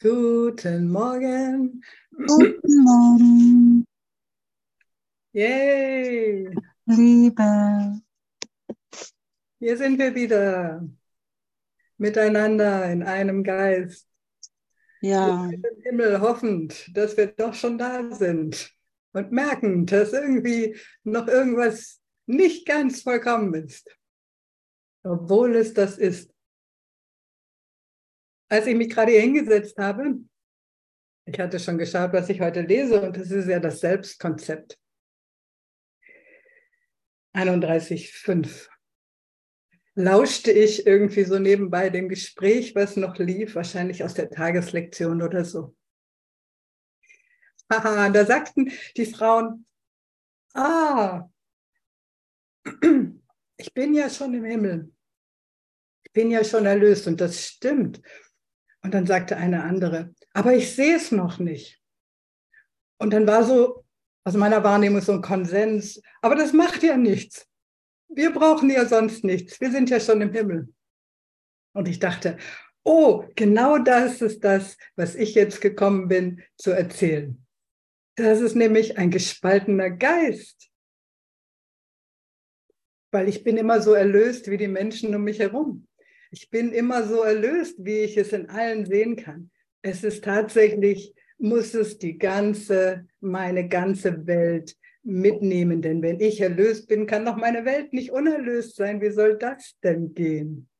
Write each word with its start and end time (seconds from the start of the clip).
Guten 0.00 0.90
Morgen. 0.90 1.84
Guten 2.26 2.82
Morgen, 2.82 3.86
Yay. 5.32 6.52
Liebe. 6.86 8.00
Hier 9.60 9.76
sind 9.76 9.98
wir 9.98 10.14
wieder. 10.14 10.88
Miteinander 11.98 12.90
in 12.90 13.02
einem 13.04 13.44
Geist. 13.44 14.08
Ja, 15.00 15.48
Im 15.48 15.62
Himmel 15.84 16.20
hoffend, 16.20 16.90
dass 16.96 17.16
wir 17.16 17.28
doch 17.28 17.54
schon 17.54 17.78
da 17.78 18.10
sind. 18.12 18.74
Und 19.12 19.30
merken, 19.30 19.86
dass 19.86 20.12
irgendwie 20.12 20.76
noch 21.04 21.28
irgendwas 21.28 22.00
nicht 22.26 22.66
ganz 22.66 23.02
vollkommen 23.02 23.54
ist. 23.54 23.96
Obwohl 25.04 25.56
es 25.56 25.74
das 25.74 25.96
ist. 25.96 26.31
Als 28.52 28.66
ich 28.66 28.76
mich 28.76 28.90
gerade 28.90 29.12
hier 29.12 29.22
hingesetzt 29.22 29.78
habe, 29.78 30.14
ich 31.24 31.40
hatte 31.40 31.58
schon 31.58 31.78
geschaut, 31.78 32.12
was 32.12 32.28
ich 32.28 32.42
heute 32.42 32.60
lese, 32.60 33.00
und 33.00 33.16
das 33.16 33.30
ist 33.30 33.48
ja 33.48 33.58
das 33.58 33.80
Selbstkonzept. 33.80 34.78
31,5. 37.34 38.68
Lauschte 39.94 40.52
ich 40.52 40.86
irgendwie 40.86 41.24
so 41.24 41.38
nebenbei 41.38 41.88
dem 41.88 42.10
Gespräch, 42.10 42.74
was 42.74 42.98
noch 42.98 43.16
lief, 43.16 43.54
wahrscheinlich 43.54 44.04
aus 44.04 44.12
der 44.12 44.28
Tageslektion 44.28 45.22
oder 45.22 45.46
so. 45.46 45.74
Haha, 47.72 48.10
da 48.10 48.26
sagten 48.26 48.70
die 48.98 49.06
Frauen, 49.06 49.64
ah, 50.52 51.26
ich 53.56 53.72
bin 53.72 53.94
ja 53.94 54.10
schon 54.10 54.34
im 54.34 54.44
Himmel. 54.44 54.92
Ich 56.04 56.12
bin 56.12 56.30
ja 56.30 56.44
schon 56.44 56.66
erlöst 56.66 57.06
und 57.06 57.18
das 57.18 57.42
stimmt. 57.42 58.02
Und 58.82 58.94
dann 58.94 59.06
sagte 59.06 59.36
eine 59.36 59.62
andere, 59.62 60.14
aber 60.32 60.54
ich 60.54 60.74
sehe 60.74 60.96
es 60.96 61.12
noch 61.12 61.38
nicht. 61.38 61.80
Und 62.98 63.12
dann 63.12 63.26
war 63.26 63.44
so 63.44 63.84
aus 64.24 64.34
meiner 64.34 64.62
Wahrnehmung 64.62 65.00
so 65.00 65.12
ein 65.12 65.22
Konsens, 65.22 66.00
aber 66.20 66.36
das 66.36 66.52
macht 66.52 66.82
ja 66.82 66.96
nichts. 66.96 67.48
Wir 68.08 68.32
brauchen 68.32 68.70
ja 68.70 68.86
sonst 68.86 69.24
nichts. 69.24 69.60
Wir 69.60 69.70
sind 69.70 69.90
ja 69.90 69.98
schon 69.98 70.20
im 70.20 70.32
Himmel. 70.32 70.72
Und 71.74 71.88
ich 71.88 71.98
dachte, 71.98 72.36
oh, 72.84 73.24
genau 73.34 73.78
das 73.78 74.20
ist 74.20 74.44
das, 74.44 74.76
was 74.96 75.14
ich 75.14 75.34
jetzt 75.34 75.60
gekommen 75.60 76.08
bin 76.08 76.42
zu 76.56 76.72
erzählen. 76.72 77.44
Das 78.16 78.40
ist 78.40 78.54
nämlich 78.54 78.98
ein 78.98 79.10
gespaltener 79.10 79.90
Geist. 79.90 80.70
Weil 83.10 83.28
ich 83.28 83.44
bin 83.44 83.56
immer 83.56 83.80
so 83.80 83.94
erlöst 83.94 84.50
wie 84.50 84.58
die 84.58 84.68
Menschen 84.68 85.14
um 85.14 85.24
mich 85.24 85.38
herum. 85.38 85.86
Ich 86.34 86.48
bin 86.48 86.72
immer 86.72 87.06
so 87.06 87.22
erlöst, 87.22 87.76
wie 87.84 87.98
ich 87.98 88.16
es 88.16 88.32
in 88.32 88.48
allen 88.48 88.86
sehen 88.86 89.16
kann. 89.16 89.50
Es 89.82 90.02
ist 90.02 90.24
tatsächlich, 90.24 91.14
muss 91.36 91.74
es 91.74 91.98
die 91.98 92.16
ganze, 92.16 93.06
meine 93.20 93.68
ganze 93.68 94.26
Welt 94.26 94.74
mitnehmen. 95.02 95.82
Denn 95.82 96.00
wenn 96.00 96.20
ich 96.20 96.40
erlöst 96.40 96.88
bin, 96.88 97.06
kann 97.06 97.26
doch 97.26 97.36
meine 97.36 97.66
Welt 97.66 97.92
nicht 97.92 98.12
unerlöst 98.12 98.76
sein. 98.76 99.02
Wie 99.02 99.10
soll 99.10 99.36
das 99.36 99.76
denn 99.84 100.14
gehen? 100.14 100.70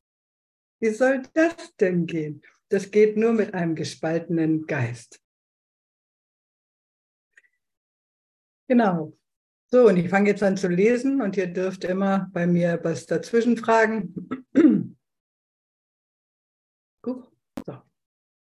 Wie 0.80 0.88
soll 0.88 1.20
das 1.34 1.76
denn 1.78 2.06
gehen? 2.06 2.40
Das 2.70 2.90
geht 2.90 3.18
nur 3.18 3.34
mit 3.34 3.52
einem 3.52 3.74
gespaltenen 3.74 4.66
Geist. 4.66 5.20
Genau. 8.68 9.12
So, 9.66 9.88
und 9.88 9.98
ich 9.98 10.08
fange 10.08 10.30
jetzt 10.30 10.42
an 10.42 10.56
zu 10.56 10.68
lesen 10.68 11.20
und 11.20 11.36
ihr 11.36 11.46
dürft 11.46 11.84
immer 11.84 12.30
bei 12.32 12.46
mir 12.46 12.80
was 12.82 13.04
dazwischen 13.04 13.58
fragen. 13.58 14.14
Guck. 17.02 17.32
So. 17.66 17.82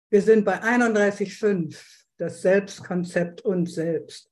Wir 0.10 0.22
sind 0.22 0.44
bei 0.44 0.62
31.5, 0.62 2.06
das 2.18 2.42
Selbstkonzept 2.42 3.42
und 3.42 3.68
Selbst. 3.68 4.30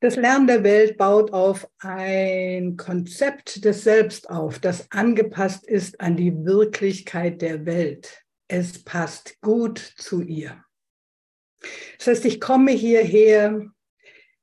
Das 0.00 0.16
Lernen 0.16 0.46
der 0.46 0.64
Welt 0.64 0.98
baut 0.98 1.32
auf 1.32 1.66
ein 1.78 2.76
Konzept 2.76 3.64
des 3.64 3.84
Selbst 3.84 4.28
auf, 4.28 4.58
das 4.58 4.90
angepasst 4.90 5.64
ist 5.64 5.98
an 6.00 6.16
die 6.16 6.44
Wirklichkeit 6.44 7.40
der 7.40 7.64
Welt. 7.64 8.22
Es 8.46 8.84
passt 8.84 9.40
gut 9.40 9.78
zu 9.78 10.20
ihr. 10.20 10.62
Das 11.96 12.08
heißt, 12.08 12.24
ich 12.26 12.40
komme 12.40 12.72
hierher, 12.72 13.70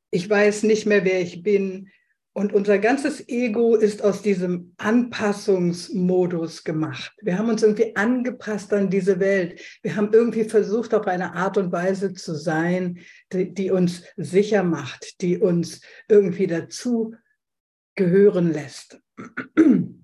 ich 0.10 0.28
weiß 0.28 0.64
nicht 0.64 0.88
mehr, 0.88 1.06
wer 1.06 1.22
ich 1.22 1.44
bin. 1.44 1.92
Und 2.34 2.54
unser 2.54 2.80
ganzes 2.80 3.28
Ego 3.28 3.76
ist 3.76 4.04
aus 4.04 4.22
diesem 4.22 4.74
Anpassungsmodus 4.78 6.64
gemacht. 6.64 7.12
Wir 7.22 7.38
haben 7.38 7.50
uns 7.50 7.62
irgendwie 7.62 7.94
angepasst 7.96 8.72
an 8.72 8.90
diese 8.90 9.20
Welt. 9.20 9.60
Wir 9.82 9.98
haben 9.98 10.14
irgendwie 10.14 10.46
versucht, 10.46 10.94
auf 10.94 11.08
eine 11.08 11.36
Art 11.36 11.58
und 11.58 11.74
Weise 11.74 12.14
zu 12.14 12.34
sein, 12.36 13.00
die, 13.34 13.54
die 13.54 13.70
uns 13.70 14.04
sicher 14.16 14.64
macht, 14.64 15.22
die 15.22 15.40
uns 15.40 15.82
irgendwie 16.08 16.48
dazu 16.48 17.16
gehören 17.96 18.54
lässt. 18.54 19.02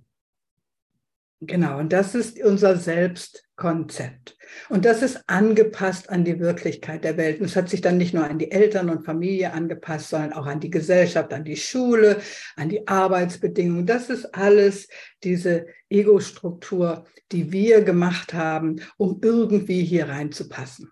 Genau, 1.40 1.78
und 1.78 1.94
das 1.94 2.16
ist 2.16 2.42
unser 2.42 2.78
Selbstkonzept. 2.78 4.36
Und 4.70 4.86
das 4.86 5.04
ist 5.04 5.22
angepasst 5.28 6.10
an 6.10 6.26
die 6.26 6.40
Wirklichkeit 6.40 7.04
der 7.04 7.16
Welt. 7.16 7.40
Und 7.40 7.46
es 7.46 7.56
hat 7.56 7.70
sich 7.70 7.82
dann 7.82 7.98
nicht 7.98 8.16
nur 8.16 8.24
an 8.24 8.40
die 8.40 8.52
Eltern 8.52 8.90
und 8.90 9.06
Familie 9.06 9.54
angepasst, 9.54 10.10
sondern 10.10 10.34
auch 10.34 10.48
an 10.48 10.60
die 10.60 10.72
Gesellschaft, 10.72 11.32
an 11.34 11.44
die 11.44 11.56
Schule, 11.56 12.22
an 12.56 12.70
die 12.70 12.88
Arbeitsbedingungen. 12.88 13.86
Das 13.86 14.10
ist 14.10 14.34
alles 14.34 14.88
diese 15.24 15.68
Ego-Struktur, 15.90 17.06
die 17.32 17.52
wir 17.52 17.84
gemacht 17.84 18.34
haben, 18.34 18.82
um 18.98 19.20
irgendwie 19.22 19.84
hier 19.84 20.10
reinzupassen. 20.10 20.92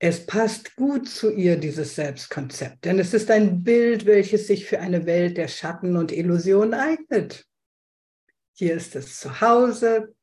Es 0.00 0.26
passt 0.26 0.76
gut 0.76 1.08
zu 1.08 1.32
ihr, 1.32 1.56
dieses 1.56 1.96
Selbstkonzept, 1.96 2.84
denn 2.84 3.00
es 3.00 3.14
ist 3.14 3.30
ein 3.32 3.64
Bild, 3.64 4.06
welches 4.06 4.46
sich 4.46 4.66
für 4.66 4.78
eine 4.78 5.06
Welt 5.06 5.36
der 5.36 5.48
Schatten 5.48 5.96
und 5.96 6.12
Illusion 6.12 6.72
eignet. 6.72 7.44
Hier 8.52 8.74
ist 8.74 8.94
es 8.94 9.18
zu 9.18 9.40
Hause, 9.40 10.14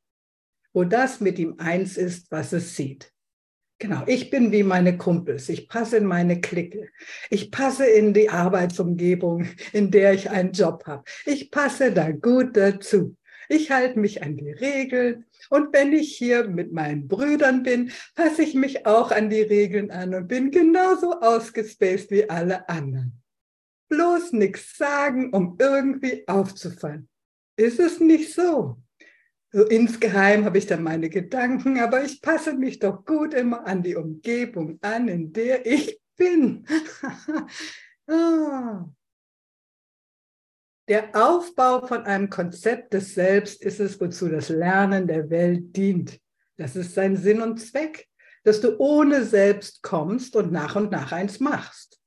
wo 0.72 0.86
das 0.86 1.20
mit 1.20 1.40
ihm 1.40 1.56
eins 1.58 1.98
ist, 1.98 2.32
was 2.32 2.54
es 2.54 2.76
sieht. 2.76 3.12
Genau, 3.78 4.04
ich 4.08 4.30
bin 4.30 4.54
wie 4.54 4.64
meine 4.64 4.98
Kumpels. 4.98 5.50
Ich 5.50 5.68
passe 5.68 5.98
in 5.98 6.06
meine 6.06 6.40
Clique. 6.40 6.90
Ich 7.30 7.52
passe 7.52 7.86
in 7.86 8.14
die 8.14 8.30
Arbeitsumgebung, 8.30 9.46
in 9.74 9.92
der 9.92 10.14
ich 10.14 10.30
einen 10.30 10.54
Job 10.54 10.84
habe. 10.86 11.04
Ich 11.26 11.52
passe 11.52 11.92
da 11.92 12.12
gut 12.12 12.56
dazu. 12.56 13.18
Ich 13.50 13.72
halte 13.72 14.00
mich 14.00 14.24
an 14.24 14.38
die 14.38 14.52
Regeln. 14.52 15.26
Und 15.50 15.74
wenn 15.74 15.94
ich 15.94 16.18
hier 16.18 16.48
mit 16.48 16.72
meinen 16.72 17.08
Brüdern 17.08 17.64
bin, 17.64 17.92
passe 18.16 18.44
ich 18.44 18.56
mich 18.56 18.86
auch 18.86 19.12
an 19.12 19.30
die 19.30 19.42
Regeln 19.42 19.92
an 19.92 20.14
und 20.14 20.28
bin 20.28 20.52
genauso 20.52 21.20
ausgespaced 21.20 22.12
wie 22.12 22.30
alle 22.30 22.68
anderen. 22.70 23.22
Bloß 23.90 24.34
nichts 24.34 24.78
sagen, 24.78 25.32
um 25.34 25.58
irgendwie 25.60 26.28
aufzufallen. 26.28 27.08
Ist 27.58 27.80
es 27.80 28.00
nicht 28.00 28.34
so? 28.34 28.78
So 29.52 29.64
insgeheim 29.64 30.44
habe 30.44 30.58
ich 30.58 30.68
dann 30.68 30.84
meine 30.84 31.10
Gedanken, 31.10 31.80
aber 31.80 32.04
ich 32.04 32.22
passe 32.22 32.54
mich 32.54 32.80
doch 32.80 33.06
gut 33.06 33.34
immer 33.34 33.66
an 33.66 33.84
die 33.84 33.96
Umgebung 33.96 34.80
an, 34.82 35.08
in 35.08 35.32
der 35.32 35.66
ich 35.66 36.02
bin. 36.18 36.66
ah. 38.08 38.86
Der 40.88 41.10
Aufbau 41.16 41.88
von 41.88 42.04
einem 42.04 42.30
Konzept 42.30 42.94
des 42.94 43.16
Selbst 43.16 43.64
ist 43.64 43.80
es, 43.80 44.00
wozu 44.00 44.30
das 44.30 44.50
Lernen 44.50 45.08
der 45.08 45.32
Welt 45.32 45.76
dient. 45.76 46.20
Das 46.58 46.76
ist 46.76 46.94
sein 46.94 47.18
Sinn 47.18 47.42
und 47.42 47.58
Zweck, 47.58 48.08
dass 48.44 48.62
du 48.62 48.78
ohne 48.78 49.24
Selbst 49.24 49.82
kommst 49.82 50.36
und 50.36 50.52
nach 50.52 50.76
und 50.76 50.92
nach 50.92 51.12
eins 51.12 51.40
machst. 51.40 52.00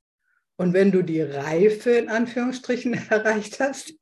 Und 0.57 0.75
wenn 0.75 0.93
du 0.93 1.03
die 1.03 1.23
Reife 1.23 1.91
in 1.91 2.09
Anführungsstrichen 2.09 2.95
erreicht 3.11 3.59
hast, 3.59 3.95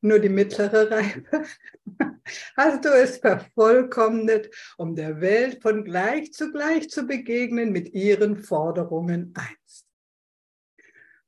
nur 0.00 0.18
die 0.18 0.28
mittlere 0.28 0.90
Reife, 0.90 1.44
hast 2.56 2.84
du 2.84 2.88
es 2.88 3.18
vervollkommnet, 3.18 4.50
um 4.76 4.96
der 4.96 5.20
Welt 5.20 5.62
von 5.62 5.84
gleich 5.84 6.32
zu 6.32 6.50
gleich 6.50 6.88
zu 6.90 7.04
begegnen 7.04 7.70
mit 7.70 7.94
ihren 7.94 8.36
Forderungen 8.36 9.32
einst. 9.36 9.67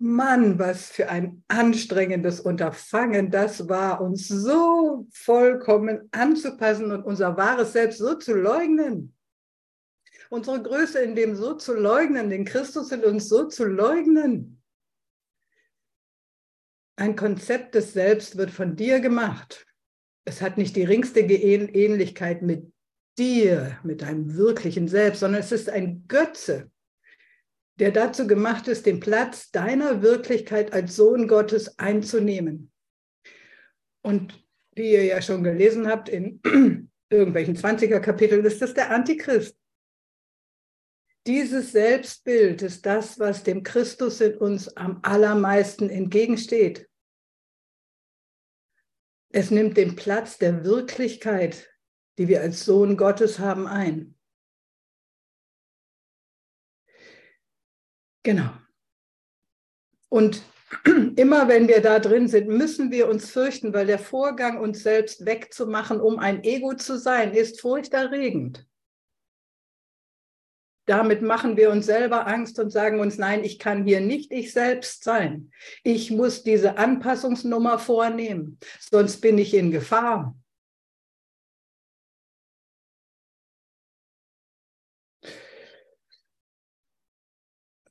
Mann, 0.02 0.58
was 0.58 0.88
für 0.88 1.10
ein 1.10 1.44
anstrengendes 1.48 2.40
Unterfangen 2.40 3.30
das 3.30 3.68
war, 3.68 4.00
uns 4.00 4.28
so 4.28 5.06
vollkommen 5.12 6.08
anzupassen 6.10 6.90
und 6.90 7.04
unser 7.04 7.36
wahres 7.36 7.74
Selbst 7.74 7.98
so 7.98 8.14
zu 8.14 8.34
leugnen. 8.34 9.14
Unsere 10.30 10.62
Größe 10.62 11.00
in 11.00 11.14
dem 11.14 11.36
so 11.36 11.54
zu 11.54 11.74
leugnen, 11.74 12.30
den 12.30 12.46
Christus 12.46 12.92
in 12.92 13.04
uns 13.04 13.28
so 13.28 13.44
zu 13.44 13.66
leugnen. 13.66 14.62
Ein 16.96 17.14
Konzept 17.14 17.74
des 17.74 17.92
Selbst 17.92 18.38
wird 18.38 18.50
von 18.50 18.76
dir 18.76 19.00
gemacht. 19.00 19.66
Es 20.24 20.40
hat 20.40 20.56
nicht 20.56 20.76
die 20.76 20.82
geringste 20.82 21.20
Ähnlichkeit 21.20 22.40
mit 22.40 22.72
dir, 23.18 23.78
mit 23.82 24.00
deinem 24.00 24.34
wirklichen 24.34 24.88
Selbst, 24.88 25.20
sondern 25.20 25.42
es 25.42 25.52
ist 25.52 25.68
ein 25.68 26.06
Götze 26.08 26.70
der 27.80 27.90
dazu 27.90 28.26
gemacht 28.26 28.68
ist, 28.68 28.84
den 28.84 29.00
Platz 29.00 29.50
deiner 29.50 30.02
Wirklichkeit 30.02 30.72
als 30.74 30.96
Sohn 30.96 31.26
Gottes 31.26 31.78
einzunehmen. 31.78 32.70
Und 34.02 34.46
wie 34.76 34.92
ihr 34.92 35.04
ja 35.04 35.22
schon 35.22 35.42
gelesen 35.42 35.88
habt 35.88 36.10
in 36.10 36.40
irgendwelchen 37.10 37.56
20er 37.56 38.00
Kapiteln, 38.00 38.44
ist 38.44 38.60
das 38.60 38.74
der 38.74 38.90
Antichrist. 38.90 39.56
Dieses 41.26 41.72
Selbstbild 41.72 42.62
ist 42.62 42.84
das, 42.84 43.18
was 43.18 43.42
dem 43.44 43.62
Christus 43.62 44.20
in 44.20 44.36
uns 44.36 44.74
am 44.76 45.00
allermeisten 45.02 45.88
entgegensteht. 45.90 46.88
Es 49.32 49.50
nimmt 49.50 49.76
den 49.76 49.96
Platz 49.96 50.38
der 50.38 50.64
Wirklichkeit, 50.64 51.70
die 52.18 52.28
wir 52.28 52.42
als 52.42 52.64
Sohn 52.64 52.96
Gottes 52.96 53.38
haben, 53.38 53.66
ein. 53.66 54.18
Genau. 58.22 58.50
Und 60.08 60.42
immer 61.16 61.48
wenn 61.48 61.68
wir 61.68 61.80
da 61.80 61.98
drin 61.98 62.28
sind, 62.28 62.48
müssen 62.48 62.90
wir 62.90 63.08
uns 63.08 63.30
fürchten, 63.30 63.72
weil 63.72 63.86
der 63.86 63.98
Vorgang, 63.98 64.58
uns 64.60 64.82
selbst 64.82 65.26
wegzumachen, 65.26 66.00
um 66.00 66.18
ein 66.18 66.44
Ego 66.44 66.74
zu 66.74 66.98
sein, 66.98 67.32
ist 67.32 67.60
furchterregend. 67.60 68.66
Damit 70.86 71.22
machen 71.22 71.56
wir 71.56 71.70
uns 71.70 71.86
selber 71.86 72.26
Angst 72.26 72.58
und 72.58 72.70
sagen 72.70 72.98
uns, 72.98 73.16
nein, 73.16 73.44
ich 73.44 73.58
kann 73.58 73.84
hier 73.84 74.00
nicht 74.00 74.32
ich 74.32 74.52
selbst 74.52 75.04
sein. 75.04 75.52
Ich 75.84 76.10
muss 76.10 76.42
diese 76.42 76.78
Anpassungsnummer 76.78 77.78
vornehmen, 77.78 78.58
sonst 78.80 79.20
bin 79.20 79.38
ich 79.38 79.54
in 79.54 79.70
Gefahr. 79.70 80.34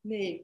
Nee. 0.10 0.44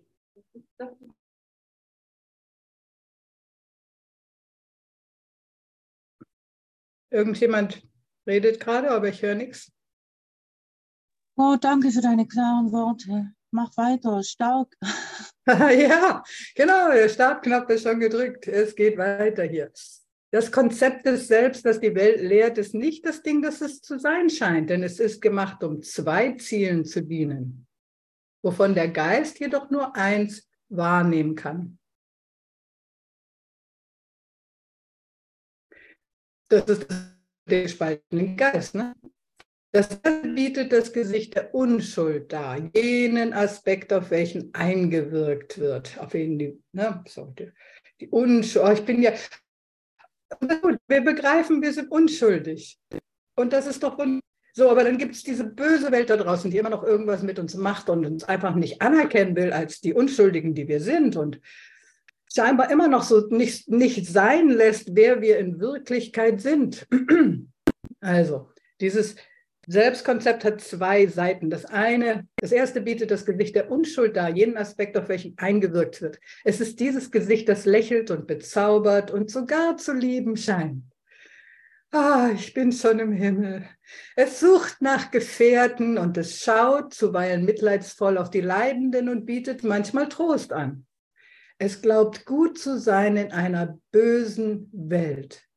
Irgendjemand 7.10 7.82
redet 8.28 8.60
gerade, 8.60 8.92
aber 8.92 9.10
ich 9.10 9.24
höre 9.24 9.34
nichts. 9.34 9.72
Oh, 11.36 11.56
danke 11.60 11.90
für 11.90 12.02
deine 12.02 12.28
klaren 12.28 12.72
Worte. 12.72 13.34
Mach 13.50 13.76
weiter, 13.76 14.22
stark. 14.22 14.76
ja, 15.48 16.24
genau, 16.54 16.92
der 16.92 17.10
Startknopf 17.10 17.68
ist 17.70 17.84
schon 17.84 18.00
gedrückt. 18.00 18.48
Es 18.48 18.76
geht 18.76 19.00
weiter 19.00 19.46
hier. 19.46 19.72
Das 20.30 20.52
Konzept 20.52 21.08
des 21.08 21.28
Selbst, 21.28 21.66
das 21.66 21.80
die 21.80 21.96
Welt 21.96 22.22
lehrt, 22.22 22.60
ist 22.60 22.76
nicht 22.76 23.04
das 23.04 23.24
Ding, 23.24 23.42
das 23.42 23.62
es 23.62 23.82
zu 23.82 23.98
sein 23.98 24.30
scheint, 24.30 24.70
denn 24.70 24.84
es 24.84 25.00
ist 25.00 25.22
gemacht, 25.22 25.64
um 25.64 25.82
zwei 25.82 26.34
Zielen 26.34 26.86
zu 26.86 27.02
dienen, 27.02 27.65
wovon 28.46 28.76
der 28.76 28.90
Geist 28.90 29.40
jedoch 29.40 29.72
nur 29.72 29.96
eins 29.96 30.48
wahrnehmen 30.70 31.36
kann. 31.36 31.80
Das 36.48 36.64
ist 36.66 36.86
der 37.50 37.64
gespaltene 37.64 38.36
Geist. 38.36 38.76
Ne? 38.76 38.94
Das 39.72 40.00
bietet 40.22 40.72
das 40.72 40.94
Gesicht 40.94 41.34
der 41.36 41.56
Unschuld 41.56 42.32
dar, 42.32 42.60
jenen 42.76 43.34
Aspekt, 43.34 43.92
auf 43.92 44.12
welchen 44.12 44.54
eingewirkt 44.54 45.58
wird, 45.58 45.98
auf 45.98 46.14
ihn 46.14 46.38
die, 46.38 46.64
ne, 46.72 47.04
so, 47.08 47.34
die, 48.00 48.08
Unschuld. 48.10 48.64
Oh, 48.64 48.72
ich 48.72 48.86
bin 48.86 49.02
ja, 49.02 49.14
wir 50.88 51.02
begreifen, 51.02 51.64
wir 51.64 51.74
sind 51.74 51.92
unschuldig. 51.92 52.80
Und 53.36 53.54
das 53.54 53.66
ist 53.66 53.82
doch 53.82 53.98
so, 54.58 54.70
aber 54.70 54.86
dann 54.86 54.98
gibt 54.98 55.16
es 55.16 55.24
diese 55.24 55.44
böse 55.44 55.92
Welt 55.92 56.10
da 56.10 56.16
draußen, 56.16 56.50
die 56.50 56.58
immer 56.58 56.70
noch 56.70 56.84
irgendwas 56.84 57.22
mit 57.24 57.40
uns 57.40 57.56
macht 57.56 57.90
und 57.90 58.06
uns 58.06 58.24
einfach 58.24 58.56
nicht 58.56 58.82
anerkennen 58.82 59.36
will 59.36 59.52
als 59.52 59.82
die 59.82 59.94
Unschuldigen, 59.94 60.56
die 60.56 60.70
wir 60.70 60.80
sind 60.80 61.18
und 61.18 61.42
scheinbar 62.34 62.72
immer 62.72 62.88
noch 62.88 63.04
so 63.04 63.28
nicht, 63.28 63.70
nicht 63.70 64.08
sein 64.08 64.50
lässt, 64.50 64.96
wer 64.96 65.22
wir 65.22 65.40
in 65.40 65.60
Wirklichkeit 65.60 66.42
sind. 66.42 66.88
Also, 68.02 68.50
dieses 68.82 69.16
Selbstkonzept 69.68 70.46
hat 70.46 70.62
zwei 70.62 71.08
Seiten. 71.08 71.50
Das 71.50 71.66
eine, 71.66 72.28
das 72.36 72.52
erste 72.52 72.82
bietet 72.82 73.10
das 73.10 73.26
Gesicht 73.26 73.56
der 73.56 73.72
Unschuld 73.72 74.16
dar, 74.16 74.30
jeden 74.30 74.58
Aspekt, 74.58 74.96
auf 74.96 75.10
welchen 75.10 75.36
eingewirkt 75.40 76.04
wird. 76.04 76.20
Es 76.44 76.62
ist 76.62 76.80
dieses 76.80 77.10
Gesicht, 77.10 77.50
das 77.50 77.66
lächelt 77.66 78.12
und 78.12 78.28
bezaubert 78.28 79.10
und 79.10 79.32
sogar 79.32 79.78
zu 79.78 79.94
lieben 79.94 80.38
scheint. 80.38 80.84
Ah, 81.98 82.30
ich 82.36 82.54
bin 82.54 82.74
schon 82.74 83.00
im 83.00 83.14
Himmel. 83.14 83.70
Es 84.18 84.42
sucht 84.42 84.82
nach 84.82 85.12
Gefährten 85.12 85.98
und 85.98 86.18
es 86.18 86.42
schaut 86.42 86.94
zuweilen 86.94 87.46
mitleidsvoll 87.46 88.18
auf 88.18 88.30
die 88.30 88.42
Leidenden 88.42 89.08
und 89.08 89.26
bietet 89.26 89.64
manchmal 89.64 90.10
Trost 90.10 90.52
an. 90.52 90.86
Es 91.58 91.82
glaubt 91.82 92.26
gut 92.26 92.58
zu 92.58 92.78
sein 92.78 93.16
in 93.16 93.32
einer 93.32 93.80
bösen 93.92 94.70
Welt. 94.74 95.48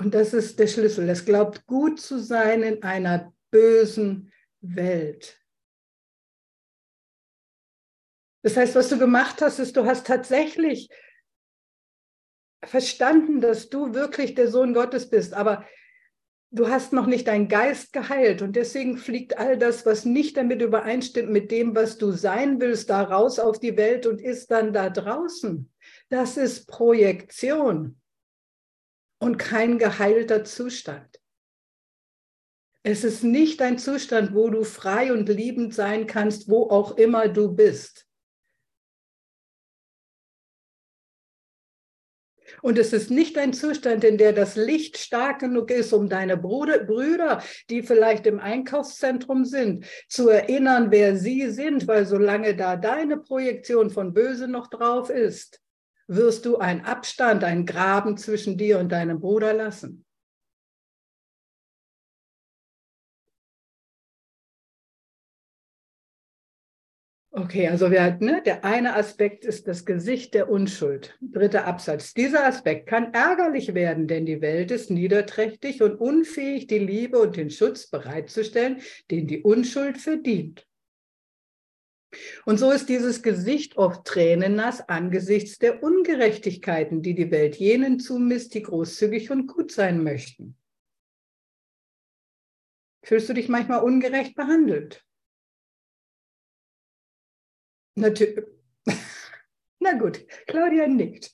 Und 0.00 0.14
das 0.14 0.32
ist 0.32 0.58
der 0.58 0.66
Schlüssel. 0.66 1.06
Es 1.10 1.26
glaubt 1.26 1.66
gut 1.66 2.00
zu 2.00 2.18
sein 2.18 2.62
in 2.62 2.82
einer 2.82 3.34
bösen 3.50 4.32
Welt. 4.62 5.38
Das 8.42 8.56
heißt, 8.56 8.74
was 8.74 8.88
du 8.88 8.98
gemacht 8.98 9.42
hast, 9.42 9.58
ist, 9.58 9.76
du 9.76 9.84
hast 9.84 10.06
tatsächlich 10.06 10.88
verstanden, 12.64 13.40
dass 13.40 13.68
du 13.68 13.94
wirklich 13.94 14.34
der 14.34 14.48
Sohn 14.48 14.74
Gottes 14.74 15.10
bist, 15.10 15.34
aber 15.34 15.66
du 16.50 16.68
hast 16.68 16.92
noch 16.92 17.06
nicht 17.06 17.26
deinen 17.26 17.48
Geist 17.48 17.92
geheilt 17.92 18.42
und 18.42 18.54
deswegen 18.54 18.98
fliegt 18.98 19.38
all 19.38 19.58
das, 19.58 19.86
was 19.86 20.04
nicht 20.04 20.36
damit 20.36 20.60
übereinstimmt 20.62 21.30
mit 21.30 21.50
dem, 21.50 21.74
was 21.74 21.98
du 21.98 22.12
sein 22.12 22.60
willst, 22.60 22.90
da 22.90 23.02
raus 23.02 23.38
auf 23.38 23.58
die 23.58 23.76
Welt 23.76 24.06
und 24.06 24.20
ist 24.20 24.50
dann 24.50 24.72
da 24.72 24.90
draußen. 24.90 25.70
Das 26.10 26.36
ist 26.36 26.68
Projektion 26.68 27.98
und 29.18 29.38
kein 29.38 29.78
geheilter 29.78 30.44
Zustand. 30.44 31.20
Es 32.84 33.04
ist 33.04 33.22
nicht 33.22 33.62
ein 33.62 33.78
Zustand, 33.78 34.34
wo 34.34 34.50
du 34.50 34.64
frei 34.64 35.12
und 35.12 35.28
liebend 35.28 35.72
sein 35.72 36.06
kannst, 36.06 36.50
wo 36.50 36.68
auch 36.68 36.96
immer 36.96 37.28
du 37.28 37.54
bist. 37.54 38.08
Und 42.62 42.78
es 42.78 42.92
ist 42.92 43.10
nicht 43.10 43.36
ein 43.36 43.52
Zustand, 43.52 44.04
in 44.04 44.16
der 44.18 44.32
das 44.32 44.54
Licht 44.54 44.96
stark 44.96 45.40
genug 45.40 45.70
ist, 45.70 45.92
um 45.92 46.08
deine 46.08 46.36
Bruder, 46.36 46.78
Brüder, 46.78 47.42
die 47.68 47.82
vielleicht 47.82 48.24
im 48.26 48.38
Einkaufszentrum 48.38 49.44
sind, 49.44 49.84
zu 50.08 50.28
erinnern, 50.28 50.90
wer 50.90 51.16
sie 51.16 51.50
sind, 51.50 51.88
weil 51.88 52.06
solange 52.06 52.54
da 52.54 52.76
deine 52.76 53.16
Projektion 53.16 53.90
von 53.90 54.14
Böse 54.14 54.46
noch 54.46 54.68
drauf 54.68 55.10
ist, 55.10 55.60
wirst 56.06 56.46
du 56.46 56.58
einen 56.58 56.82
Abstand, 56.82 57.42
einen 57.42 57.66
Graben 57.66 58.16
zwischen 58.16 58.56
dir 58.56 58.78
und 58.78 58.92
deinem 58.92 59.18
Bruder 59.18 59.52
lassen. 59.52 60.04
Okay, 67.34 67.66
also 67.66 67.90
wir, 67.90 68.18
ne, 68.20 68.42
der 68.44 68.62
eine 68.62 68.94
Aspekt 68.94 69.46
ist 69.46 69.66
das 69.66 69.86
Gesicht 69.86 70.34
der 70.34 70.50
Unschuld. 70.50 71.16
Dritter 71.22 71.66
Absatz. 71.66 72.12
Dieser 72.12 72.46
Aspekt 72.46 72.86
kann 72.86 73.14
ärgerlich 73.14 73.72
werden, 73.72 74.06
denn 74.06 74.26
die 74.26 74.42
Welt 74.42 74.70
ist 74.70 74.90
niederträchtig 74.90 75.82
und 75.82 75.94
unfähig, 75.94 76.66
die 76.66 76.78
Liebe 76.78 77.18
und 77.18 77.38
den 77.38 77.48
Schutz 77.48 77.86
bereitzustellen, 77.86 78.82
den 79.10 79.26
die 79.26 79.40
Unschuld 79.40 79.96
verdient. 79.96 80.68
Und 82.44 82.58
so 82.58 82.70
ist 82.70 82.90
dieses 82.90 83.22
Gesicht 83.22 83.78
oft 83.78 84.04
tränennass 84.04 84.86
angesichts 84.86 85.58
der 85.58 85.82
Ungerechtigkeiten, 85.82 87.00
die 87.00 87.14
die 87.14 87.30
Welt 87.30 87.56
jenen 87.56 87.98
zumisst, 87.98 88.52
die 88.52 88.62
großzügig 88.62 89.30
und 89.30 89.46
gut 89.46 89.72
sein 89.72 90.02
möchten. 90.02 90.58
Fühlst 93.02 93.30
du 93.30 93.32
dich 93.32 93.48
manchmal 93.48 93.82
ungerecht 93.82 94.34
behandelt? 94.34 95.02
Natürlich. 97.94 98.44
Na 99.80 99.92
gut, 99.98 100.26
Claudia 100.46 100.86
nickt. 100.86 101.32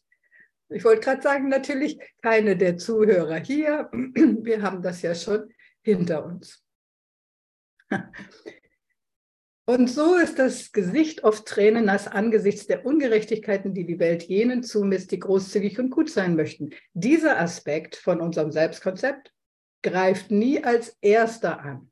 Ich 0.71 0.85
wollte 0.85 1.01
gerade 1.01 1.23
sagen, 1.23 1.49
natürlich 1.49 1.99
keine 2.23 2.57
der 2.57 2.77
Zuhörer 2.77 3.37
hier. 3.37 3.89
Wir 3.93 4.63
haben 4.63 4.83
das 4.83 5.03
ja 5.03 5.15
schon 5.15 5.53
hinter 5.83 6.25
uns. 6.25 6.63
Und 9.69 9.89
so 9.91 10.17
ist 10.17 10.39
das 10.39 10.73
Gesicht 10.73 11.25
oft 11.25 11.45
tränennass 11.45 12.09
angesichts 12.09 12.67
der 12.67 12.87
Ungerechtigkeiten, 12.87 13.75
die 13.75 13.85
die 13.85 13.99
Welt 13.99 14.23
jenen 14.23 14.63
zumisst, 14.63 15.11
die 15.13 15.19
großzügig 15.19 15.79
und 15.79 15.91
gut 15.91 16.09
sein 16.09 16.37
möchten. 16.37 16.71
Dieser 16.95 17.39
Aspekt 17.39 17.95
von 17.95 18.23
unserem 18.23 18.51
Selbstkonzept 18.51 19.31
greift 19.83 20.31
nie 20.31 20.65
als 20.65 20.97
erster 21.03 21.61
an. 21.61 21.91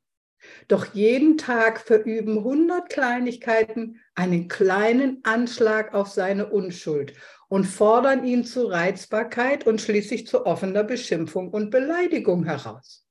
Doch 0.68 0.94
jeden 0.94 1.38
Tag 1.38 1.80
verüben 1.80 2.42
hundert 2.42 2.90
Kleinigkeiten 2.90 4.00
einen 4.14 4.48
kleinen 4.48 5.20
Anschlag 5.24 5.94
auf 5.94 6.08
seine 6.08 6.50
Unschuld 6.50 7.12
und 7.48 7.64
fordern 7.64 8.24
ihn 8.24 8.44
zu 8.44 8.66
Reizbarkeit 8.66 9.66
und 9.66 9.80
schließlich 9.80 10.26
zu 10.26 10.46
offener 10.46 10.84
Beschimpfung 10.84 11.50
und 11.50 11.70
Beleidigung 11.70 12.44
heraus. 12.44 13.06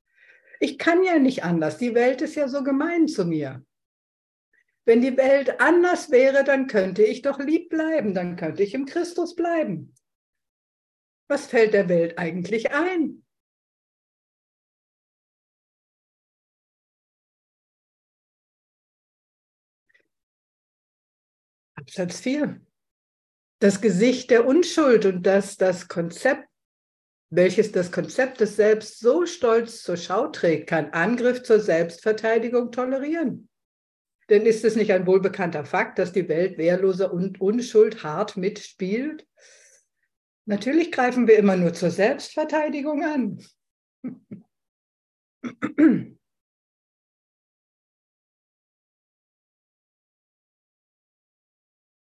Ich 0.60 0.78
kann 0.78 1.04
ja 1.04 1.20
nicht 1.20 1.44
anders. 1.44 1.78
Die 1.78 1.96
Welt 1.96 2.22
ist 2.22 2.36
ja 2.36 2.48
so 2.48 2.64
gemein 2.64 3.08
zu 3.08 3.26
mir. 3.26 3.64
Wenn 4.86 5.02
die 5.02 5.18
Welt 5.18 5.60
anders 5.60 6.12
wäre, 6.12 6.44
dann 6.44 6.68
könnte 6.68 7.04
ich 7.04 7.24
doch 7.24 7.40
lieb 7.40 7.70
bleiben, 7.70 8.14
dann 8.14 8.36
könnte 8.36 8.64
ich 8.64 8.74
im 8.74 8.86
Christus 8.86 9.36
bleiben. 9.36 9.96
Was 11.28 11.48
fällt 11.48 11.74
der 11.74 11.90
Welt 11.90 12.20
eigentlich 12.20 12.72
ein? 12.72 13.25
Absatz 21.98 22.20
4. 22.20 22.60
Das 23.60 23.80
Gesicht 23.80 24.30
der 24.30 24.46
Unschuld 24.46 25.06
und 25.06 25.24
das 25.26 25.56
das 25.56 25.88
Konzept, 25.88 26.46
welches 27.30 27.72
das 27.72 27.90
Konzept 27.90 28.42
des 28.42 28.58
Selbst 28.58 29.00
so 29.00 29.26
stolz 29.26 29.82
zur 29.82 29.96
Schau 29.96 30.28
trägt, 30.28 30.68
kann 30.68 30.90
Angriff 30.90 31.44
zur 31.44 31.62
Selbstverteidigung 31.62 32.74
tolerieren. 32.74 33.48
Denn 34.30 34.46
ist 34.46 34.66
es 34.66 34.76
nicht 34.76 34.92
ein 34.92 35.08
wohlbekannter 35.08 35.64
Fakt, 35.64 35.98
dass 35.98 36.12
die 36.12 36.28
Welt 36.28 36.58
wehrloser 36.58 37.14
und 37.14 37.40
Unschuld 37.40 38.04
hart 38.04 38.36
mitspielt? 38.36 39.26
Natürlich 40.44 40.92
greifen 40.92 41.28
wir 41.28 41.38
immer 41.38 41.56
nur 41.56 41.74
zur 41.74 41.92
Selbstverteidigung 41.92 43.06
an. 43.06 43.40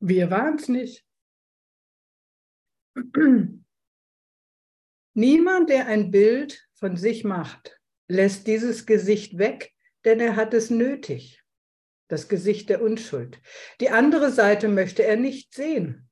Wir 0.01 0.31
waren 0.31 0.57
es 0.57 0.69
nicht. 0.69 1.05
Niemand, 5.15 5.71
der 5.71 5.87
ein 5.87 6.11
Bild 6.11 6.69
von 6.75 6.97
sich 6.97 7.25
macht, 7.25 7.81
lässt 8.09 8.47
dieses 8.47 8.85
Gesicht 8.87 9.39
weg, 9.39 9.73
denn 10.05 10.21
er 10.21 10.37
hat 10.37 10.53
es 10.55 10.71
nötig. 10.71 11.43
Das 12.09 12.29
Gesicht 12.29 12.69
der 12.69 12.83
Unschuld. 12.83 13.41
Die 13.81 13.91
andere 13.91 14.31
Seite 14.31 14.69
möchte 14.69 15.05
er 15.05 15.17
nicht 15.17 15.55
sehen. 15.55 16.09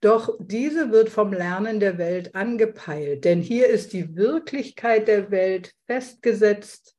Doch 0.00 0.36
diese 0.40 0.90
wird 0.90 1.10
vom 1.10 1.32
Lernen 1.32 1.80
der 1.80 1.98
Welt 1.98 2.34
angepeilt, 2.34 3.24
denn 3.24 3.40
hier 3.40 3.66
ist 3.68 3.92
die 3.92 4.16
Wirklichkeit 4.16 5.06
der 5.06 5.30
Welt 5.30 5.74
festgesetzt, 5.86 6.96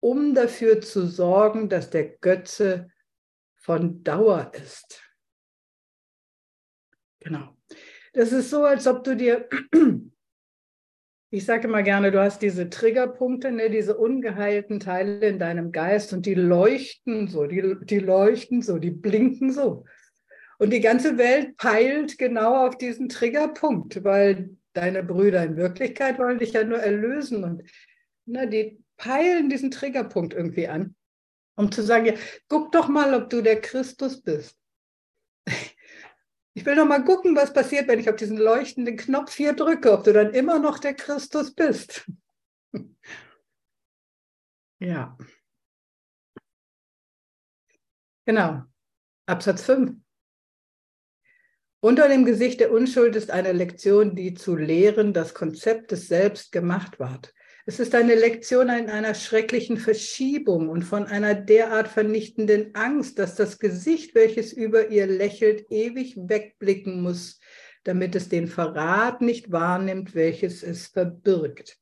um 0.00 0.34
dafür 0.34 0.80
zu 0.80 1.06
sorgen, 1.06 1.68
dass 1.68 1.90
der 1.90 2.08
Götze 2.18 2.90
von 3.54 4.02
Dauer 4.02 4.52
ist. 4.54 5.00
Genau. 7.24 7.56
Das 8.12 8.32
ist 8.32 8.50
so, 8.50 8.64
als 8.64 8.86
ob 8.86 9.04
du 9.04 9.16
dir, 9.16 9.48
ich 11.30 11.44
sage 11.44 11.68
immer 11.68 11.82
gerne, 11.82 12.10
du 12.10 12.20
hast 12.20 12.42
diese 12.42 12.68
Triggerpunkte, 12.68 13.50
ne, 13.50 13.70
diese 13.70 13.96
ungeheilten 13.96 14.80
Teile 14.80 15.26
in 15.26 15.38
deinem 15.38 15.72
Geist 15.72 16.12
und 16.12 16.26
die 16.26 16.34
leuchten 16.34 17.28
so, 17.28 17.46
die, 17.46 17.76
die 17.82 18.00
leuchten 18.00 18.60
so, 18.60 18.78
die 18.78 18.90
blinken 18.90 19.52
so. 19.52 19.84
Und 20.58 20.70
die 20.72 20.80
ganze 20.80 21.18
Welt 21.18 21.56
peilt 21.56 22.18
genau 22.18 22.66
auf 22.66 22.76
diesen 22.76 23.08
Triggerpunkt, 23.08 24.04
weil 24.04 24.56
deine 24.74 25.02
Brüder 25.02 25.42
in 25.42 25.56
Wirklichkeit 25.56 26.18
wollen 26.18 26.38
dich 26.38 26.52
ja 26.52 26.64
nur 26.64 26.78
erlösen 26.78 27.44
und 27.44 27.62
na, 28.26 28.42
ne, 28.42 28.48
die 28.48 28.84
peilen 28.96 29.48
diesen 29.48 29.70
Triggerpunkt 29.70 30.34
irgendwie 30.34 30.68
an, 30.68 30.94
um 31.56 31.72
zu 31.72 31.82
sagen, 31.82 32.06
ja, 32.06 32.14
guck 32.48 32.72
doch 32.72 32.88
mal, 32.88 33.14
ob 33.14 33.30
du 33.30 33.42
der 33.42 33.60
Christus 33.60 34.22
bist. 34.22 34.56
Ich 36.54 36.66
will 36.66 36.76
noch 36.76 36.86
mal 36.86 37.04
gucken, 37.04 37.34
was 37.34 37.52
passiert, 37.52 37.88
wenn 37.88 37.98
ich 37.98 38.10
auf 38.10 38.16
diesen 38.16 38.36
leuchtenden 38.36 38.96
Knopf 38.96 39.34
hier 39.34 39.54
drücke, 39.54 39.92
ob 39.92 40.04
du 40.04 40.12
dann 40.12 40.34
immer 40.34 40.58
noch 40.58 40.78
der 40.78 40.94
Christus 40.94 41.54
bist. 41.54 42.10
ja. 44.78 45.16
Genau. 48.26 48.62
Absatz 49.26 49.62
5. 49.62 49.96
Unter 51.80 52.08
dem 52.08 52.24
Gesicht 52.24 52.60
der 52.60 52.70
Unschuld 52.70 53.16
ist 53.16 53.30
eine 53.30 53.52
Lektion, 53.52 54.14
die 54.14 54.34
zu 54.34 54.54
lehren 54.54 55.12
das 55.12 55.34
Konzept 55.34 55.90
des 55.90 56.06
Selbst 56.06 56.52
gemacht 56.52 57.00
ward. 57.00 57.34
Es 57.64 57.78
ist 57.78 57.94
eine 57.94 58.16
Lektion 58.16 58.68
in 58.70 58.90
einer 58.90 59.14
schrecklichen 59.14 59.76
Verschiebung 59.76 60.68
und 60.68 60.82
von 60.82 61.06
einer 61.06 61.34
derart 61.34 61.86
vernichtenden 61.86 62.74
Angst, 62.74 63.20
dass 63.20 63.36
das 63.36 63.60
Gesicht, 63.60 64.16
welches 64.16 64.52
über 64.52 64.88
ihr 64.88 65.06
lächelt, 65.06 65.70
ewig 65.70 66.16
wegblicken 66.16 67.02
muss, 67.02 67.38
damit 67.84 68.16
es 68.16 68.28
den 68.28 68.48
Verrat 68.48 69.20
nicht 69.20 69.52
wahrnimmt, 69.52 70.16
welches 70.16 70.64
es 70.64 70.88
verbirgt. 70.88 71.78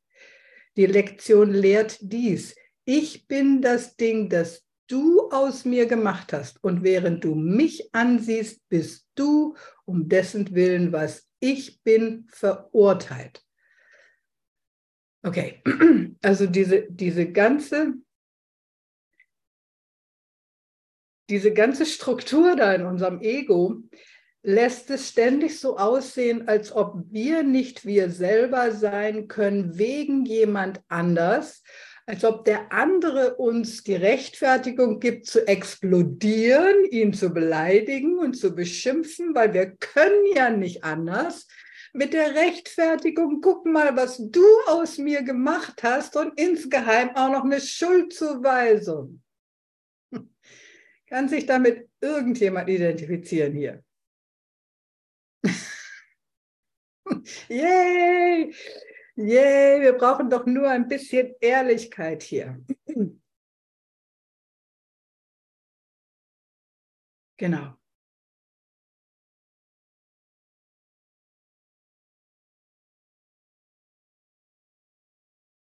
Die 0.77 0.85
Lektion 0.85 1.51
lehrt 1.51 1.97
dies. 2.03 2.55
Ich 2.85 3.27
bin 3.27 3.63
das 3.63 3.97
Ding, 3.97 4.29
das 4.29 4.67
du 4.87 5.31
aus 5.31 5.65
mir 5.65 5.87
gemacht 5.87 6.35
hast. 6.35 6.63
Und 6.63 6.83
während 6.83 7.25
du 7.25 7.35
mich 7.35 7.95
ansiehst, 7.95 8.69
bist 8.69 9.07
du 9.15 9.55
um 9.87 10.11
dessen 10.11 10.55
Willen, 10.55 10.93
was 10.93 11.27
ich 11.39 11.83
bin, 11.83 12.27
verurteilt. 12.31 13.43
Okay, 15.23 15.63
also 16.23 16.47
diese, 16.47 16.87
diese 16.91 17.31
ganze, 17.31 17.95
diese 21.29 21.53
ganze 21.53 21.85
Struktur 21.85 22.57
da 22.57 22.73
in 22.73 22.87
unserem 22.87 23.21
Ego 23.21 23.83
lässt 24.43 24.91
es 24.91 25.11
ständig 25.11 25.61
so 25.61 25.77
aussehen, 25.77 26.49
als 26.49 26.73
ob 26.73 27.05
wir 27.11 27.43
nicht 27.43 27.85
wir 27.85 28.11
selber 28.11 28.73
sein 28.73 29.29
können 29.29 29.79
wegen 29.79 30.25
jemand 30.25 30.81
anders, 30.89 31.63
als 32.07 32.25
ob 32.25 32.47
der 32.47 32.73
andere 32.73 33.37
uns 33.37 33.85
die 33.85 33.95
Rechtfertigung 33.95 34.99
gibt, 34.99 35.27
zu 35.27 35.47
explodieren, 35.47 36.85
ihn 36.91 37.13
zu 37.13 37.31
beleidigen 37.31 38.19
und 38.19 38.35
zu 38.35 38.55
beschimpfen, 38.55 39.35
weil 39.35 39.53
wir 39.53 39.77
können 39.77 40.25
ja 40.35 40.49
nicht 40.49 40.83
anders 40.83 41.47
mit 41.93 42.13
der 42.13 42.35
Rechtfertigung, 42.35 43.41
guck 43.41 43.67
mal, 43.67 43.97
was 43.97 44.19
du 44.19 44.45
aus 44.67 44.99
mir 44.99 45.23
gemacht 45.23 45.83
hast 45.83 46.17
und 46.17 46.39
insgeheim 46.39 47.11
auch 47.17 47.31
noch 47.31 47.45
eine 47.45 47.61
Schuldzuweisung. 47.61 49.23
Kann 51.07 51.29
sich 51.29 51.47
damit 51.47 51.89
irgendjemand 52.01 52.69
identifizieren 52.69 53.53
hier? 53.53 53.85
Yay! 57.49 58.55
Yay, 59.17 59.81
wir 59.83 59.93
brauchen 59.95 60.31
doch 60.31 60.47
nur 60.47 60.69
ein 60.71 60.87
bisschen 60.89 61.35
Ehrlichkeit 61.41 62.23
hier. 62.23 62.65
Genau. 67.37 67.80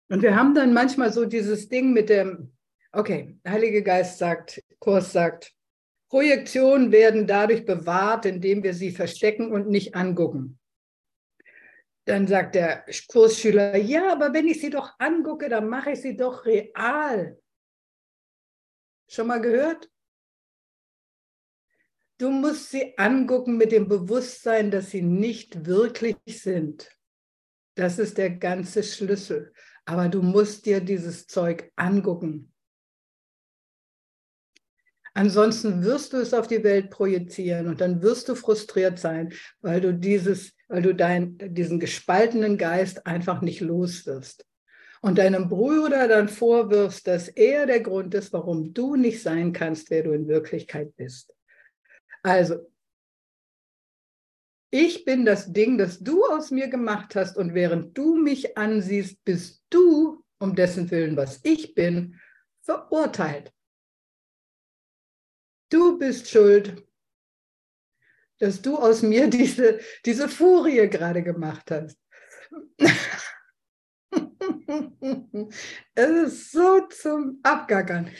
Und 0.09 0.21
wir 0.21 0.35
haben 0.35 0.55
dann 0.55 0.73
manchmal 0.73 1.11
so 1.11 1.25
dieses 1.25 1.67
Ding 1.67 1.91
mit 1.91 2.09
dem, 2.09 2.53
okay, 2.91 3.37
Heilige 3.47 3.83
Geist 3.83 4.17
sagt, 4.17 4.63
Kurs 4.79 5.11
sagt, 5.11 5.53
Projektionen 6.09 6.91
werden 6.91 7.27
dadurch 7.27 7.65
bewahrt, 7.65 8.25
indem 8.25 8.63
wir 8.63 8.73
sie 8.73 8.91
verstecken 8.91 9.51
und 9.51 9.67
nicht 9.67 9.95
angucken. 9.95 10.57
Dann 12.05 12.25
sagt 12.25 12.55
der 12.55 12.85
Kursschüler, 13.09 13.75
ja, 13.75 14.13
aber 14.13 14.33
wenn 14.33 14.47
ich 14.47 14.61
sie 14.61 14.69
doch 14.69 14.93
angucke, 14.97 15.49
dann 15.49 15.67
mache 15.67 15.91
ich 15.91 16.01
sie 16.01 16.15
doch 16.15 16.45
real. 16.45 17.37
Schon 19.09 19.27
mal 19.27 19.41
gehört? 19.41 19.89
Du 22.17 22.31
musst 22.31 22.71
sie 22.71 22.97
angucken 22.97 23.57
mit 23.57 23.73
dem 23.73 23.89
Bewusstsein, 23.89 24.71
dass 24.71 24.91
sie 24.91 25.01
nicht 25.01 25.65
wirklich 25.65 26.17
sind. 26.25 26.89
Das 27.75 27.99
ist 27.99 28.17
der 28.17 28.31
ganze 28.31 28.81
Schlüssel. 28.81 29.53
Aber 29.87 30.09
du 30.09 30.21
musst 30.21 30.65
dir 30.65 30.81
dieses 30.81 31.27
Zeug 31.27 31.71
angucken. 31.77 32.51
Ansonsten 35.13 35.81
wirst 35.81 36.11
du 36.11 36.17
es 36.17 36.33
auf 36.33 36.45
die 36.45 36.63
Welt 36.63 36.91
projizieren 36.91 37.67
und 37.67 37.79
dann 37.79 38.01
wirst 38.01 38.27
du 38.27 38.35
frustriert 38.35 38.99
sein, 38.99 39.33
weil 39.61 39.79
du 39.79 39.93
dieses, 39.93 40.53
weil 40.67 40.81
du 40.81 40.93
dein, 40.93 41.37
diesen 41.39 41.79
gespaltenen 41.79 42.57
Geist 42.57 43.07
einfach 43.07 43.41
nicht 43.41 43.61
los 43.61 44.05
wirst. 44.05 44.45
Und 45.01 45.19
deinem 45.19 45.47
Bruder 45.47 46.09
dann 46.09 46.27
vorwirfst, 46.27 47.07
dass 47.07 47.29
er 47.29 47.65
der 47.65 47.79
Grund 47.79 48.13
ist, 48.13 48.33
warum 48.33 48.73
du 48.73 48.97
nicht 48.97 49.23
sein 49.23 49.53
kannst, 49.53 49.89
wer 49.89 50.03
du 50.03 50.11
in 50.11 50.27
Wirklichkeit 50.27 50.95
bist. 50.97 51.33
Also 52.23 52.69
ich 54.69 55.05
bin 55.05 55.25
das 55.25 55.53
Ding, 55.53 55.77
das 55.77 55.99
du 55.99 56.25
aus 56.25 56.51
mir 56.51 56.67
gemacht 56.67 57.15
hast 57.15 57.37
und 57.37 57.53
während 57.53 57.97
du 57.97 58.15
mich 58.15 58.57
ansiehst, 58.57 59.23
bist 59.23 59.63
du, 59.69 60.23
um 60.39 60.55
dessen 60.55 60.91
Willen, 60.91 61.15
was 61.15 61.39
ich 61.43 61.73
bin, 61.73 62.19
verurteilt. 62.61 63.53
Du 65.69 65.97
bist 65.97 66.29
schuld, 66.29 66.85
dass 68.39 68.61
du 68.61 68.77
aus 68.77 69.01
mir 69.01 69.27
diese, 69.31 69.79
diese 70.05 70.29
Furie 70.29 70.87
gerade 70.89 71.23
gemacht 71.23 71.71
hast. 71.71 71.97
es 75.95 76.09
ist 76.09 76.51
so 76.51 76.87
zum 76.87 77.39
Abgackern. 77.43 78.11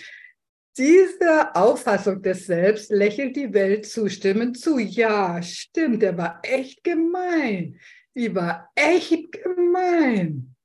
Dieser 0.77 1.55
Auffassung 1.55 2.21
des 2.21 2.45
Selbst 2.45 2.91
lächelt 2.91 3.35
die 3.35 3.51
Welt 3.53 3.87
zustimmend 3.87 4.59
zu. 4.59 4.77
Ja, 4.77 5.41
stimmt, 5.41 6.03
der 6.03 6.17
war 6.17 6.39
echt 6.43 6.83
gemein. 6.83 7.79
die 8.15 8.33
war 8.33 8.71
echt 8.75 9.31
gemein. 9.31 10.55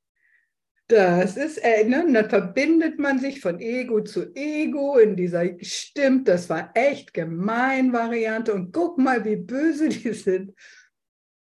Das 0.89 1.39
ist, 1.39 1.57
äh, 1.59 1.85
ne, 1.85 2.05
dann 2.13 2.29
verbindet 2.29 2.99
man 2.99 3.19
sich 3.19 3.41
von 3.41 3.61
Ego 3.61 4.03
zu 4.03 4.35
Ego 4.35 4.99
in 4.99 5.17
dieser, 5.17 5.45
stimmt, 5.63 6.29
das 6.29 6.51
war 6.51 6.71
echt 6.75 7.15
gemein 7.15 7.95
Variante 7.95 8.53
und 8.53 8.73
guck 8.73 8.99
mal, 8.99 9.25
wie 9.25 9.37
böse 9.37 9.89
die 9.89 10.13
sind. 10.13 10.55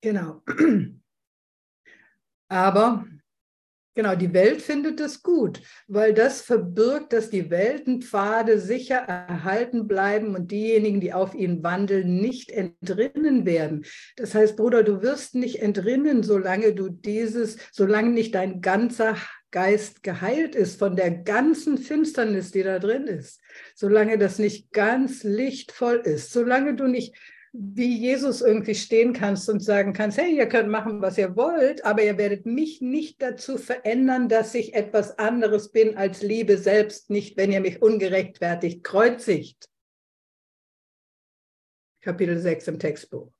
Genau. 0.01 0.43
Aber 2.47 3.07
Genau, 3.95 4.15
die 4.15 4.33
Welt 4.33 4.63
findet 4.63 4.99
es 4.99 5.21
gut, 5.21 5.61
weil 5.87 6.15
das 6.15 6.41
verbirgt, 6.41 7.13
dass 7.13 7.29
die 7.29 7.51
Weltenpfade 7.51 8.59
sicher 8.59 8.95
erhalten 8.95 9.87
bleiben 9.87 10.35
und 10.35 10.49
diejenigen, 10.49 10.99
die 10.99 11.13
auf 11.13 11.35
ihnen 11.35 11.61
wandeln, 11.61 12.19
nicht 12.19 12.49
entrinnen 12.49 13.45
werden. 13.45 13.85
Das 14.15 14.33
heißt, 14.33 14.57
Bruder, 14.57 14.81
du 14.81 15.03
wirst 15.03 15.35
nicht 15.35 15.61
entrinnen, 15.61 16.23
solange 16.23 16.73
du 16.73 16.89
dieses, 16.89 17.57
solange 17.71 18.09
nicht 18.09 18.33
dein 18.33 18.61
ganzer 18.61 19.15
Geist 19.51 20.01
geheilt 20.01 20.55
ist 20.55 20.79
von 20.79 20.95
der 20.95 21.11
ganzen 21.11 21.77
Finsternis, 21.77 22.49
die 22.49 22.63
da 22.63 22.79
drin 22.79 23.05
ist, 23.05 23.39
solange 23.75 24.17
das 24.17 24.39
nicht 24.39 24.71
ganz 24.71 25.23
lichtvoll 25.23 25.97
ist, 26.03 26.33
solange 26.33 26.75
du 26.75 26.87
nicht 26.87 27.15
wie 27.53 27.99
Jesus 27.99 28.41
irgendwie 28.41 28.73
stehen 28.73 29.13
kannst 29.13 29.47
und 29.47 29.59
sagen 29.59 29.93
kannst, 29.93 30.17
hey, 30.17 30.35
ihr 30.35 30.49
könnt 30.49 30.69
machen, 30.69 31.01
was 31.01 31.19
ihr 31.19 31.35
wollt, 31.35 31.85
aber 31.85 32.03
ihr 32.03 32.17
werdet 32.17 32.47
mich 32.47 32.81
nicht 32.81 33.21
dazu 33.21 33.59
verändern, 33.59 34.27
dass 34.27 34.55
ich 34.55 34.73
etwas 34.73 35.19
anderes 35.19 35.71
bin 35.71 35.95
als 35.95 36.23
Liebe 36.23 36.57
selbst, 36.57 37.11
nicht 37.11 37.37
wenn 37.37 37.51
ihr 37.51 37.61
mich 37.61 37.79
ungerechtfertigt 37.81 38.83
kreuzigt. 38.83 39.69
Kapitel 42.01 42.39
6 42.39 42.67
im 42.69 42.79
Textbuch. 42.79 43.31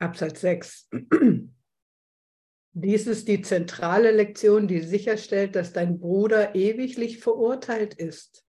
Absatz 0.00 0.40
6. 0.40 0.88
Dies 2.78 3.06
ist 3.06 3.26
die 3.26 3.40
zentrale 3.40 4.10
Lektion, 4.10 4.68
die 4.68 4.82
sicherstellt, 4.82 5.56
dass 5.56 5.72
dein 5.72 5.98
Bruder 5.98 6.54
ewiglich 6.54 7.20
verurteilt 7.20 7.94
ist. 7.94 8.46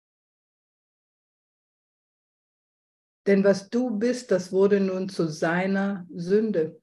Denn 3.27 3.44
was 3.44 3.70
du 3.70 4.00
bist, 4.00 4.32
das 4.32 4.53
wurde 4.53 4.80
nun 4.80 5.10
zu 5.10 5.27
seiner 5.27 6.08
Sünde. 6.10 6.82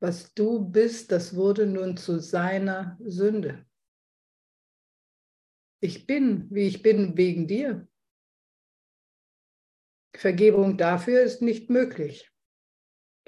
Was 0.00 0.32
du 0.32 0.64
bist, 0.64 1.12
das 1.12 1.36
wurde 1.36 1.66
nun 1.66 1.98
zu 1.98 2.20
seiner 2.20 2.98
Sünde. 3.04 3.66
Ich 5.82 6.06
bin, 6.06 6.48
wie 6.50 6.68
ich 6.68 6.82
bin, 6.82 7.18
wegen 7.18 7.46
dir. 7.46 7.86
Vergebung 10.16 10.78
dafür 10.78 11.20
ist 11.20 11.42
nicht 11.42 11.68
möglich 11.68 12.33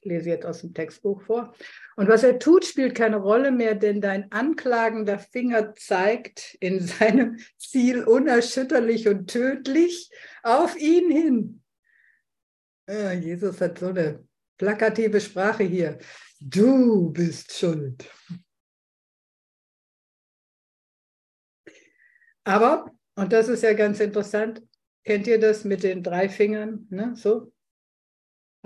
lese 0.07 0.31
jetzt 0.31 0.47
aus 0.47 0.63
dem 0.63 0.73
Textbuch 0.73 1.23
vor. 1.23 1.55
Und 1.97 2.09
was 2.09 2.23
er 2.23 2.39
tut, 2.39 2.65
spielt 2.65 2.95
keine 2.95 3.17
Rolle 3.17 3.51
mehr, 3.51 3.75
denn 3.75 4.01
dein 4.01 4.33
anklagender 4.33 5.19
Finger 5.19 5.75
zeigt 5.75 6.57
in 6.61 6.81
seinem 6.87 7.39
Ziel 7.59 8.05
unerschütterlich 8.05 9.09
und 9.09 9.29
tödlich 9.31 10.11
auf 10.43 10.77
ihn 10.77 11.11
hin. 11.11 11.63
Ja, 12.89 13.13
Jesus 13.13 13.61
hat 13.61 13.79
so 13.79 13.89
eine 13.89 14.27
plakative 14.57 15.21
Sprache 15.21 15.65
hier. 15.65 15.99
Du 16.41 17.11
bist 17.11 17.53
schuld. 17.53 18.09
Aber, 22.45 22.93
und 23.17 23.33
das 23.33 23.49
ist 23.49 23.65
ja 23.65 23.73
ganz 23.73 23.99
interessant, 23.99 24.63
kennt 25.05 25.27
ihr 25.27 25.41
das 25.41 25.65
mit 25.65 25.83
den 25.83 26.03
drei 26.03 26.29
Fingern? 26.29 26.87
Ne? 26.91 27.17
So, 27.17 27.53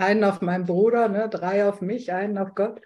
einen 0.00 0.24
auf 0.24 0.40
meinen 0.40 0.66
Bruder, 0.66 1.08
ne, 1.08 1.28
drei 1.28 1.66
auf 1.66 1.80
mich, 1.80 2.12
einen 2.12 2.38
auf 2.38 2.54
Gott. 2.54 2.80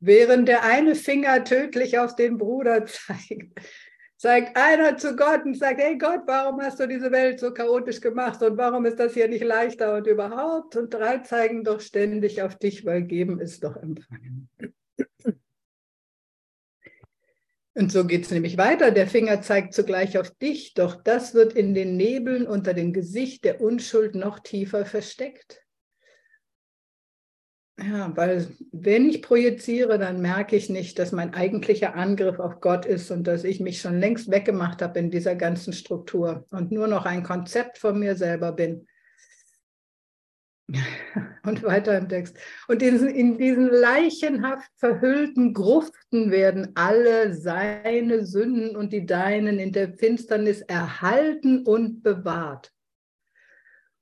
Während 0.00 0.48
der 0.48 0.64
eine 0.64 0.94
Finger 0.94 1.44
tödlich 1.44 1.98
auf 1.98 2.14
den 2.14 2.38
Bruder 2.38 2.86
zeigt, 2.86 3.58
zeigt 4.16 4.56
einer 4.56 4.96
zu 4.96 5.16
Gott 5.16 5.44
und 5.44 5.56
sagt, 5.56 5.80
hey 5.80 5.98
Gott, 5.98 6.22
warum 6.26 6.60
hast 6.60 6.80
du 6.80 6.86
diese 6.86 7.10
Welt 7.10 7.40
so 7.40 7.52
chaotisch 7.52 8.00
gemacht 8.00 8.42
und 8.42 8.56
warum 8.56 8.86
ist 8.86 8.98
das 8.98 9.14
hier 9.14 9.28
nicht 9.28 9.44
leichter 9.44 9.96
und 9.96 10.06
überhaupt? 10.06 10.76
Und 10.76 10.92
drei 10.92 11.18
zeigen 11.18 11.64
doch 11.64 11.80
ständig 11.80 12.42
auf 12.42 12.56
dich, 12.56 12.84
weil 12.86 13.02
geben 13.02 13.40
ist 13.40 13.64
doch 13.64 13.76
empfangen. 13.76 14.48
Und 17.76 17.90
so 17.90 18.06
geht 18.06 18.24
es 18.24 18.30
nämlich 18.30 18.56
weiter. 18.56 18.92
Der 18.92 19.08
Finger 19.08 19.42
zeigt 19.42 19.74
zugleich 19.74 20.16
auf 20.16 20.30
dich, 20.30 20.74
doch 20.74 21.02
das 21.02 21.34
wird 21.34 21.54
in 21.54 21.74
den 21.74 21.96
Nebeln 21.96 22.46
unter 22.46 22.72
dem 22.72 22.92
Gesicht 22.92 23.44
der 23.44 23.60
Unschuld 23.60 24.14
noch 24.14 24.38
tiefer 24.38 24.86
versteckt. 24.86 25.63
Ja, 27.76 28.16
weil 28.16 28.46
wenn 28.70 29.08
ich 29.08 29.20
projiziere, 29.20 29.98
dann 29.98 30.22
merke 30.22 30.54
ich 30.54 30.70
nicht, 30.70 30.96
dass 30.98 31.10
mein 31.10 31.34
eigentlicher 31.34 31.96
Angriff 31.96 32.38
auf 32.38 32.60
Gott 32.60 32.86
ist 32.86 33.10
und 33.10 33.26
dass 33.26 33.42
ich 33.42 33.58
mich 33.58 33.80
schon 33.80 33.98
längst 33.98 34.30
weggemacht 34.30 34.80
habe 34.80 35.00
in 35.00 35.10
dieser 35.10 35.34
ganzen 35.34 35.72
Struktur 35.72 36.46
und 36.52 36.70
nur 36.70 36.86
noch 36.86 37.04
ein 37.04 37.24
Konzept 37.24 37.78
von 37.78 37.98
mir 37.98 38.14
selber 38.14 38.52
bin. 38.52 38.86
Und 41.44 41.62
weiter 41.62 41.98
im 41.98 42.08
Text. 42.08 42.38
Und 42.68 42.82
in, 42.82 43.06
in 43.06 43.36
diesen 43.36 43.68
leichenhaft 43.68 44.70
verhüllten 44.76 45.52
Gruften 45.52 46.30
werden 46.30 46.72
alle 46.74 47.34
seine 47.34 48.24
Sünden 48.24 48.74
und 48.74 48.94
die 48.94 49.04
deinen 49.04 49.58
in 49.58 49.72
der 49.72 49.92
Finsternis 49.92 50.62
erhalten 50.62 51.66
und 51.66 52.02
bewahrt 52.02 52.73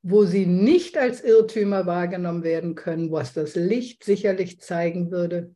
wo 0.02 0.24
sie 0.24 0.46
nicht 0.46 0.98
als 0.98 1.22
Irrtümer 1.22 1.86
wahrgenommen 1.86 2.42
werden 2.42 2.74
können, 2.74 3.10
was 3.12 3.32
das 3.32 3.54
Licht 3.54 4.04
sicherlich 4.04 4.60
zeigen 4.60 5.10
würde. 5.10 5.54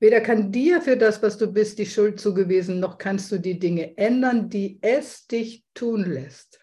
Weder 0.00 0.20
kann 0.20 0.50
dir 0.50 0.82
für 0.82 0.96
das, 0.96 1.22
was 1.22 1.38
du 1.38 1.50
bist, 1.50 1.78
die 1.78 1.86
Schuld 1.86 2.20
zugewiesen, 2.20 2.80
noch 2.80 2.98
kannst 2.98 3.30
du 3.32 3.38
die 3.38 3.58
Dinge 3.58 3.96
ändern, 3.96 4.50
die 4.50 4.78
es 4.82 5.26
dich 5.26 5.64
tun 5.72 6.04
lässt. 6.04 6.60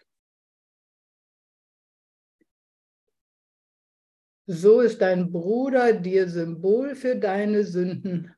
So 4.46 4.80
ist 4.80 5.00
dein 5.00 5.32
Bruder 5.32 5.92
dir 5.92 6.28
Symbol 6.28 6.94
für 6.94 7.16
deine 7.16 7.64
Sünden, 7.64 8.34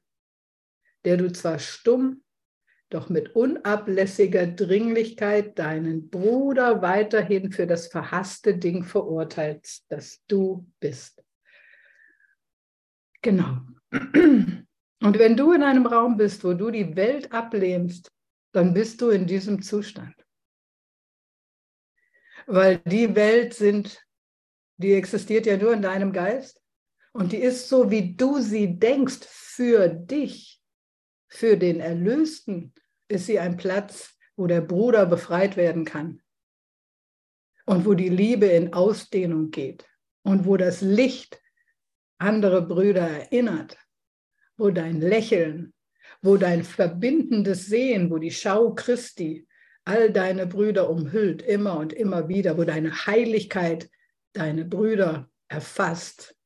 der 1.05 1.17
du 1.17 1.33
zwar 1.33 1.59
stumm 1.59 2.24
doch 2.95 3.09
mit 3.09 3.35
unablässiger 3.35 4.47
Dringlichkeit 4.47 5.59
deinen 5.59 6.11
Bruder 6.11 6.81
weiterhin 6.81 7.51
für 7.51 7.67
das 7.67 7.89
verhasste 7.89 8.57
Ding 8.57 8.85
verurteilst, 8.85 9.87
das 9.89 10.23
du 10.29 10.67
bist. 10.79 11.25
Genau. 13.21 13.59
Und 13.91 15.19
wenn 15.19 15.37
du 15.37 15.53
in 15.53 15.63
einem 15.63 15.87
Raum 15.87 16.17
bist, 16.17 16.45
wo 16.45 16.55
du 16.55 16.71
die 16.71 16.95
Welt 16.95 17.33
ablehnst, 17.33 18.13
dann 18.53 18.73
bist 18.73 19.01
du 19.01 19.11
in 19.11 19.27
diesem 19.27 19.61
Zustand. 19.61 20.15
Weil 22.47 22.79
die 22.79 23.15
Welt 23.17 23.55
sind, 23.55 24.07
die 24.77 24.93
existiert 24.93 25.47
ja 25.47 25.57
nur 25.57 25.73
in 25.73 25.83
deinem 25.83 26.13
Geist 26.13 26.63
und 27.13 27.33
die 27.33 27.39
ist 27.39 27.69
so, 27.69 27.91
wie 27.91 28.15
du 28.15 28.41
sie 28.41 28.79
denkst, 28.79 29.27
für 29.27 29.89
dich, 29.89 30.63
für 31.29 31.57
den 31.57 31.81
Erlösten, 31.81 32.73
ist 33.09 33.27
sie 33.27 33.39
ein 33.39 33.57
Platz, 33.57 34.17
wo 34.37 34.47
der 34.47 34.61
Bruder 34.61 35.07
befreit 35.07 35.57
werden 35.57 35.85
kann. 35.85 36.23
Und 37.67 37.87
wo 37.87 37.95
die 37.95 38.09
Liebe 38.09 38.47
in 38.47 38.73
Ausdehnung 38.73 39.51
geht. 39.51 39.87
Und 40.23 40.47
wo 40.47 40.57
das 40.57 40.81
Licht 40.81 41.41
andere 42.19 42.63
Brüder 42.63 43.09
erinnert, 43.09 43.79
wo 44.57 44.71
dein 44.71 45.01
Lächeln, 45.01 45.75
wo 46.23 46.37
dein 46.37 46.65
verbindendes 46.65 47.67
Sehen, 47.67 48.11
wo 48.11 48.19
die 48.19 48.31
Schau 48.31 48.75
Christi 48.75 49.47
all 49.85 50.11
deine 50.11 50.47
Brüder 50.47 50.89
umhüllt, 50.89 51.43
immer 51.43 51.77
und 51.77 51.93
immer 51.93 52.29
wieder, 52.29 52.57
wo 52.57 52.65
deine 52.65 53.07
Heiligkeit 53.07 53.91
deine 54.33 54.65
Brüder 54.65 55.31
erfasst. 55.49 56.37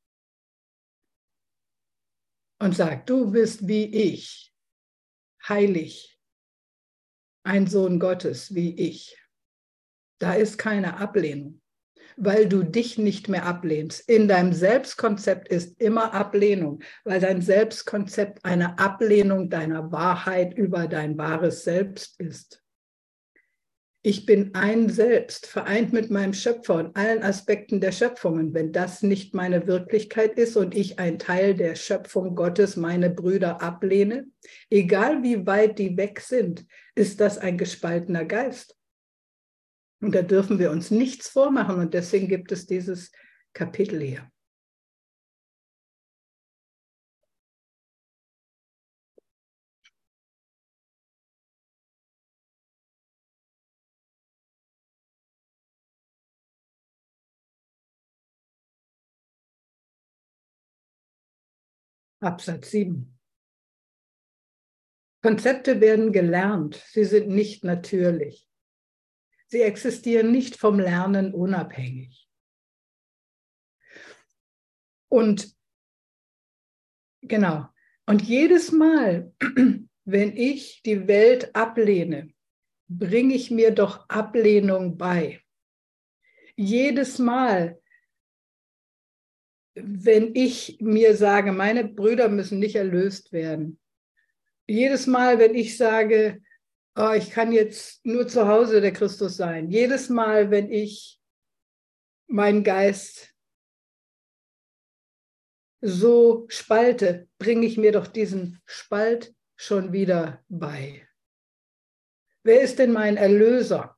Und 2.60 2.74
sagt, 2.74 3.08
du 3.08 3.30
bist 3.30 3.68
wie 3.68 3.84
ich, 3.84 4.52
heilig, 5.48 6.17
ein 7.44 7.66
Sohn 7.66 7.98
Gottes 7.98 8.54
wie 8.54 8.74
ich. 8.74 9.16
Da 10.18 10.34
ist 10.34 10.58
keine 10.58 10.98
Ablehnung, 10.98 11.60
weil 12.16 12.48
du 12.48 12.62
dich 12.64 12.98
nicht 12.98 13.28
mehr 13.28 13.46
ablehnst. 13.46 14.08
In 14.08 14.28
deinem 14.28 14.52
Selbstkonzept 14.52 15.48
ist 15.48 15.80
immer 15.80 16.12
Ablehnung, 16.12 16.82
weil 17.04 17.20
dein 17.20 17.40
Selbstkonzept 17.40 18.44
eine 18.44 18.78
Ablehnung 18.78 19.48
deiner 19.48 19.92
Wahrheit 19.92 20.56
über 20.56 20.88
dein 20.88 21.16
wahres 21.16 21.64
Selbst 21.64 22.20
ist. 22.20 22.62
Ich 24.08 24.24
bin 24.24 24.54
ein 24.54 24.88
Selbst, 24.88 25.46
vereint 25.46 25.92
mit 25.92 26.08
meinem 26.08 26.32
Schöpfer 26.32 26.76
und 26.76 26.96
allen 26.96 27.22
Aspekten 27.22 27.78
der 27.78 27.92
Schöpfung. 27.92 28.38
Und 28.38 28.54
wenn 28.54 28.72
das 28.72 29.02
nicht 29.02 29.34
meine 29.34 29.66
Wirklichkeit 29.66 30.38
ist 30.38 30.56
und 30.56 30.74
ich 30.74 30.98
ein 30.98 31.18
Teil 31.18 31.54
der 31.54 31.74
Schöpfung 31.74 32.34
Gottes, 32.34 32.76
meine 32.76 33.10
Brüder 33.10 33.60
ablehne, 33.60 34.26
egal 34.70 35.22
wie 35.22 35.46
weit 35.46 35.78
die 35.78 35.98
weg 35.98 36.20
sind, 36.20 36.64
ist 36.94 37.20
das 37.20 37.36
ein 37.36 37.58
gespaltener 37.58 38.24
Geist. 38.24 38.78
Und 40.00 40.14
da 40.14 40.22
dürfen 40.22 40.58
wir 40.58 40.70
uns 40.70 40.90
nichts 40.90 41.28
vormachen 41.28 41.76
und 41.76 41.92
deswegen 41.92 42.28
gibt 42.28 42.50
es 42.50 42.64
dieses 42.64 43.12
Kapitel 43.52 44.00
hier. 44.00 44.30
Absatz 62.20 62.70
7. 62.70 63.18
Konzepte 65.22 65.80
werden 65.80 66.12
gelernt, 66.12 66.82
sie 66.90 67.04
sind 67.04 67.28
nicht 67.28 67.64
natürlich. 67.64 68.48
Sie 69.46 69.62
existieren 69.62 70.30
nicht 70.30 70.56
vom 70.56 70.78
Lernen 70.78 71.32
unabhängig. 71.32 72.28
Und 75.10 75.56
genau, 77.22 77.66
und 78.06 78.22
jedes 78.22 78.72
Mal, 78.72 79.32
wenn 80.04 80.36
ich 80.36 80.82
die 80.82 81.08
Welt 81.08 81.54
ablehne, 81.54 82.32
bringe 82.88 83.34
ich 83.34 83.50
mir 83.50 83.70
doch 83.70 84.08
Ablehnung 84.08 84.98
bei. 84.98 85.42
Jedes 86.56 87.18
Mal, 87.18 87.80
wenn 89.74 90.34
ich 90.34 90.78
mir 90.80 91.16
sage, 91.16 91.52
meine 91.52 91.84
Brüder 91.84 92.28
müssen 92.28 92.58
nicht 92.58 92.76
erlöst 92.76 93.32
werden, 93.32 93.78
jedes 94.66 95.06
Mal, 95.06 95.38
wenn 95.38 95.54
ich 95.54 95.76
sage, 95.76 96.42
oh, 96.96 97.12
ich 97.12 97.30
kann 97.30 97.52
jetzt 97.52 98.04
nur 98.04 98.28
zu 98.28 98.46
Hause 98.48 98.80
der 98.80 98.92
Christus 98.92 99.36
sein, 99.36 99.70
jedes 99.70 100.08
Mal, 100.08 100.50
wenn 100.50 100.70
ich 100.70 101.20
meinen 102.26 102.64
Geist 102.64 103.34
so 105.80 106.46
spalte, 106.48 107.28
bringe 107.38 107.66
ich 107.66 107.78
mir 107.78 107.92
doch 107.92 108.06
diesen 108.06 108.60
Spalt 108.66 109.34
schon 109.56 109.92
wieder 109.92 110.44
bei. 110.48 111.06
Wer 112.42 112.60
ist 112.62 112.78
denn 112.78 112.92
mein 112.92 113.16
Erlöser? 113.16 113.97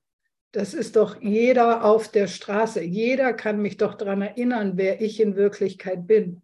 Das 0.53 0.75
ist 0.75 0.97
doch 0.97 1.23
jeder 1.23 1.85
auf 1.85 2.11
der 2.11 2.27
Straße. 2.27 2.83
Jeder 2.83 3.33
kann 3.33 3.63
mich 3.63 3.77
doch 3.77 3.95
daran 3.95 4.23
erinnern, 4.23 4.73
wer 4.77 5.01
ich 5.01 5.21
in 5.21 5.37
Wirklichkeit 5.37 6.07
bin. 6.07 6.43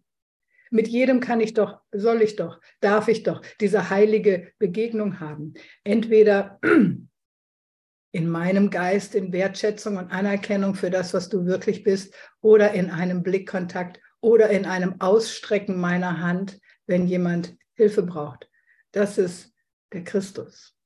Mit 0.69 0.87
jedem 0.87 1.19
kann 1.19 1.41
ich 1.41 1.53
doch, 1.53 1.79
soll 1.91 2.21
ich 2.21 2.35
doch, 2.35 2.59
darf 2.79 3.07
ich 3.07 3.23
doch 3.23 3.41
diese 3.59 3.89
heilige 3.89 4.51
Begegnung 4.59 5.19
haben. 5.19 5.53
Entweder 5.83 6.59
in 8.11 8.29
meinem 8.29 8.69
Geist 8.69 9.15
in 9.15 9.33
Wertschätzung 9.33 9.97
und 9.97 10.11
Anerkennung 10.11 10.75
für 10.75 10.89
das, 10.89 11.13
was 11.13 11.29
du 11.29 11.45
wirklich 11.45 11.83
bist, 11.83 12.13
oder 12.41 12.71
in 12.71 12.89
einem 12.89 13.23
Blickkontakt 13.23 13.99
oder 14.21 14.49
in 14.49 14.65
einem 14.65 14.99
Ausstrecken 14.99 15.79
meiner 15.79 16.21
Hand, 16.21 16.59
wenn 16.85 17.07
jemand 17.07 17.55
Hilfe 17.75 18.03
braucht. 18.03 18.49
Das 18.91 19.17
ist 19.17 19.53
der 19.93 20.03
Christus. 20.03 20.76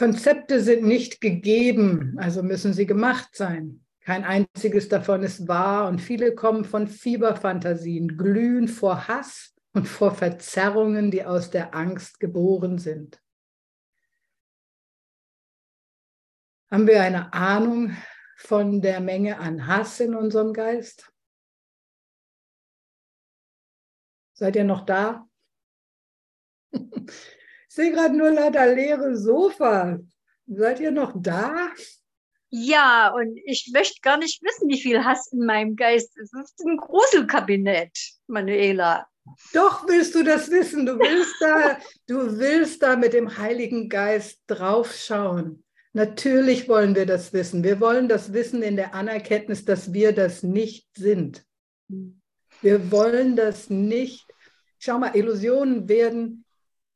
Konzepte 0.00 0.62
sind 0.62 0.82
nicht 0.82 1.20
gegeben, 1.20 2.16
also 2.18 2.42
müssen 2.42 2.72
sie 2.72 2.86
gemacht 2.86 3.36
sein. 3.36 3.84
Kein 4.00 4.24
einziges 4.24 4.88
davon 4.88 5.22
ist 5.22 5.46
wahr 5.46 5.88
und 5.88 6.00
viele 6.00 6.34
kommen 6.34 6.64
von 6.64 6.88
Fieberfantasien, 6.88 8.16
glühen 8.16 8.66
vor 8.66 9.08
Hass 9.08 9.54
und 9.74 9.86
vor 9.86 10.14
Verzerrungen, 10.14 11.10
die 11.10 11.26
aus 11.26 11.50
der 11.50 11.74
Angst 11.74 12.18
geboren 12.18 12.78
sind. 12.78 13.20
Haben 16.70 16.86
wir 16.86 17.02
eine 17.02 17.34
Ahnung 17.34 17.94
von 18.38 18.80
der 18.80 19.00
Menge 19.00 19.38
an 19.38 19.66
Hass 19.66 20.00
in 20.00 20.14
unserem 20.14 20.54
Geist? 20.54 21.12
Seid 24.32 24.56
ihr 24.56 24.64
noch 24.64 24.86
da? 24.86 25.28
Ich 27.70 27.76
sehe 27.76 27.92
gerade 27.92 28.16
nur 28.16 28.32
lauter 28.32 28.74
leere 28.74 29.16
Sofas. 29.16 30.00
Seid 30.48 30.80
ihr 30.80 30.90
noch 30.90 31.12
da? 31.14 31.68
Ja, 32.48 33.14
und 33.14 33.38
ich 33.44 33.70
möchte 33.72 34.00
gar 34.02 34.16
nicht 34.16 34.42
wissen, 34.42 34.68
wie 34.68 34.80
viel 34.80 35.04
Hass 35.04 35.30
in 35.30 35.46
meinem 35.46 35.76
Geist 35.76 36.18
ist. 36.18 36.34
Es 36.34 36.50
ist 36.50 36.66
ein 36.66 36.78
Gruselkabinett, 36.78 37.96
Manuela. 38.26 39.06
Doch 39.52 39.86
willst 39.86 40.16
du 40.16 40.24
das 40.24 40.50
wissen. 40.50 40.84
Du 40.84 40.98
willst 40.98 41.36
da, 41.38 41.78
du 42.08 42.40
willst 42.40 42.82
da 42.82 42.96
mit 42.96 43.12
dem 43.12 43.38
Heiligen 43.38 43.88
Geist 43.88 44.40
draufschauen. 44.48 45.62
Natürlich 45.92 46.68
wollen 46.68 46.96
wir 46.96 47.06
das 47.06 47.32
wissen. 47.32 47.62
Wir 47.62 47.78
wollen 47.78 48.08
das 48.08 48.32
wissen 48.32 48.62
in 48.62 48.74
der 48.74 48.94
Anerkenntnis, 48.94 49.64
dass 49.64 49.92
wir 49.92 50.12
das 50.12 50.42
nicht 50.42 50.88
sind. 50.96 51.46
Wir 52.62 52.90
wollen 52.90 53.36
das 53.36 53.70
nicht. 53.70 54.26
Schau 54.80 54.98
mal, 54.98 55.14
Illusionen 55.14 55.88
werden 55.88 56.44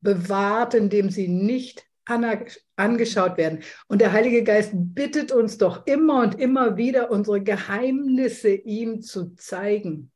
bewahrt, 0.05 0.73
indem 0.73 1.09
sie 1.09 1.27
nicht 1.27 1.85
angeschaut 2.05 3.35
werden. 3.35 3.63
Und 3.87 3.99
der 3.99 4.13
Heilige 4.13 4.43
Geist 4.43 4.71
bittet 4.73 5.33
uns 5.33 5.57
doch 5.57 5.85
immer 5.87 6.21
und 6.21 6.39
immer 6.39 6.77
wieder, 6.77 7.11
unsere 7.11 7.41
Geheimnisse 7.41 8.53
ihm 8.53 9.01
zu 9.01 9.35
zeigen, 9.35 10.11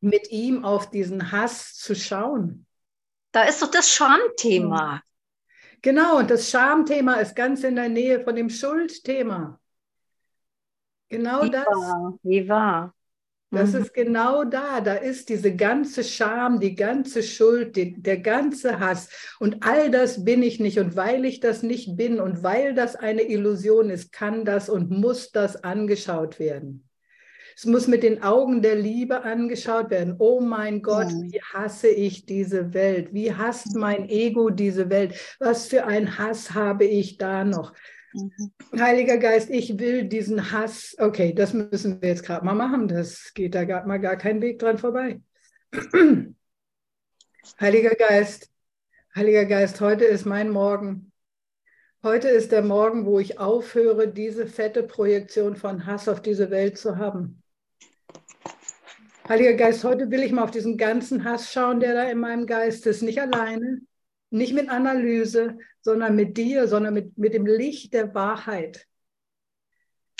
mit 0.00 0.30
ihm 0.30 0.64
auf 0.64 0.90
diesen 0.90 1.30
Hass 1.30 1.74
zu 1.74 1.94
schauen. 1.94 2.66
Da 3.32 3.42
ist 3.42 3.62
doch 3.62 3.70
das 3.70 3.90
Schamthema. 3.90 5.02
Genau, 5.82 6.18
und 6.18 6.30
das 6.30 6.50
Schamthema 6.50 7.14
ist 7.16 7.36
ganz 7.36 7.62
in 7.62 7.76
der 7.76 7.90
Nähe 7.90 8.24
von 8.24 8.34
dem 8.34 8.48
Schuldthema. 8.48 9.60
Genau 11.10 11.42
wie 11.42 11.50
das. 11.50 11.66
Wahr, 11.66 12.18
wie 12.22 12.48
wahr. 12.48 12.94
Das 13.54 13.72
Mhm. 13.72 13.82
ist 13.82 13.94
genau 13.94 14.44
da. 14.44 14.80
Da 14.80 14.94
ist 14.94 15.28
diese 15.28 15.54
ganze 15.54 16.04
Scham, 16.04 16.60
die 16.60 16.74
ganze 16.74 17.22
Schuld, 17.22 17.76
die, 17.76 18.00
der 18.00 18.18
ganze 18.18 18.80
Hass. 18.80 19.08
Und 19.40 19.58
all 19.66 19.90
das 19.90 20.24
bin 20.24 20.42
ich 20.42 20.60
nicht. 20.60 20.78
Und 20.78 20.96
weil 20.96 21.24
ich 21.24 21.40
das 21.40 21.62
nicht 21.62 21.96
bin 21.96 22.20
und 22.20 22.42
weil 22.42 22.74
das 22.74 22.96
eine 22.96 23.22
Illusion 23.22 23.90
ist, 23.90 24.12
kann 24.12 24.44
das 24.44 24.68
und 24.68 24.90
muss 24.90 25.32
das 25.32 25.62
angeschaut 25.64 26.38
werden. 26.38 26.88
Es 27.56 27.66
muss 27.66 27.86
mit 27.86 28.02
den 28.02 28.20
Augen 28.22 28.62
der 28.62 28.74
Liebe 28.74 29.22
angeschaut 29.22 29.90
werden. 29.90 30.16
Oh 30.18 30.40
mein 30.40 30.82
Gott, 30.82 31.06
Mhm. 31.12 31.32
wie 31.32 31.40
hasse 31.52 31.88
ich 31.88 32.26
diese 32.26 32.74
Welt? 32.74 33.12
Wie 33.14 33.32
hasst 33.32 33.76
mein 33.76 34.08
Ego 34.08 34.50
diese 34.50 34.90
Welt? 34.90 35.14
Was 35.38 35.68
für 35.68 35.84
ein 35.86 36.18
Hass 36.18 36.52
habe 36.54 36.84
ich 36.84 37.16
da 37.16 37.44
noch? 37.44 37.72
Mhm. 38.14 38.52
Heiliger 38.78 39.18
Geist, 39.18 39.50
ich 39.50 39.78
will 39.78 40.04
diesen 40.04 40.52
Hass. 40.52 40.94
Okay, 40.98 41.34
das 41.34 41.52
müssen 41.52 42.00
wir 42.00 42.08
jetzt 42.08 42.24
gerade 42.24 42.46
mal 42.46 42.54
machen. 42.54 42.86
Das 42.86 43.32
geht 43.34 43.54
da 43.56 43.64
gerade 43.64 43.88
mal 43.88 43.98
gar 43.98 44.16
kein 44.16 44.40
Weg 44.40 44.60
dran 44.60 44.78
vorbei. 44.78 45.20
Heiliger 47.60 47.94
Geist, 47.96 48.50
Heiliger 49.16 49.44
Geist, 49.44 49.80
heute 49.80 50.04
ist 50.04 50.24
mein 50.24 50.50
Morgen. 50.50 51.10
Heute 52.04 52.28
ist 52.28 52.52
der 52.52 52.62
Morgen, 52.62 53.04
wo 53.04 53.18
ich 53.18 53.38
aufhöre, 53.40 54.08
diese 54.08 54.46
fette 54.46 54.82
Projektion 54.84 55.56
von 55.56 55.86
Hass 55.86 56.08
auf 56.08 56.22
diese 56.22 56.50
Welt 56.50 56.78
zu 56.78 56.98
haben. 56.98 57.42
Heiliger 59.28 59.54
Geist, 59.54 59.82
heute 59.82 60.10
will 60.10 60.22
ich 60.22 60.30
mal 60.30 60.44
auf 60.44 60.50
diesen 60.50 60.76
ganzen 60.76 61.24
Hass 61.24 61.52
schauen, 61.52 61.80
der 61.80 61.94
da 61.94 62.04
in 62.04 62.18
meinem 62.18 62.46
Geist 62.46 62.86
ist. 62.86 63.02
Nicht 63.02 63.20
alleine, 63.20 63.80
nicht 64.30 64.54
mit 64.54 64.68
Analyse, 64.68 65.58
sondern 65.84 66.16
mit 66.16 66.36
dir, 66.36 66.66
sondern 66.66 66.94
mit, 66.94 67.16
mit 67.18 67.34
dem 67.34 67.46
Licht 67.46 67.92
der 67.92 68.14
Wahrheit. 68.14 68.86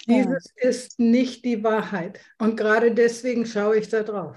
Ja. 0.07 0.22
Dieses 0.22 0.53
ist 0.57 1.00
nicht 1.00 1.44
die 1.44 1.64
Wahrheit. 1.64 2.20
Und 2.38 2.57
gerade 2.57 2.92
deswegen 2.92 3.46
schaue 3.46 3.79
ich 3.79 3.88
da 3.88 4.03
drauf. 4.03 4.37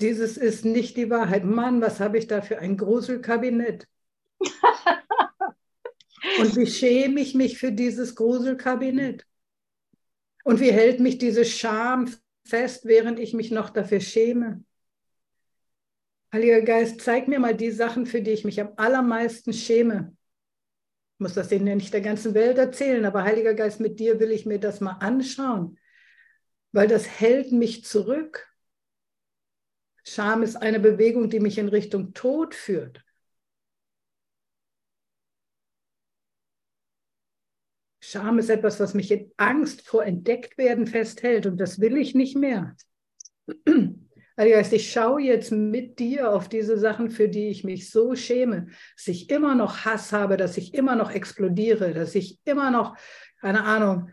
Dieses 0.00 0.38
ist 0.38 0.64
nicht 0.64 0.96
die 0.96 1.10
Wahrheit. 1.10 1.44
Mann, 1.44 1.82
was 1.82 2.00
habe 2.00 2.18
ich 2.18 2.26
da 2.26 2.40
für 2.40 2.58
ein 2.58 2.76
Gruselkabinett? 2.76 3.86
Und 6.40 6.56
wie 6.56 6.66
schäme 6.66 7.20
ich 7.20 7.34
mich 7.34 7.58
für 7.58 7.70
dieses 7.70 8.16
Gruselkabinett? 8.16 9.26
Und 10.42 10.60
wie 10.60 10.72
hält 10.72 11.00
mich 11.00 11.18
diese 11.18 11.44
Scham 11.44 12.10
fest, 12.46 12.86
während 12.86 13.18
ich 13.18 13.34
mich 13.34 13.50
noch 13.50 13.68
dafür 13.70 14.00
schäme? 14.00 14.64
Heiliger 16.32 16.62
Geist, 16.62 17.02
zeig 17.02 17.28
mir 17.28 17.38
mal 17.38 17.54
die 17.54 17.70
Sachen, 17.70 18.06
für 18.06 18.22
die 18.22 18.32
ich 18.32 18.44
mich 18.44 18.60
am 18.60 18.72
allermeisten 18.76 19.52
schäme. 19.52 20.16
Muss 21.24 21.32
das 21.32 21.48
denen 21.48 21.66
ja 21.66 21.74
nicht 21.74 21.94
der 21.94 22.02
ganzen 22.02 22.34
Welt 22.34 22.58
erzählen, 22.58 23.02
aber 23.06 23.22
Heiliger 23.22 23.54
Geist, 23.54 23.80
mit 23.80 23.98
dir 23.98 24.20
will 24.20 24.30
ich 24.30 24.44
mir 24.44 24.60
das 24.60 24.82
mal 24.82 24.98
anschauen, 25.00 25.78
weil 26.70 26.86
das 26.86 27.08
hält 27.08 27.50
mich 27.50 27.82
zurück. 27.82 28.46
Scham 30.04 30.42
ist 30.42 30.56
eine 30.56 30.78
Bewegung, 30.78 31.30
die 31.30 31.40
mich 31.40 31.56
in 31.56 31.68
Richtung 31.68 32.12
Tod 32.12 32.54
führt. 32.54 33.02
Scham 38.00 38.38
ist 38.38 38.50
etwas, 38.50 38.78
was 38.78 38.92
mich 38.92 39.10
in 39.10 39.32
Angst 39.38 39.80
vor 39.80 40.04
Entdecktwerden 40.04 40.86
festhält 40.86 41.46
und 41.46 41.56
das 41.56 41.80
will 41.80 41.96
ich 41.96 42.14
nicht 42.14 42.36
mehr. 42.36 42.76
Heiliger 44.36 44.56
Geist, 44.56 44.72
ich 44.72 44.90
schaue 44.90 45.22
jetzt 45.22 45.52
mit 45.52 46.00
dir 46.00 46.32
auf 46.32 46.48
diese 46.48 46.76
Sachen, 46.76 47.10
für 47.10 47.28
die 47.28 47.48
ich 47.48 47.62
mich 47.62 47.90
so 47.90 48.16
schäme, 48.16 48.66
dass 48.96 49.06
ich 49.06 49.30
immer 49.30 49.54
noch 49.54 49.84
Hass 49.84 50.12
habe, 50.12 50.36
dass 50.36 50.56
ich 50.56 50.74
immer 50.74 50.96
noch 50.96 51.12
explodiere, 51.12 51.94
dass 51.94 52.16
ich 52.16 52.40
immer 52.44 52.72
noch, 52.72 52.96
keine 53.40 53.62
Ahnung, 53.62 54.10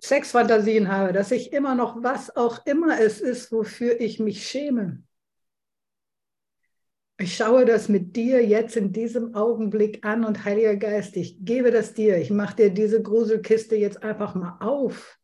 Sexfantasien 0.00 0.88
habe, 0.88 1.12
dass 1.12 1.32
ich 1.32 1.52
immer 1.52 1.74
noch 1.74 2.02
was 2.02 2.36
auch 2.36 2.64
immer 2.66 3.00
es 3.00 3.20
ist, 3.20 3.50
wofür 3.50 4.00
ich 4.00 4.20
mich 4.20 4.46
schäme. 4.46 5.02
Ich 7.16 7.36
schaue 7.36 7.64
das 7.64 7.88
mit 7.88 8.14
dir 8.14 8.44
jetzt 8.44 8.76
in 8.76 8.92
diesem 8.92 9.34
Augenblick 9.34 10.04
an 10.04 10.24
und 10.24 10.44
Heiliger 10.44 10.76
Geist, 10.76 11.16
ich 11.16 11.44
gebe 11.44 11.70
das 11.70 11.94
dir. 11.94 12.18
Ich 12.18 12.30
mache 12.30 12.56
dir 12.56 12.70
diese 12.70 13.02
Gruselkiste 13.02 13.76
jetzt 13.76 14.02
einfach 14.02 14.34
mal 14.34 14.58
auf. 14.60 15.18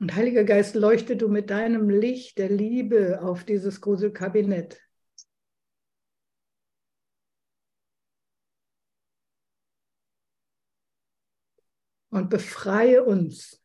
Und 0.00 0.14
Heiliger 0.14 0.44
Geist, 0.44 0.74
leuchte 0.74 1.16
du 1.16 1.28
mit 1.28 1.50
deinem 1.50 1.90
Licht 1.90 2.38
der 2.38 2.48
Liebe 2.48 3.20
auf 3.22 3.44
dieses 3.44 3.80
Gruselkabinett. 3.80 4.80
Und 12.08 12.28
befreie 12.28 13.04
uns 13.04 13.62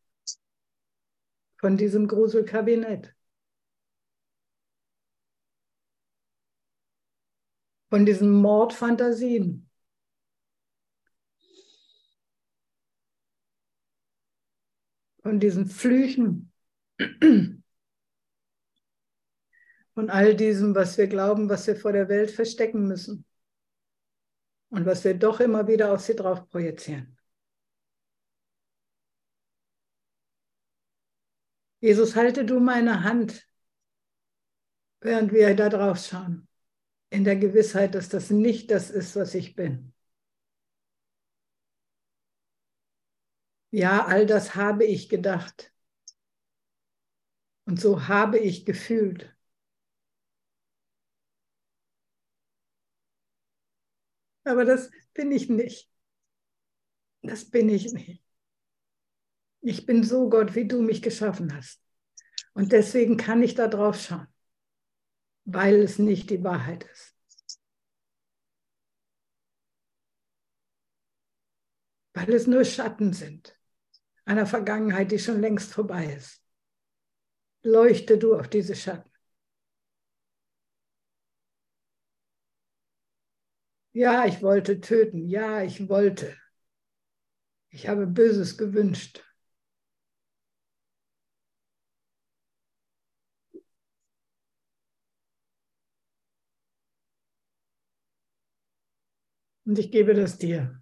von 1.58 1.78
diesem 1.78 2.08
Gruselkabinett. 2.08 3.16
von 7.96 8.06
diesen 8.06 8.30
Mordfantasien. 8.30 9.65
Von 15.26 15.40
diesen 15.40 15.66
Flüchen. 15.66 16.54
Von 19.96 20.12
all 20.12 20.36
diesem, 20.36 20.76
was 20.76 21.00
wir 21.00 21.08
glauben, 21.08 21.50
was 21.50 21.66
wir 21.66 21.76
vor 21.76 21.94
der 21.94 22.10
Welt 22.10 22.30
verstecken 22.30 22.88
müssen. 22.88 23.26
Und 24.70 24.86
was 24.86 25.04
wir 25.04 25.16
doch 25.16 25.40
immer 25.40 25.68
wieder 25.68 25.92
auf 25.92 26.02
sie 26.02 26.16
drauf 26.16 26.48
projizieren. 26.48 27.18
Jesus, 31.80 32.16
halte 32.16 32.46
du 32.46 32.60
meine 32.60 33.04
Hand, 33.04 33.50
während 35.02 35.32
wir 35.32 35.56
da 35.56 35.70
drauf 35.70 36.06
schauen 36.06 36.48
in 37.10 37.24
der 37.24 37.38
Gewissheit, 37.38 37.96
dass 37.96 38.10
das 38.10 38.30
nicht 38.30 38.70
das 38.70 38.92
ist, 38.92 39.16
was 39.16 39.34
ich 39.34 39.56
bin. 39.56 39.95
Ja, 43.76 44.06
all 44.06 44.26
das 44.26 44.56
habe 44.56 44.86
ich 44.86 45.10
gedacht. 45.10 45.74
Und 47.66 47.78
so 47.80 48.08
habe 48.08 48.40
ich 48.40 48.66
gefühlt. 48.66 49.36
Aber 54.46 54.64
das 54.64 54.90
bin 55.14 55.32
ich 55.34 55.50
nicht. 55.50 55.92
Das 57.22 57.50
bin 57.50 57.68
ich 57.68 57.92
nicht. 57.92 58.24
Ich 59.60 59.86
bin 59.86 60.04
so 60.04 60.30
Gott, 60.30 60.56
wie 60.56 60.68
du 60.68 60.82
mich 60.82 61.02
geschaffen 61.02 61.54
hast. 61.54 61.82
Und 62.54 62.72
deswegen 62.72 63.18
kann 63.18 63.44
ich 63.44 63.56
da 63.56 63.68
drauf 63.68 64.00
schauen 64.00 64.28
weil 65.46 65.76
es 65.82 66.00
nicht 66.00 66.30
die 66.30 66.44
Wahrheit 66.44 66.84
ist. 66.92 67.16
Weil 72.14 72.34
es 72.34 72.48
nur 72.48 72.66
Schatten 72.66 73.14
sind 73.14 73.56
einer 74.26 74.46
Vergangenheit, 74.46 75.12
die 75.12 75.20
schon 75.20 75.42
längst 75.42 75.74
vorbei 75.74 76.06
ist. 76.18 76.42
Leuchte 77.64 78.18
du 78.18 78.34
auf 78.36 78.48
diese 78.48 78.78
Schatten. 78.78 79.12
Ja, 83.94 84.26
ich 84.28 84.44
wollte 84.44 84.80
töten. 84.80 85.28
Ja, 85.28 85.64
ich 85.64 85.90
wollte. 85.90 86.36
Ich 87.70 87.88
habe 87.88 88.08
Böses 88.08 88.58
gewünscht. 88.58 89.24
Und 99.66 99.78
ich 99.80 99.92
gebe 99.92 100.14
das 100.16 100.38
dir. 100.40 100.82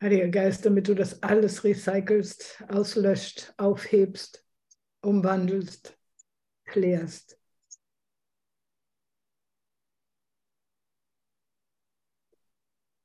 Heiliger 0.00 0.28
Geist, 0.28 0.64
damit 0.64 0.86
du 0.86 0.94
das 0.94 1.22
alles 1.22 1.64
recycelst, 1.64 2.62
auslöscht, 2.68 3.52
aufhebst, 3.56 4.44
umwandelst, 5.00 5.98
klärst. 6.64 7.36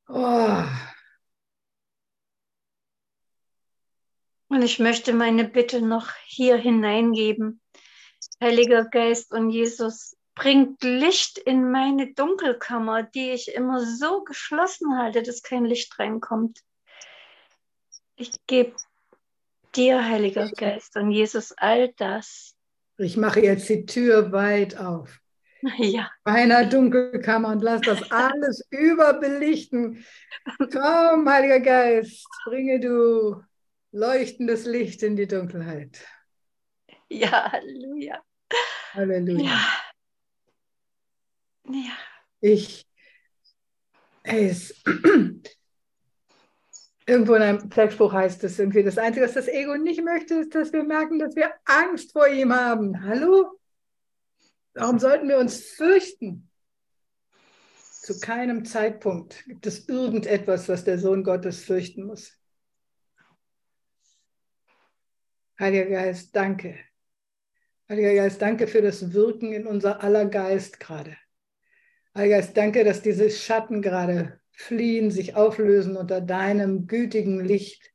Oh. 0.07 0.63
Und 4.49 4.61
ich 4.61 4.77
möchte 4.77 5.13
meine 5.13 5.45
Bitte 5.45 5.81
noch 5.81 6.11
hier 6.25 6.57
hineingeben. 6.57 7.59
Heiliger 8.39 8.85
Geist 8.85 9.31
und 9.31 9.49
Jesus, 9.49 10.15
bringt 10.35 10.83
Licht 10.83 11.39
in 11.39 11.71
meine 11.71 12.13
Dunkelkammer, 12.13 13.01
die 13.01 13.31
ich 13.31 13.53
immer 13.55 13.83
so 13.83 14.23
geschlossen 14.23 14.97
halte, 14.97 15.23
dass 15.23 15.41
kein 15.41 15.65
Licht 15.65 15.97
reinkommt. 15.97 16.59
Ich 18.23 18.39
gebe 18.47 18.73
dir, 19.75 20.05
Heiliger 20.07 20.49
Geist 20.49 20.95
und 20.95 21.11
Jesus, 21.11 21.51
all 21.57 21.91
das. 21.97 22.55
Ich 22.97 23.17
mache 23.17 23.41
jetzt 23.41 23.67
die 23.67 23.85
Tür 23.85 24.31
weit 24.31 24.77
auf. 24.77 25.19
Ja. 25.77 26.11
Meiner 26.25 26.65
Dunkelkammer 26.65 27.49
und 27.49 27.61
lass 27.61 27.81
das 27.81 28.01
alles 28.11 28.65
überbelichten. 28.69 30.05
Komm, 30.57 31.29
Heiliger 31.29 31.61
Geist, 31.61 32.27
bringe 32.45 32.81
du 32.81 33.41
leuchtendes 33.91 34.65
Licht 34.65 35.03
in 35.03 35.15
die 35.15 35.27
Dunkelheit. 35.27 36.05
Ja, 37.09 37.49
Halleluja. 37.51 38.21
Halleluja. 38.93 39.43
Ja. 39.45 39.67
Ja. 41.69 41.97
Ich, 42.41 42.85
es, 44.23 44.81
irgendwo 47.05 47.35
in 47.35 47.41
einem 47.41 47.69
Textbuch 47.69 48.13
heißt 48.13 48.43
es 48.43 48.59
irgendwie, 48.59 48.83
das 48.83 48.97
Einzige, 48.97 49.25
was 49.25 49.33
das 49.33 49.47
Ego 49.47 49.75
nicht 49.75 50.03
möchte, 50.03 50.35
ist, 50.35 50.55
dass 50.55 50.71
wir 50.73 50.83
merken, 50.83 51.19
dass 51.19 51.35
wir 51.35 51.53
Angst 51.65 52.11
vor 52.11 52.27
ihm 52.27 52.53
haben. 52.53 53.03
Hallo? 53.03 53.59
Warum 54.73 54.99
sollten 54.99 55.27
wir 55.27 55.37
uns 55.37 55.61
fürchten? 55.61 56.49
Zu 58.03 58.19
keinem 58.19 58.65
Zeitpunkt 58.65 59.45
gibt 59.45 59.65
es 59.65 59.87
irgendetwas, 59.87 60.67
was 60.67 60.83
der 60.83 60.99
Sohn 60.99 61.23
Gottes 61.23 61.63
fürchten 61.63 62.05
muss. 62.05 62.37
Heiliger 65.59 65.85
Geist, 65.85 66.35
danke. 66.35 66.77
Heiliger 67.87 68.15
Geist, 68.15 68.41
danke 68.41 68.67
für 68.67 68.81
das 68.81 69.13
Wirken 69.13 69.53
in 69.53 69.67
unser 69.67 70.03
aller 70.03 70.25
Geist 70.25 70.79
gerade. 70.79 71.15
Heiliger 72.15 72.37
Geist, 72.37 72.57
danke, 72.57 72.83
dass 72.83 73.01
diese 73.01 73.29
Schatten 73.29 73.81
gerade 73.81 74.41
fliehen, 74.53 75.11
sich 75.11 75.35
auflösen 75.35 75.97
unter 75.97 76.21
deinem 76.21 76.87
gütigen 76.87 77.43
Licht. 77.43 77.91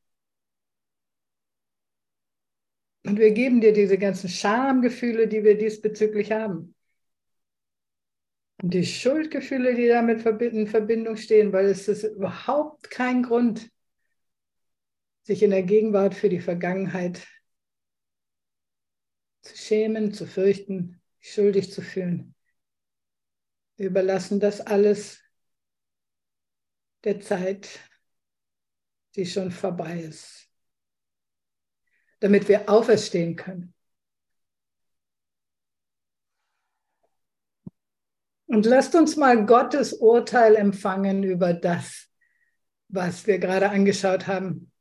Und 3.05 3.19
wir 3.19 3.31
geben 3.31 3.61
dir 3.61 3.73
diese 3.73 3.97
ganzen 3.97 4.29
Schamgefühle, 4.29 5.29
die 5.29 5.45
wir 5.45 5.57
diesbezüglich 5.57 6.33
haben. 6.33 6.75
Und 8.61 8.75
die 8.75 8.85
Schuldgefühle, 8.85 9.75
die 9.75 9.87
damit 9.87 10.27
in 10.43 10.67
Verbindung 10.67 11.17
stehen, 11.17 11.53
weil 11.53 11.67
es 11.67 11.87
ist 11.87 12.03
überhaupt 12.03 12.91
kein 12.91 13.23
Grund, 13.23 13.71
sich 15.23 15.43
in 15.43 15.51
der 15.51 15.63
Gegenwart 15.63 16.15
für 16.15 16.29
die 16.29 16.41
Vergangenheit 16.41 17.27
zu 19.43 19.57
schämen, 19.57 20.13
zu 20.13 20.27
fürchten, 20.27 21.01
schuldig 21.21 21.73
zu 21.73 21.83
fühlen. 21.83 22.35
Wir 23.77 23.87
überlassen 23.87 24.41
das 24.41 24.61
alles 24.61 25.23
der 27.05 27.21
Zeit, 27.21 27.81
die 29.17 29.27
schon 29.27 29.51
vorbei 29.51 30.01
ist, 30.01 30.49
damit 32.21 32.49
wir 32.49 32.69
auferstehen 32.69 33.37
können. 33.37 33.75
Und 38.47 38.65
lasst 38.65 38.95
uns 38.95 39.17
mal 39.17 39.45
Gottes 39.45 39.93
Urteil 39.93 40.57
empfangen 40.57 41.23
über 41.23 41.53
das, 41.53 42.09
was 42.89 43.27
wir 43.27 43.39
gerade 43.39 43.69
angeschaut 43.69 44.27
haben. 44.27 44.73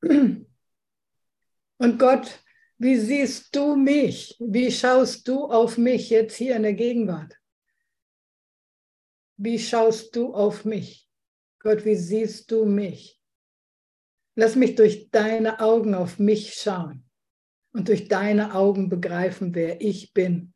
Und 0.00 1.98
Gott, 1.98 2.40
wie 2.78 2.96
siehst 2.96 3.54
du 3.56 3.74
mich? 3.74 4.36
Wie 4.38 4.70
schaust 4.70 5.26
du 5.26 5.46
auf 5.46 5.78
mich 5.78 6.10
jetzt 6.10 6.36
hier 6.36 6.56
in 6.56 6.62
der 6.62 6.74
Gegenwart? 6.74 7.36
Wie 9.44 9.58
schaust 9.58 10.16
du 10.16 10.32
auf 10.32 10.64
mich? 10.64 11.06
Gott, 11.60 11.84
wie 11.84 11.96
siehst 11.96 12.50
du 12.50 12.64
mich? 12.64 13.22
Lass 14.36 14.56
mich 14.56 14.74
durch 14.74 15.10
deine 15.10 15.60
Augen 15.60 15.94
auf 15.94 16.18
mich 16.18 16.54
schauen. 16.54 17.02
und 17.74 17.88
durch 17.88 18.06
deine 18.06 18.54
Augen 18.54 18.88
begreifen, 18.88 19.52
wer 19.54 19.80
ich 19.80 20.14
bin. 20.14 20.54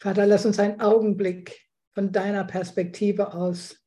Vater, 0.00 0.24
lass 0.24 0.46
uns 0.46 0.60
einen 0.60 0.80
Augenblick 0.80 1.68
von 1.92 2.12
deiner 2.12 2.44
Perspektive 2.44 3.34
aus 3.34 3.84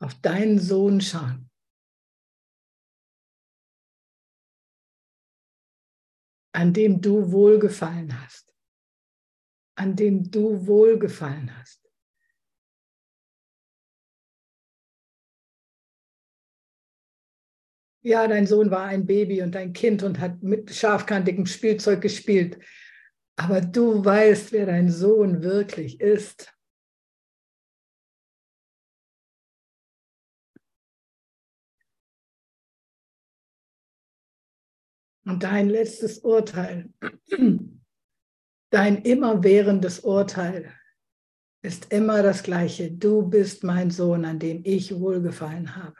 auf 0.00 0.14
deinen 0.20 0.58
Sohn 0.58 1.00
schauen. 1.00 1.50
an 6.52 6.72
dem 6.72 7.00
du 7.00 7.32
wohlgefallen 7.32 8.22
hast, 8.22 8.53
an 9.76 9.96
dem 9.96 10.30
du 10.30 10.66
wohlgefallen 10.66 11.56
hast. 11.58 11.84
Ja, 18.02 18.28
dein 18.28 18.46
Sohn 18.46 18.70
war 18.70 18.84
ein 18.84 19.06
Baby 19.06 19.40
und 19.40 19.56
ein 19.56 19.72
Kind 19.72 20.02
und 20.02 20.20
hat 20.20 20.42
mit 20.42 20.74
scharfkantigem 20.74 21.46
Spielzeug 21.46 22.02
gespielt. 22.02 22.58
Aber 23.36 23.62
du 23.62 24.04
weißt, 24.04 24.52
wer 24.52 24.66
dein 24.66 24.90
Sohn 24.90 25.42
wirklich 25.42 26.00
ist. 26.00 26.54
Und 35.24 35.42
dein 35.42 35.70
letztes 35.70 36.18
Urteil, 36.18 36.92
dein 38.74 39.02
immerwährendes 39.02 40.00
Urteil 40.00 40.68
ist 41.62 41.92
immer 41.92 42.24
das 42.24 42.42
gleiche. 42.42 42.90
Du 42.90 43.22
bist 43.22 43.62
mein 43.62 43.92
Sohn, 43.92 44.24
an 44.24 44.40
dem 44.40 44.62
ich 44.64 44.98
wohlgefallen 44.98 45.76
habe. 45.76 45.94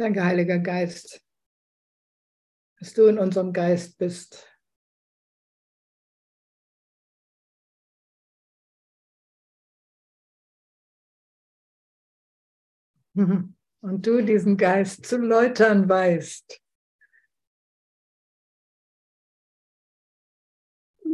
Danke, 0.00 0.24
Heiliger 0.24 0.58
Geist, 0.58 1.22
dass 2.78 2.94
du 2.94 3.04
in 3.04 3.18
unserem 3.18 3.52
Geist 3.52 3.98
bist. 3.98 4.48
Und 13.14 13.54
du 13.82 14.22
diesen 14.24 14.56
Geist 14.56 15.04
zu 15.04 15.18
läutern 15.18 15.86
weißt. 15.86 16.62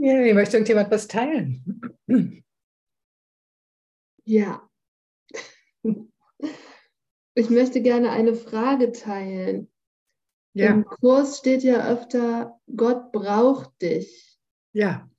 Ja, 0.01 0.21
ich 0.21 0.35
möchte 0.35 0.59
irgendjemand 0.59 0.93
was 0.93 1.09
teilen. 1.09 1.83
Ja. 4.25 4.71
Ich 7.37 7.51
möchte 7.51 7.83
gerne 7.83 8.11
eine 8.11 8.35
Frage 8.35 8.93
teilen. 8.93 9.71
Ja. 10.55 10.71
Im 10.71 10.87
Kurs 10.87 11.39
steht 11.39 11.63
ja 11.63 11.87
öfter, 11.87 12.59
Gott 12.75 13.13
braucht 13.13 13.71
dich. 13.83 14.39
Ja. 14.73 15.11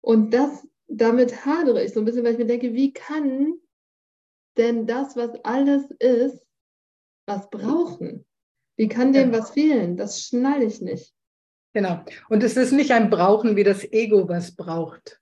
Und 0.00 0.34
das, 0.34 0.66
damit 0.88 1.46
hadere 1.46 1.84
ich 1.84 1.92
so 1.92 2.00
ein 2.00 2.04
bisschen, 2.04 2.24
weil 2.24 2.32
ich 2.32 2.38
mir 2.38 2.46
denke, 2.46 2.74
wie 2.74 2.92
kann 2.92 3.54
denn 4.56 4.88
das, 4.88 5.14
was 5.14 5.30
alles 5.44 5.88
ist, 6.00 6.44
was 7.26 7.48
brauchen? 7.50 8.26
Wie 8.76 8.88
kann 8.88 9.12
dem 9.12 9.32
ja. 9.32 9.38
was 9.38 9.50
fehlen? 9.50 9.96
Das 9.96 10.20
schnalle 10.20 10.64
ich 10.64 10.80
nicht. 10.80 11.14
Genau. 11.72 12.02
Und 12.28 12.42
es 12.42 12.56
ist 12.56 12.72
nicht 12.72 12.90
ein 12.90 13.10
Brauchen 13.10 13.54
wie 13.54 13.64
das 13.64 13.84
Ego, 13.92 14.28
was 14.28 14.56
braucht. 14.56 15.20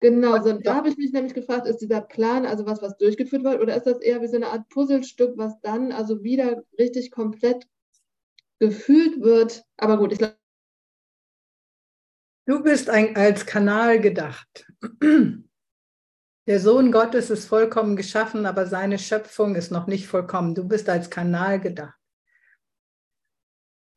Genau, 0.00 0.42
so, 0.42 0.52
da 0.52 0.74
habe 0.74 0.90
ich 0.90 0.98
mich 0.98 1.12
nämlich 1.12 1.32
gefragt, 1.32 1.66
ist 1.66 1.78
dieser 1.78 2.02
Plan 2.02 2.44
also 2.44 2.66
was, 2.66 2.82
was 2.82 2.98
durchgeführt 2.98 3.44
wird, 3.44 3.60
oder 3.60 3.76
ist 3.76 3.86
das 3.86 4.00
eher 4.00 4.20
wie 4.20 4.28
so 4.28 4.36
eine 4.36 4.48
Art 4.48 4.68
Puzzlestück, 4.68 5.38
was 5.38 5.58
dann 5.62 5.90
also 5.90 6.22
wieder 6.22 6.62
richtig 6.78 7.10
komplett 7.10 7.66
gefühlt 8.58 9.22
wird? 9.22 9.64
Aber 9.78 9.96
gut, 9.96 10.12
ich 10.12 10.18
glaube. 10.18 10.36
Du 12.46 12.62
bist 12.62 12.90
ein, 12.90 13.16
als 13.16 13.46
Kanal 13.46 14.00
gedacht. 14.00 14.66
Der 16.46 16.60
Sohn 16.60 16.92
Gottes 16.92 17.30
ist 17.30 17.46
vollkommen 17.46 17.96
geschaffen, 17.96 18.46
aber 18.46 18.66
seine 18.66 18.98
Schöpfung 18.98 19.56
ist 19.56 19.72
noch 19.72 19.88
nicht 19.88 20.06
vollkommen. 20.06 20.54
Du 20.54 20.62
bist 20.62 20.88
als 20.88 21.10
Kanal 21.10 21.58
gedacht. 21.58 21.98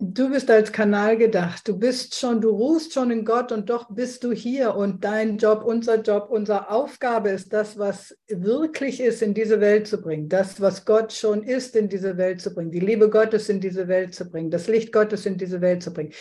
Du 0.01 0.29
bist 0.29 0.49
als 0.49 0.71
Kanal 0.71 1.17
gedacht. 1.17 1.67
Du 1.67 1.77
bist 1.77 2.15
schon, 2.15 2.39
du 2.39 2.51
ruhst 2.51 2.93
schon 2.93 3.11
in 3.11 3.25
Gott 3.25 3.51
und 3.51 3.69
doch 3.69 3.89
bist 3.89 4.23
du 4.23 4.31
hier 4.31 4.73
und 4.73 5.03
dein 5.03 5.37
Job, 5.37 5.61
unser 5.65 6.01
Job, 6.01 6.29
unsere 6.29 6.69
Aufgabe 6.71 7.31
ist 7.31 7.51
das, 7.51 7.77
was 7.77 8.17
wirklich 8.29 9.01
ist, 9.01 9.21
in 9.21 9.33
diese 9.33 9.59
Welt 9.59 9.87
zu 9.87 10.01
bringen. 10.01 10.29
Das, 10.29 10.61
was 10.61 10.85
Gott 10.85 11.11
schon 11.11 11.43
ist, 11.43 11.75
in 11.75 11.89
diese 11.89 12.15
Welt 12.15 12.39
zu 12.39 12.53
bringen. 12.53 12.71
Die 12.71 12.79
Liebe 12.79 13.09
Gottes 13.09 13.49
in 13.49 13.59
diese 13.59 13.89
Welt 13.89 14.15
zu 14.15 14.29
bringen. 14.29 14.49
Das 14.49 14.67
Licht 14.67 14.93
Gottes 14.93 15.25
in 15.25 15.37
diese 15.37 15.59
Welt 15.59 15.83
zu 15.83 15.91
bringen. 15.91 16.13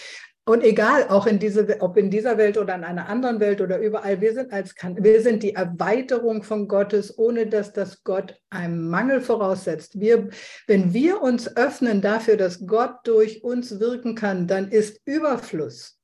Und 0.49 0.65
egal, 0.65 1.09
auch 1.09 1.27
in 1.27 1.39
diese, 1.39 1.79
ob 1.83 1.99
in 1.99 2.11
dieser 2.11 2.39
Welt 2.39 2.57
oder 2.57 2.75
in 2.75 2.83
einer 2.83 3.07
anderen 3.11 3.39
Welt 3.39 3.61
oder 3.61 3.79
überall, 3.81 4.23
wir 4.23 4.33
sind, 4.33 4.51
als, 4.51 4.75
wir 4.97 5.21
sind 5.21 5.43
die 5.43 5.55
Erweiterung 5.55 6.43
von 6.43 6.69
Gottes, 6.69 7.19
ohne 7.19 7.47
dass 7.47 7.75
das 7.75 8.03
Gott 8.03 8.35
einem 8.49 8.89
Mangel 8.89 9.21
voraussetzt. 9.21 10.01
Wir, 10.01 10.31
wenn 10.67 10.95
wir 10.95 11.21
uns 11.21 11.55
öffnen 11.55 12.01
dafür, 12.01 12.39
dass 12.39 12.67
Gott 12.67 12.95
durch 13.05 13.45
uns 13.45 13.79
wirken 13.79 14.15
kann, 14.15 14.47
dann 14.47 14.71
ist 14.71 15.03
Überfluss. 15.05 16.01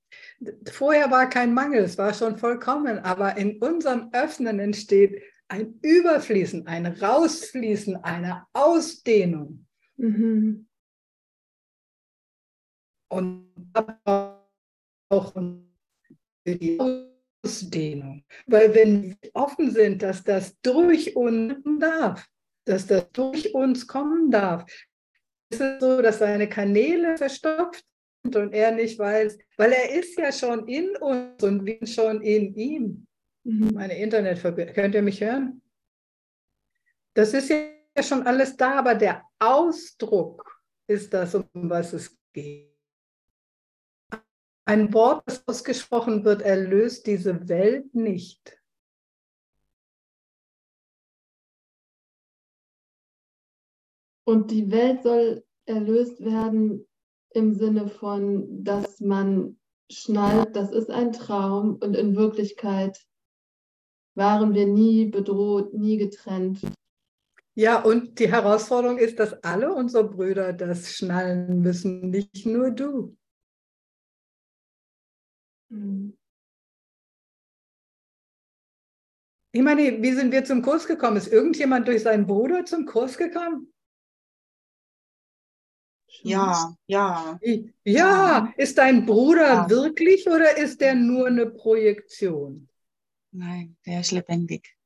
Vorher 0.70 1.10
war 1.10 1.30
kein 1.30 1.54
Mangel, 1.54 1.82
es 1.82 1.96
war 1.96 2.12
schon 2.12 2.36
vollkommen, 2.36 2.98
aber 2.98 3.38
in 3.38 3.62
unserem 3.62 4.10
Öffnen 4.12 4.60
entsteht 4.60 5.22
ein 5.48 5.78
Überfließen, 5.80 6.66
ein 6.66 6.84
Rausfließen, 6.84 7.96
eine 7.96 8.44
Ausdehnung. 8.52 9.64
Mhm. 9.96 10.66
Und 13.08 13.44
auch 15.14 15.32
für 15.32 16.56
die 16.56 16.78
Ausdehnung. 16.80 18.24
Weil 18.46 18.74
wenn 18.74 19.02
wir 19.02 19.16
offen 19.34 19.70
sind, 19.70 20.02
dass 20.02 20.22
das 20.22 20.58
durch 20.60 21.16
uns 21.16 21.54
darf, 21.78 22.26
dass 22.64 22.86
das 22.86 23.10
durch 23.12 23.54
uns 23.54 23.86
kommen 23.86 24.30
darf, 24.30 24.64
ist 25.50 25.60
es 25.60 25.80
so, 25.80 26.02
dass 26.02 26.18
seine 26.18 26.48
Kanäle 26.48 27.16
verstopft 27.16 27.84
sind 28.22 28.36
und 28.36 28.52
er 28.52 28.72
nicht 28.72 28.98
weiß, 28.98 29.38
weil 29.56 29.72
er 29.72 29.90
ist 29.92 30.18
ja 30.18 30.32
schon 30.32 30.66
in 30.68 30.96
uns 30.96 31.42
und 31.42 31.64
wir 31.64 31.86
schon 31.86 32.22
in 32.22 32.54
ihm. 32.54 33.06
Mhm. 33.44 33.70
Meine 33.74 33.98
Internetverbindung, 33.98 34.74
könnt 34.74 34.94
ihr 34.94 35.02
mich 35.02 35.20
hören? 35.20 35.60
Das 37.12 37.32
ist 37.34 37.50
ja 37.50 38.02
schon 38.02 38.26
alles 38.26 38.56
da, 38.56 38.78
aber 38.78 38.94
der 38.94 39.22
Ausdruck 39.38 40.60
ist 40.86 41.12
das, 41.12 41.34
um 41.34 41.46
was 41.52 41.92
es 41.92 42.16
geht. 42.32 42.73
Ein 44.66 44.94
Wort, 44.94 45.22
das 45.26 45.46
ausgesprochen 45.46 46.24
wird, 46.24 46.42
erlöst 46.42 47.06
diese 47.06 47.48
Welt 47.48 47.94
nicht. 47.94 48.58
Und 54.26 54.50
die 54.50 54.70
Welt 54.70 55.02
soll 55.02 55.44
erlöst 55.66 56.24
werden 56.24 56.86
im 57.30 57.54
Sinne 57.54 57.88
von, 57.88 58.64
dass 58.64 59.00
man 59.00 59.58
schnallt, 59.90 60.56
das 60.56 60.72
ist 60.72 60.90
ein 60.90 61.12
Traum 61.12 61.76
und 61.76 61.94
in 61.94 62.16
Wirklichkeit 62.16 62.98
waren 64.14 64.54
wir 64.54 64.66
nie 64.66 65.06
bedroht, 65.06 65.74
nie 65.74 65.98
getrennt. 65.98 66.60
Ja, 67.54 67.82
und 67.82 68.18
die 68.18 68.30
Herausforderung 68.30 68.98
ist, 68.98 69.18
dass 69.18 69.42
alle 69.44 69.72
unsere 69.74 70.08
Brüder 70.08 70.52
das 70.52 70.92
schnallen 70.92 71.60
müssen, 71.60 72.10
nicht 72.10 72.46
nur 72.46 72.70
du. 72.70 73.16
Mhm. 75.74 76.16
Ich 79.52 79.62
meine, 79.62 80.02
wie 80.02 80.12
sind 80.12 80.32
wir 80.32 80.44
zum 80.44 80.62
Kurs 80.62 80.86
gekommen? 80.86 81.16
Ist 81.16 81.32
irgendjemand 81.32 81.86
durch 81.86 82.02
seinen 82.02 82.26
Bruder 82.26 82.64
zum 82.64 82.86
Kurs 82.86 83.16
gekommen? 83.16 83.72
Ja, 86.22 86.74
ja. 86.86 87.38
Ja, 87.84 88.52
ist 88.56 88.78
dein 88.78 89.04
Bruder 89.04 89.46
ja. 89.46 89.70
wirklich 89.70 90.26
oder 90.26 90.56
ist 90.56 90.80
der 90.80 90.94
nur 90.94 91.26
eine 91.26 91.46
Projektion? 91.46 92.68
Nein, 93.30 93.76
der 93.84 94.00
ist 94.00 94.12
lebendig. 94.12 94.76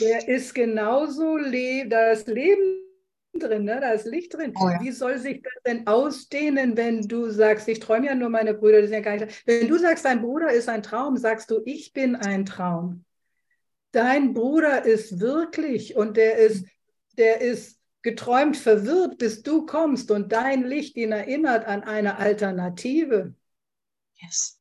der 0.00 0.28
ist 0.28 0.54
genauso, 0.54 1.36
le 1.36 1.86
da 1.88 2.10
ist 2.10 2.28
Leben 2.28 2.89
drin, 3.38 3.64
ne? 3.64 3.78
da 3.80 3.92
ist 3.92 4.06
Licht 4.06 4.34
drin. 4.34 4.52
Oh 4.60 4.68
ja. 4.68 4.80
Wie 4.80 4.90
soll 4.90 5.18
sich 5.18 5.42
das 5.42 5.52
denn 5.66 5.86
ausdehnen, 5.86 6.76
wenn 6.76 7.02
du 7.02 7.30
sagst, 7.30 7.68
ich 7.68 7.80
träume 7.80 8.06
ja 8.06 8.14
nur 8.14 8.28
meine 8.28 8.54
Brüder, 8.54 8.80
die 8.80 8.88
sind 8.88 8.94
ja 8.94 9.00
gar 9.00 9.16
nicht. 9.16 9.46
Wenn 9.46 9.68
du 9.68 9.78
sagst, 9.78 10.04
dein 10.04 10.22
Bruder 10.22 10.50
ist 10.52 10.68
ein 10.68 10.82
Traum, 10.82 11.16
sagst 11.16 11.50
du, 11.50 11.60
ich 11.64 11.92
bin 11.92 12.16
ein 12.16 12.46
Traum. 12.46 13.04
Dein 13.92 14.34
Bruder 14.34 14.84
ist 14.84 15.20
wirklich 15.20 15.96
und 15.96 16.16
der 16.16 16.36
ist, 16.36 16.66
der 17.18 17.40
ist 17.40 17.80
geträumt 18.02 18.56
verwirrt, 18.56 19.18
bis 19.18 19.42
du 19.42 19.66
kommst 19.66 20.10
und 20.10 20.32
dein 20.32 20.64
Licht 20.64 20.96
ihn 20.96 21.12
erinnert 21.12 21.66
an 21.66 21.82
eine 21.82 22.18
Alternative. 22.18 23.34
Yes. 24.14 24.59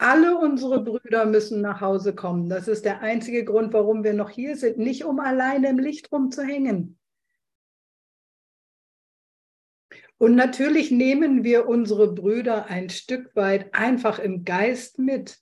Alle 0.00 0.38
unsere 0.38 0.82
Brüder 0.82 1.26
müssen 1.26 1.60
nach 1.60 1.82
Hause 1.82 2.14
kommen. 2.14 2.48
Das 2.48 2.68
ist 2.68 2.86
der 2.86 3.02
einzige 3.02 3.44
Grund, 3.44 3.74
warum 3.74 4.02
wir 4.02 4.14
noch 4.14 4.30
hier 4.30 4.56
sind. 4.56 4.78
Nicht 4.78 5.04
um 5.04 5.20
alleine 5.20 5.68
im 5.68 5.78
Licht 5.78 6.10
rumzuhängen. 6.10 6.98
Und 10.16 10.36
natürlich 10.36 10.90
nehmen 10.90 11.44
wir 11.44 11.68
unsere 11.68 12.14
Brüder 12.14 12.64
ein 12.68 12.88
Stück 12.88 13.36
weit 13.36 13.74
einfach 13.74 14.18
im 14.18 14.46
Geist 14.46 14.98
mit. 14.98 15.38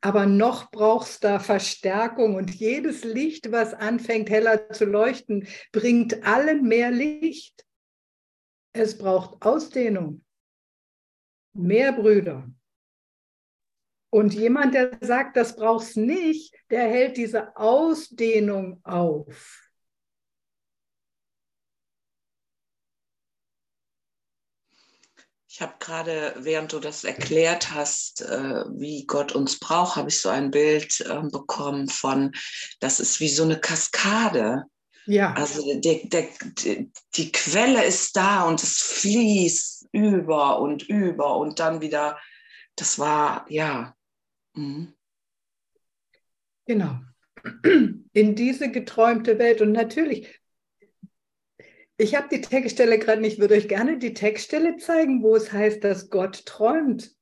Aber 0.00 0.26
noch 0.26 0.70
braucht 0.70 1.08
es 1.08 1.18
da 1.18 1.40
Verstärkung 1.40 2.36
und 2.36 2.54
jedes 2.54 3.02
Licht, 3.02 3.50
was 3.50 3.74
anfängt 3.74 4.30
heller 4.30 4.70
zu 4.70 4.84
leuchten, 4.84 5.48
bringt 5.72 6.24
allen 6.24 6.62
mehr 6.62 6.92
Licht. 6.92 7.66
Es 8.72 8.98
braucht 8.98 9.44
Ausdehnung, 9.44 10.24
mehr 11.54 11.92
Brüder, 11.92 12.48
und 14.16 14.32
jemand, 14.32 14.72
der 14.72 14.96
sagt, 15.02 15.36
das 15.36 15.56
brauchst 15.56 15.98
nicht, 15.98 16.54
der 16.70 16.88
hält 16.88 17.18
diese 17.18 17.54
Ausdehnung 17.54 18.80
auf. 18.82 19.68
Ich 25.46 25.60
habe 25.60 25.74
gerade, 25.80 26.34
während 26.38 26.72
du 26.72 26.80
das 26.80 27.04
erklärt 27.04 27.74
hast, 27.74 28.22
äh, 28.22 28.64
wie 28.70 29.04
Gott 29.04 29.32
uns 29.32 29.60
braucht, 29.60 29.96
habe 29.96 30.08
ich 30.08 30.18
so 30.18 30.30
ein 30.30 30.50
Bild 30.50 30.98
äh, 31.02 31.20
bekommen 31.30 31.88
von, 31.88 32.32
das 32.80 33.00
ist 33.00 33.20
wie 33.20 33.28
so 33.28 33.42
eine 33.42 33.60
Kaskade. 33.60 34.64
Ja. 35.04 35.34
Also 35.34 35.78
der, 35.78 36.00
der, 36.04 36.28
die 37.16 37.32
Quelle 37.32 37.84
ist 37.84 38.16
da 38.16 38.44
und 38.44 38.62
es 38.62 38.78
fließt 38.78 39.88
über 39.92 40.58
und 40.58 40.84
über 40.84 41.36
und 41.36 41.60
dann 41.60 41.82
wieder, 41.82 42.18
das 42.76 42.98
war, 42.98 43.44
ja, 43.50 43.95
Mhm. 44.56 44.94
Genau. 46.66 46.98
In 48.12 48.34
diese 48.34 48.70
geträumte 48.70 49.38
Welt. 49.38 49.60
Und 49.60 49.72
natürlich, 49.72 50.40
ich 51.96 52.16
habe 52.16 52.28
die 52.30 52.40
Textstelle 52.40 52.98
gerade 52.98 53.20
nicht, 53.20 53.38
würde 53.38 53.54
euch 53.54 53.68
gerne 53.68 53.98
die 53.98 54.14
Textstelle 54.14 54.76
zeigen, 54.76 55.22
wo 55.22 55.36
es 55.36 55.52
heißt, 55.52 55.84
dass 55.84 56.10
Gott 56.10 56.44
träumt. 56.44 57.14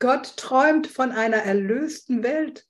Gott 0.00 0.36
träumt 0.36 0.86
von 0.86 1.12
einer 1.12 1.38
erlösten 1.38 2.22
Welt. 2.22 2.66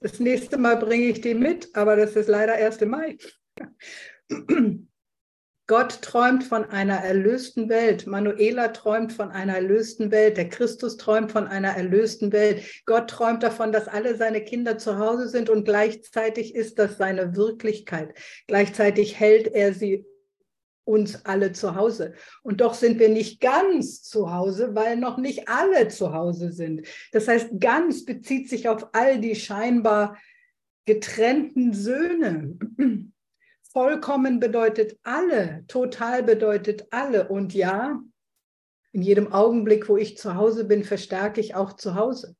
Das 0.00 0.18
nächste 0.18 0.58
Mal 0.58 0.76
bringe 0.76 1.06
ich 1.06 1.20
die 1.20 1.34
mit, 1.34 1.74
aber 1.76 1.96
das 1.96 2.16
ist 2.16 2.28
leider 2.28 2.54
1. 2.54 2.86
Mai. 2.86 3.18
Gott 5.70 6.02
träumt 6.02 6.42
von 6.42 6.64
einer 6.64 6.96
erlösten 6.96 7.68
Welt. 7.68 8.08
Manuela 8.08 8.72
träumt 8.72 9.12
von 9.12 9.30
einer 9.30 9.54
erlösten 9.54 10.10
Welt. 10.10 10.36
Der 10.36 10.48
Christus 10.48 10.96
träumt 10.96 11.30
von 11.30 11.46
einer 11.46 11.68
erlösten 11.68 12.32
Welt. 12.32 12.64
Gott 12.86 13.08
träumt 13.08 13.44
davon, 13.44 13.70
dass 13.70 13.86
alle 13.86 14.16
seine 14.16 14.42
Kinder 14.42 14.78
zu 14.78 14.98
Hause 14.98 15.28
sind 15.28 15.48
und 15.48 15.62
gleichzeitig 15.62 16.56
ist 16.56 16.80
das 16.80 16.98
seine 16.98 17.36
Wirklichkeit. 17.36 18.18
Gleichzeitig 18.48 19.20
hält 19.20 19.46
er 19.46 19.72
sie 19.72 20.04
uns 20.82 21.24
alle 21.24 21.52
zu 21.52 21.76
Hause. 21.76 22.14
Und 22.42 22.60
doch 22.62 22.74
sind 22.74 22.98
wir 22.98 23.08
nicht 23.08 23.40
ganz 23.40 24.02
zu 24.02 24.32
Hause, 24.32 24.74
weil 24.74 24.96
noch 24.96 25.18
nicht 25.18 25.48
alle 25.48 25.86
zu 25.86 26.12
Hause 26.12 26.50
sind. 26.50 26.84
Das 27.12 27.28
heißt, 27.28 27.60
ganz 27.60 28.04
bezieht 28.04 28.48
sich 28.48 28.68
auf 28.68 28.88
all 28.92 29.20
die 29.20 29.36
scheinbar 29.36 30.18
getrennten 30.84 31.74
Söhne. 31.74 32.58
Vollkommen 33.72 34.40
bedeutet 34.40 34.98
alle, 35.04 35.64
total 35.68 36.24
bedeutet 36.24 36.88
alle. 36.90 37.28
Und 37.28 37.54
ja, 37.54 38.02
in 38.90 39.02
jedem 39.02 39.32
Augenblick, 39.32 39.88
wo 39.88 39.96
ich 39.96 40.18
zu 40.18 40.34
Hause 40.34 40.64
bin, 40.64 40.82
verstärke 40.82 41.40
ich 41.40 41.54
auch 41.54 41.74
zu 41.74 41.94
Hause. 41.94 42.34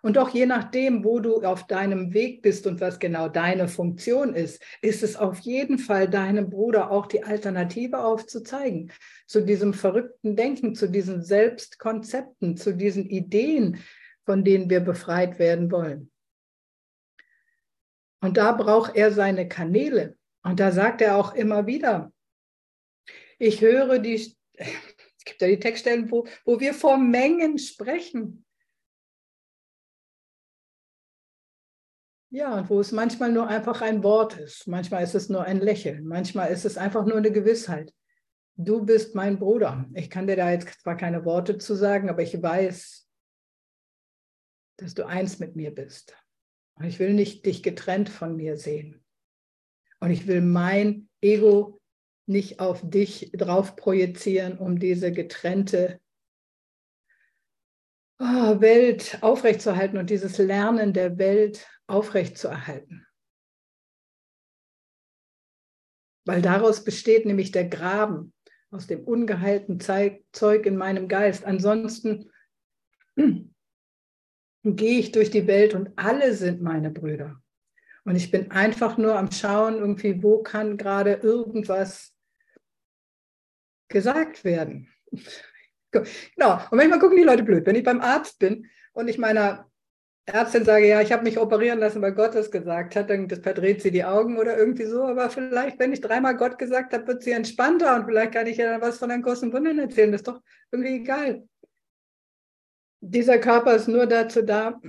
Und 0.00 0.16
auch 0.16 0.28
je 0.28 0.46
nachdem, 0.46 1.02
wo 1.02 1.18
du 1.18 1.42
auf 1.42 1.66
deinem 1.66 2.12
Weg 2.12 2.42
bist 2.42 2.68
und 2.68 2.80
was 2.80 3.00
genau 3.00 3.28
deine 3.28 3.66
Funktion 3.66 4.34
ist, 4.34 4.62
ist 4.80 5.02
es 5.02 5.16
auf 5.16 5.38
jeden 5.40 5.78
Fall 5.78 6.08
deinem 6.08 6.50
Bruder 6.50 6.90
auch 6.90 7.06
die 7.06 7.24
Alternative 7.24 7.98
aufzuzeigen 7.98 8.92
zu 9.26 9.40
diesem 9.40 9.74
verrückten 9.74 10.36
Denken, 10.36 10.74
zu 10.76 10.88
diesen 10.88 11.24
Selbstkonzepten, 11.24 12.56
zu 12.56 12.76
diesen 12.76 13.08
Ideen, 13.08 13.78
von 14.24 14.44
denen 14.44 14.70
wir 14.70 14.80
befreit 14.80 15.38
werden 15.38 15.72
wollen. 15.72 16.12
Und 18.20 18.36
da 18.36 18.52
braucht 18.52 18.94
er 18.94 19.10
seine 19.10 19.48
Kanäle. 19.48 20.16
Und 20.44 20.60
da 20.60 20.70
sagt 20.72 21.00
er 21.00 21.16
auch 21.16 21.34
immer 21.34 21.66
wieder, 21.66 22.12
ich 23.38 23.60
höre 23.60 23.98
die, 23.98 24.14
es 24.14 25.24
gibt 25.24 25.40
ja 25.40 25.48
die 25.48 25.58
Textstellen, 25.58 26.10
wo, 26.10 26.26
wo 26.44 26.60
wir 26.60 26.74
vor 26.74 26.98
Mengen 26.98 27.58
sprechen. 27.58 28.44
Ja, 32.30 32.58
und 32.58 32.68
wo 32.68 32.80
es 32.80 32.92
manchmal 32.92 33.32
nur 33.32 33.46
einfach 33.46 33.80
ein 33.80 34.02
Wort 34.02 34.38
ist, 34.38 34.66
manchmal 34.66 35.04
ist 35.04 35.14
es 35.14 35.28
nur 35.28 35.44
ein 35.44 35.60
Lächeln, 35.60 36.04
manchmal 36.04 36.50
ist 36.50 36.64
es 36.64 36.76
einfach 36.76 37.06
nur 37.06 37.16
eine 37.16 37.30
Gewissheit. 37.30 37.94
Du 38.56 38.84
bist 38.84 39.14
mein 39.14 39.38
Bruder. 39.38 39.88
Ich 39.94 40.10
kann 40.10 40.26
dir 40.26 40.36
da 40.36 40.50
jetzt 40.50 40.80
zwar 40.80 40.96
keine 40.96 41.24
Worte 41.24 41.58
zu 41.58 41.74
sagen, 41.74 42.08
aber 42.08 42.22
ich 42.22 42.40
weiß, 42.40 43.08
dass 44.78 44.94
du 44.94 45.06
eins 45.06 45.38
mit 45.38 45.56
mir 45.56 45.72
bist. 45.72 46.16
Und 46.74 46.84
ich 46.86 46.98
will 46.98 47.14
nicht 47.14 47.46
dich 47.46 47.62
getrennt 47.62 48.08
von 48.08 48.36
mir 48.36 48.56
sehen. 48.56 49.03
Und 50.04 50.10
ich 50.10 50.26
will 50.26 50.42
mein 50.42 51.08
Ego 51.22 51.80
nicht 52.26 52.60
auf 52.60 52.82
dich 52.84 53.32
drauf 53.32 53.74
projizieren, 53.74 54.58
um 54.58 54.78
diese 54.78 55.12
getrennte 55.12 55.98
oh, 58.18 58.60
Welt 58.60 59.16
aufrechtzuerhalten 59.22 59.96
und 59.96 60.10
dieses 60.10 60.36
Lernen 60.36 60.92
der 60.92 61.16
Welt 61.16 61.66
aufrechtzuerhalten. 61.86 63.06
Weil 66.26 66.42
daraus 66.42 66.84
besteht 66.84 67.24
nämlich 67.24 67.50
der 67.50 67.66
Graben 67.66 68.34
aus 68.70 68.86
dem 68.86 69.04
ungeheilten 69.04 69.80
Zeug 69.80 70.66
in 70.66 70.76
meinem 70.76 71.08
Geist. 71.08 71.46
Ansonsten 71.46 72.30
gehe 73.16 74.98
ich 74.98 75.12
durch 75.12 75.30
die 75.30 75.46
Welt 75.46 75.72
und 75.72 75.96
alle 75.96 76.34
sind 76.34 76.60
meine 76.60 76.90
Brüder. 76.90 77.42
Und 78.04 78.16
ich 78.16 78.30
bin 78.30 78.50
einfach 78.50 78.98
nur 78.98 79.16
am 79.16 79.30
Schauen, 79.30 79.76
irgendwie, 79.76 80.22
wo 80.22 80.42
kann 80.42 80.76
gerade 80.76 81.14
irgendwas 81.14 82.14
gesagt 83.88 84.44
werden. 84.44 84.88
genau. 85.90 86.60
Und 86.70 86.76
manchmal 86.76 86.98
gucken 86.98 87.16
die 87.16 87.22
Leute 87.22 87.42
blöd. 87.42 87.64
Wenn 87.66 87.76
ich 87.76 87.84
beim 87.84 88.00
Arzt 88.00 88.38
bin 88.38 88.66
und 88.92 89.08
ich 89.08 89.18
meiner 89.18 89.70
Ärztin 90.26 90.64
sage, 90.64 90.88
ja, 90.88 91.02
ich 91.02 91.12
habe 91.12 91.22
mich 91.22 91.38
operieren 91.38 91.78
lassen, 91.78 92.00
weil 92.00 92.14
Gott 92.14 92.34
es 92.34 92.50
gesagt 92.50 92.96
hat, 92.96 93.10
dann 93.10 93.28
verdreht 93.28 93.82
sie 93.82 93.90
die 93.90 94.04
Augen 94.04 94.38
oder 94.38 94.56
irgendwie 94.56 94.86
so. 94.86 95.02
Aber 95.04 95.28
vielleicht, 95.28 95.78
wenn 95.78 95.92
ich 95.92 96.00
dreimal 96.00 96.36
Gott 96.36 96.58
gesagt 96.58 96.94
habe, 96.94 97.06
wird 97.06 97.22
sie 97.22 97.32
entspannter 97.32 97.94
und 97.94 98.06
vielleicht 98.06 98.32
kann 98.32 98.46
ich 98.46 98.56
ja 98.56 98.70
dann 98.70 98.80
was 98.80 98.98
von 98.98 99.10
den 99.10 99.22
großen 99.22 99.52
Wundern 99.52 99.78
erzählen. 99.78 100.12
Das 100.12 100.20
ist 100.20 100.28
doch 100.28 100.40
irgendwie 100.70 100.96
egal. 100.96 101.46
Dieser 103.00 103.38
Körper 103.38 103.74
ist 103.76 103.86
nur 103.86 104.06
dazu 104.06 104.40
da, 104.40 104.80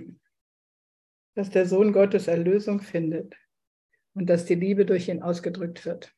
dass 1.35 1.49
der 1.49 1.65
Sohn 1.65 1.93
Gottes 1.93 2.27
Erlösung 2.27 2.81
findet 2.81 3.35
und 4.13 4.27
dass 4.27 4.45
die 4.45 4.55
Liebe 4.55 4.85
durch 4.85 5.09
ihn 5.09 5.21
ausgedrückt 5.21 5.85
wird. 5.85 6.15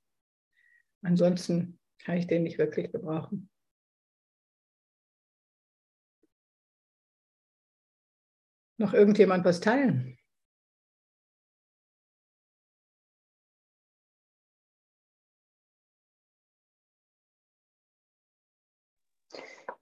Ansonsten 1.02 1.80
kann 2.04 2.18
ich 2.18 2.28
den 2.28 2.44
nicht 2.44 2.58
wirklich 2.58 2.92
gebrauchen. 2.92 3.50
Noch 8.80 8.94
irgendjemand 8.94 9.44
was 9.44 9.60
teilen? 9.60 10.20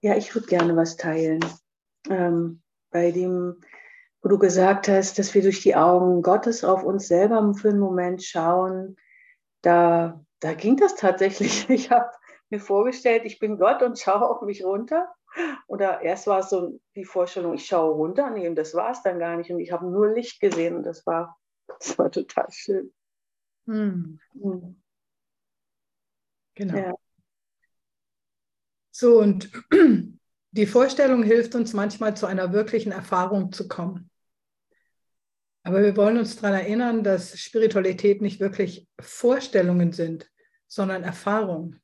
Ja, 0.00 0.16
ich 0.16 0.34
würde 0.34 0.46
gerne 0.46 0.76
was 0.76 0.96
teilen. 0.96 1.40
Ähm, 2.08 2.62
bei 2.90 3.10
dem 3.10 3.60
wo 4.26 4.28
du 4.28 4.38
gesagt 4.40 4.88
hast, 4.88 5.20
dass 5.20 5.32
wir 5.34 5.42
durch 5.42 5.62
die 5.62 5.76
Augen 5.76 6.20
Gottes 6.20 6.64
auf 6.64 6.82
uns 6.82 7.06
selber 7.06 7.54
für 7.54 7.68
einen 7.68 7.78
Moment 7.78 8.24
schauen, 8.24 8.96
da, 9.62 10.20
da 10.40 10.54
ging 10.54 10.76
das 10.76 10.96
tatsächlich. 10.96 11.68
Ich 11.70 11.92
habe 11.92 12.10
mir 12.50 12.58
vorgestellt, 12.58 13.22
ich 13.24 13.38
bin 13.38 13.56
Gott 13.56 13.82
und 13.82 14.00
schaue 14.00 14.28
auf 14.28 14.42
mich 14.42 14.64
runter 14.64 15.08
Oder 15.68 16.00
erst 16.02 16.26
war 16.26 16.40
es 16.40 16.50
so 16.50 16.80
die 16.96 17.04
Vorstellung, 17.04 17.54
ich 17.54 17.66
schaue 17.66 17.94
runter, 17.94 18.28
nee, 18.30 18.48
und 18.48 18.56
das 18.56 18.74
war 18.74 18.90
es 18.90 19.00
dann 19.04 19.20
gar 19.20 19.36
nicht. 19.36 19.52
Und 19.52 19.60
ich 19.60 19.70
habe 19.70 19.86
nur 19.86 20.12
Licht 20.12 20.40
gesehen 20.40 20.74
und 20.74 20.82
das 20.82 21.06
war, 21.06 21.38
das 21.78 21.96
war 21.96 22.10
total 22.10 22.48
schön. 22.50 22.92
Hm. 23.66 24.18
Hm. 24.42 24.82
Genau. 26.56 26.76
Ja. 26.76 26.94
So, 28.90 29.20
und 29.20 29.52
die 30.50 30.66
Vorstellung 30.66 31.22
hilft 31.22 31.54
uns 31.54 31.74
manchmal 31.74 32.16
zu 32.16 32.26
einer 32.26 32.52
wirklichen 32.52 32.90
Erfahrung 32.90 33.52
zu 33.52 33.68
kommen. 33.68 34.10
Aber 35.66 35.82
wir 35.82 35.96
wollen 35.96 36.16
uns 36.16 36.36
daran 36.36 36.60
erinnern, 36.60 37.02
dass 37.02 37.36
Spiritualität 37.40 38.22
nicht 38.22 38.38
wirklich 38.38 38.86
Vorstellungen 39.00 39.90
sind, 39.90 40.30
sondern 40.68 41.02
Erfahrungen. 41.02 41.82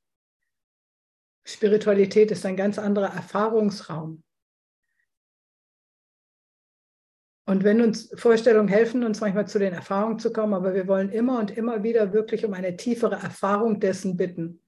Spiritualität 1.45 2.31
ist 2.31 2.47
ein 2.47 2.57
ganz 2.57 2.79
anderer 2.79 3.13
Erfahrungsraum. 3.13 4.23
Und 7.45 7.65
wenn 7.65 7.81
uns 7.81 8.09
Vorstellungen 8.15 8.69
helfen, 8.69 9.03
uns 9.03 9.21
manchmal 9.21 9.49
zu 9.49 9.59
den 9.59 9.73
Erfahrungen 9.73 10.21
zu 10.21 10.33
kommen, 10.33 10.55
aber 10.55 10.75
wir 10.75 10.87
wollen 10.87 11.11
immer 11.11 11.41
und 11.41 11.51
immer 11.51 11.83
wieder 11.83 12.13
wirklich 12.13 12.45
um 12.45 12.55
eine 12.55 12.77
tiefere 12.77 13.17
Erfahrung 13.17 13.81
dessen 13.81 14.17
bitten, 14.17 14.63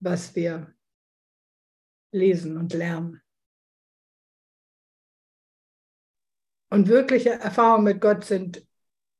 was 0.00 0.36
wir 0.36 0.74
lesen 2.10 2.58
und 2.58 2.74
lernen. 2.74 3.21
Und 6.72 6.88
wirkliche 6.88 7.32
Erfahrungen 7.32 7.84
mit 7.84 8.00
Gott 8.00 8.24
sind 8.24 8.64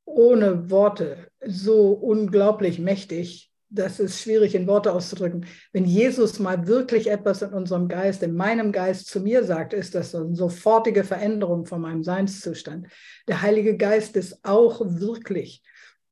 ohne 0.07 0.71
Worte 0.71 1.29
so 1.45 1.91
unglaublich 1.91 2.79
mächtig, 2.79 3.53
das 3.69 4.01
ist 4.01 4.23
schwierig 4.23 4.55
in 4.55 4.67
Worte 4.67 4.91
auszudrücken. 4.91 5.45
Wenn 5.71 5.85
Jesus 5.85 6.39
mal 6.39 6.67
wirklich 6.67 7.11
etwas 7.11 7.43
in 7.43 7.53
unserem 7.53 7.89
Geist, 7.89 8.23
in 8.23 8.35
meinem 8.37 8.73
Geist 8.73 9.07
zu 9.09 9.21
mir 9.21 9.45
sagt, 9.45 9.75
ist 9.75 9.95
das 9.95 10.15
eine 10.15 10.35
sofortige 10.35 11.05
Veränderung 11.05 11.67
von 11.67 11.83
meinem 11.83 12.03
Seinszustand. 12.03 12.87
Der 13.29 13.43
Heilige 13.43 13.77
Geist 13.77 14.17
ist 14.17 14.43
auch 14.47 14.81
wirklich. 14.83 15.63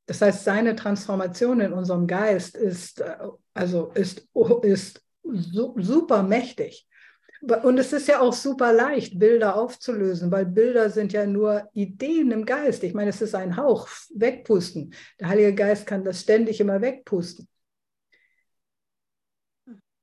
Das 0.04 0.20
heißt, 0.20 0.44
seine 0.44 0.76
Transformation 0.76 1.62
in 1.62 1.72
unserem 1.72 2.06
Geist 2.06 2.54
ist, 2.54 3.00
äh, 3.00 3.16
also 3.54 3.92
ist, 3.94 4.28
ist 4.60 5.02
super 5.22 6.22
mächtig. 6.22 6.86
Und 7.42 7.78
es 7.78 7.92
ist 7.92 8.06
ja 8.06 8.20
auch 8.20 8.34
super 8.34 8.72
leicht, 8.72 9.18
Bilder 9.18 9.56
aufzulösen, 9.56 10.30
weil 10.30 10.44
Bilder 10.44 10.90
sind 10.90 11.12
ja 11.12 11.24
nur 11.24 11.68
Ideen 11.72 12.32
im 12.32 12.44
Geist. 12.44 12.82
Ich 12.82 12.92
meine, 12.92 13.10
es 13.10 13.22
ist 13.22 13.34
ein 13.34 13.56
Hauch, 13.56 13.88
wegpusten. 14.14 14.92
Der 15.18 15.28
Heilige 15.28 15.54
Geist 15.54 15.86
kann 15.86 16.04
das 16.04 16.20
ständig 16.20 16.60
immer 16.60 16.82
wegpusten. 16.82 17.48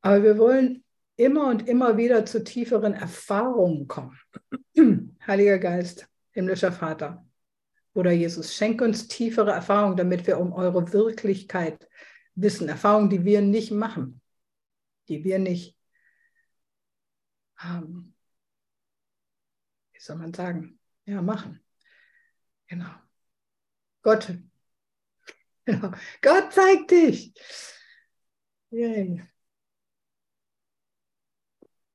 Aber 0.01 0.23
wir 0.23 0.37
wollen 0.39 0.83
immer 1.15 1.47
und 1.47 1.67
immer 1.67 1.97
wieder 1.97 2.25
zu 2.25 2.43
tieferen 2.43 2.93
Erfahrungen 2.93 3.87
kommen. 3.87 4.17
Heiliger 5.27 5.59
Geist, 5.59 6.07
himmlischer 6.31 6.71
Vater 6.71 7.23
oder 7.93 8.11
Jesus, 8.11 8.55
schenk 8.55 8.81
uns 8.81 9.07
tiefere 9.07 9.51
Erfahrungen, 9.51 9.97
damit 9.97 10.25
wir 10.25 10.39
um 10.39 10.53
eure 10.53 10.93
Wirklichkeit 10.93 11.87
wissen. 12.35 12.69
Erfahrungen, 12.69 13.09
die 13.09 13.25
wir 13.25 13.41
nicht 13.41 13.71
machen, 13.71 14.21
die 15.07 15.23
wir 15.23 15.39
nicht 15.39 15.76
ähm, 17.63 18.13
wie 19.93 19.99
soll 19.99 20.17
man 20.17 20.33
sagen, 20.33 20.79
ja, 21.05 21.21
machen. 21.21 21.63
Genau. 22.67 22.93
Gott, 24.01 24.31
genau. 25.65 25.91
Gott 26.21 26.53
zeigt 26.53 26.91
dich. 26.91 27.33
Yay. 28.69 29.23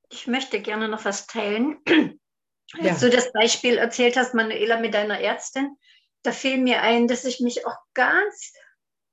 Ich 0.08 0.26
möchte 0.26 0.60
gerne 0.60 0.88
noch 0.88 1.04
was 1.04 1.26
teilen. 1.26 1.80
Ja. 2.74 2.92
Als 2.92 3.00
du 3.00 3.10
das 3.10 3.30
Beispiel 3.32 3.76
erzählt 3.76 4.16
hast, 4.16 4.34
Manuela, 4.34 4.80
mit 4.80 4.94
deiner 4.94 5.20
Ärztin, 5.20 5.76
da 6.22 6.32
fiel 6.32 6.56
mir 6.56 6.80
ein, 6.80 7.06
dass 7.06 7.24
ich 7.26 7.40
mich 7.40 7.66
auch 7.66 7.76
ganz 7.92 8.54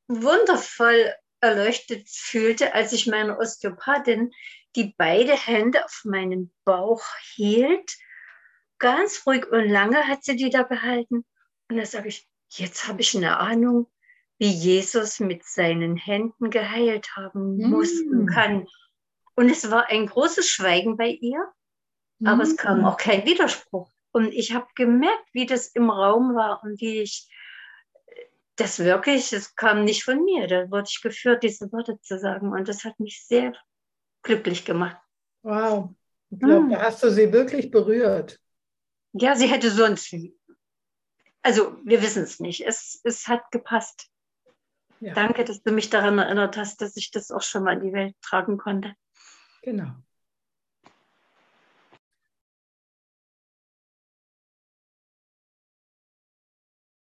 wundervoll 0.08 1.14
erleuchtet 1.42 2.08
fühlte, 2.10 2.74
als 2.74 2.94
ich 2.94 3.08
meine 3.08 3.38
Osteopathin 3.38 4.32
die 4.76 4.94
beide 4.98 5.34
Hände 5.34 5.84
auf 5.84 6.02
meinem 6.06 6.52
Bauch 6.64 7.04
hielt. 7.34 7.98
Ganz 8.78 9.24
ruhig 9.26 9.48
und 9.48 9.68
lange 9.68 10.08
hat 10.08 10.24
sie 10.24 10.36
die 10.36 10.50
da 10.50 10.64
behalten. 10.64 11.26
Und 11.70 11.78
da 11.78 11.86
sage 11.86 12.10
ich, 12.10 12.28
jetzt 12.50 12.88
habe 12.88 13.02
ich 13.02 13.16
eine 13.16 13.40
Ahnung, 13.40 13.88
wie 14.38 14.52
Jesus 14.52 15.20
mit 15.20 15.44
seinen 15.44 15.98
Händen 15.98 16.50
geheilt 16.50 17.16
haben 17.16 17.58
muss 17.58 17.94
mm. 18.06 18.12
und 18.12 18.26
kann. 18.28 18.68
Und 19.36 19.50
es 19.50 19.70
war 19.70 19.88
ein 19.88 20.08
großes 20.08 20.48
Schweigen 20.50 20.96
bei 20.96 21.10
ihr, 21.10 21.44
mm. 22.20 22.28
aber 22.28 22.44
es 22.44 22.56
kam 22.56 22.86
auch 22.86 22.96
kein 22.96 23.26
Widerspruch. 23.26 23.92
Und 24.12 24.34
ich 24.34 24.54
habe 24.54 24.68
gemerkt, 24.76 25.28
wie 25.34 25.46
das 25.46 25.68
im 25.68 25.90
Raum 25.90 26.36
war 26.36 26.64
und 26.64 26.80
wie 26.80 27.02
ich 27.02 27.30
das 28.56 28.80
wirklich, 28.80 29.32
es 29.34 29.56
kam 29.56 29.84
nicht 29.84 30.04
von 30.04 30.24
mir. 30.24 30.48
Da 30.48 30.72
wurde 30.72 30.88
ich 30.90 31.02
geführt, 31.02 31.44
diese 31.44 31.72
Worte 31.72 32.00
zu 32.02 32.18
sagen. 32.18 32.52
Und 32.52 32.68
das 32.68 32.84
hat 32.84 33.00
mich 33.00 33.26
sehr 33.26 33.54
glücklich 34.24 34.66
gemacht. 34.66 34.98
Wow. 35.44 35.96
Ich 36.30 36.40
glaube, 36.40 36.64
hm. 36.64 36.70
da 36.70 36.82
hast 36.82 37.04
du 37.04 37.10
sie 37.10 37.32
wirklich 37.32 37.72
berührt. 37.72 38.40
Ja, 39.14 39.36
sie 39.36 39.48
hätte 39.48 39.72
sonst. 39.72 40.16
Also, 41.42 41.78
wir 41.84 42.02
wissen 42.02 42.24
es 42.24 42.40
nicht. 42.40 42.66
Es, 42.66 43.00
es 43.04 43.28
hat 43.28 43.50
gepasst. 43.52 44.10
Ja. 45.00 45.14
Danke, 45.14 45.46
dass 45.46 45.64
du 45.64 45.72
mich 45.72 45.90
daran 45.90 46.20
erinnert 46.20 46.58
hast, 46.58 46.82
dass 46.82 46.98
ich 46.98 47.10
das 47.12 47.32
auch 47.32 47.42
schon 47.42 47.64
mal 47.64 47.74
in 47.74 47.82
die 47.82 47.94
Welt 47.94 48.16
tragen 48.22 48.58
konnte. 48.58 48.94
Genau. 49.64 49.94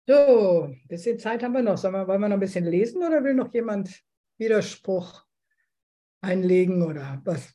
So, 0.07 0.63
ein 0.63 0.87
bisschen 0.87 1.19
Zeit 1.19 1.43
haben 1.43 1.53
wir 1.53 1.61
noch. 1.61 1.77
Sollen 1.77 1.93
wir, 1.93 2.07
wollen 2.07 2.21
wir 2.21 2.29
noch 2.29 2.37
ein 2.37 2.39
bisschen 2.39 2.65
lesen 2.65 3.03
oder 3.03 3.23
will 3.23 3.35
noch 3.35 3.53
jemand 3.53 4.03
Widerspruch 4.37 5.28
einlegen 6.21 6.81
oder 6.81 7.21
was, 7.25 7.53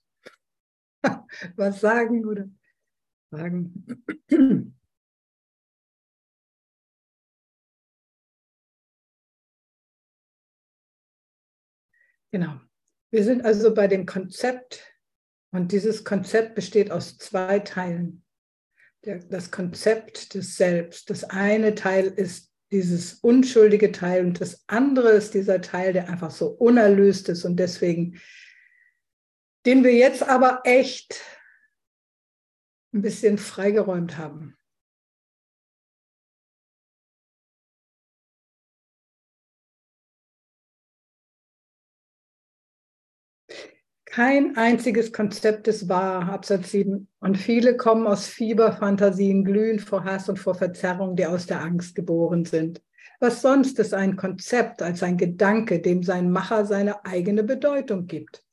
was 1.56 1.80
sagen 1.80 2.26
oder 2.26 2.48
sagen. 3.30 4.04
Genau. 12.34 12.60
Wir 13.12 13.22
sind 13.22 13.44
also 13.44 13.72
bei 13.72 13.86
dem 13.86 14.06
Konzept 14.06 14.82
und 15.52 15.70
dieses 15.70 16.02
Konzept 16.02 16.56
besteht 16.56 16.90
aus 16.90 17.16
zwei 17.16 17.60
Teilen. 17.60 18.24
das 19.02 19.52
Konzept 19.52 20.34
des 20.34 20.56
Selbst. 20.56 21.10
Das 21.10 21.22
eine 21.22 21.76
Teil 21.76 22.06
ist 22.06 22.50
dieses 22.72 23.14
unschuldige 23.14 23.92
Teil 23.92 24.26
und 24.26 24.40
das 24.40 24.64
andere 24.66 25.10
ist 25.10 25.34
dieser 25.34 25.60
Teil, 25.60 25.92
der 25.92 26.08
einfach 26.08 26.32
so 26.32 26.48
unerlöst 26.48 27.28
ist 27.28 27.44
und 27.44 27.54
deswegen 27.54 28.20
den 29.66 29.82
wir 29.82 29.94
jetzt 29.94 30.22
aber 30.22 30.60
echt 30.64 31.22
ein 32.92 33.02
bisschen 33.02 33.38
freigeräumt 33.38 34.18
haben. 34.18 34.56
Kein 44.14 44.56
einziges 44.56 45.12
Konzept 45.12 45.66
ist 45.66 45.88
wahr, 45.88 46.28
Absatz 46.28 46.70
7. 46.70 47.08
Und 47.18 47.36
viele 47.36 47.76
kommen 47.76 48.06
aus 48.06 48.28
Fieberfantasien, 48.28 49.44
glühen 49.44 49.80
vor 49.80 50.04
Hass 50.04 50.28
und 50.28 50.38
vor 50.38 50.54
Verzerrung, 50.54 51.16
die 51.16 51.26
aus 51.26 51.46
der 51.46 51.60
Angst 51.60 51.96
geboren 51.96 52.44
sind. 52.44 52.80
Was 53.18 53.42
sonst 53.42 53.76
ist 53.80 53.92
ein 53.92 54.14
Konzept 54.14 54.82
als 54.82 55.02
ein 55.02 55.16
Gedanke, 55.16 55.80
dem 55.80 56.04
sein 56.04 56.30
Macher 56.30 56.64
seine 56.64 57.04
eigene 57.04 57.42
Bedeutung 57.42 58.06
gibt? 58.06 58.43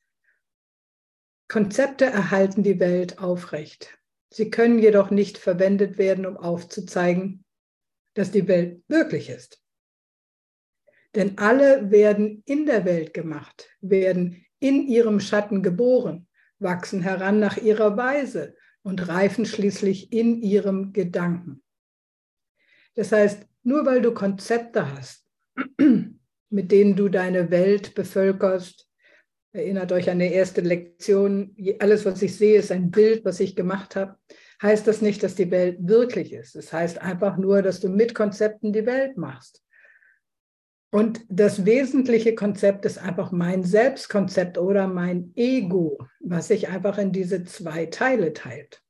Konzepte 1.51 2.05
erhalten 2.05 2.63
die 2.63 2.79
Welt 2.79 3.19
aufrecht. 3.19 3.99
Sie 4.29 4.49
können 4.49 4.79
jedoch 4.79 5.11
nicht 5.11 5.37
verwendet 5.37 5.97
werden, 5.97 6.25
um 6.25 6.37
aufzuzeigen, 6.37 7.43
dass 8.13 8.31
die 8.31 8.47
Welt 8.47 8.81
wirklich 8.87 9.29
ist. 9.29 9.61
Denn 11.13 11.37
alle 11.39 11.91
werden 11.91 12.41
in 12.45 12.65
der 12.65 12.85
Welt 12.85 13.13
gemacht, 13.13 13.69
werden 13.81 14.45
in 14.59 14.87
ihrem 14.87 15.19
Schatten 15.19 15.61
geboren, 15.61 16.29
wachsen 16.59 17.01
heran 17.01 17.41
nach 17.41 17.57
ihrer 17.57 17.97
Weise 17.97 18.55
und 18.81 19.09
reifen 19.09 19.45
schließlich 19.45 20.13
in 20.13 20.41
ihrem 20.41 20.93
Gedanken. 20.93 21.61
Das 22.95 23.11
heißt, 23.11 23.45
nur 23.63 23.85
weil 23.85 24.01
du 24.01 24.13
Konzepte 24.13 24.89
hast, 24.89 25.27
mit 26.49 26.71
denen 26.71 26.95
du 26.95 27.09
deine 27.09 27.51
Welt 27.51 27.93
bevölkerst, 27.93 28.87
Erinnert 29.53 29.91
euch 29.91 30.09
an 30.09 30.19
die 30.19 30.31
erste 30.31 30.61
Lektion. 30.61 31.55
Alles, 31.79 32.05
was 32.05 32.21
ich 32.21 32.37
sehe, 32.37 32.59
ist 32.59 32.71
ein 32.71 32.89
Bild, 32.89 33.25
was 33.25 33.41
ich 33.41 33.55
gemacht 33.55 33.97
habe. 33.97 34.17
Heißt 34.61 34.87
das 34.87 35.01
nicht, 35.01 35.23
dass 35.23 35.35
die 35.35 35.51
Welt 35.51 35.77
wirklich 35.81 36.31
ist. 36.31 36.55
Es 36.55 36.65
das 36.65 36.73
heißt 36.73 37.01
einfach 37.01 37.37
nur, 37.37 37.61
dass 37.61 37.81
du 37.81 37.89
mit 37.89 38.15
Konzepten 38.15 38.71
die 38.71 38.85
Welt 38.85 39.17
machst. 39.17 39.61
Und 40.93 41.25
das 41.29 41.65
wesentliche 41.65 42.35
Konzept 42.35 42.85
ist 42.85 42.97
einfach 42.97 43.31
mein 43.31 43.63
Selbstkonzept 43.63 44.57
oder 44.57 44.87
mein 44.87 45.31
Ego, 45.35 46.05
was 46.19 46.49
sich 46.49 46.67
einfach 46.67 46.97
in 46.97 47.11
diese 47.11 47.43
zwei 47.43 47.87
Teile 47.87 48.33
teilt. 48.33 48.83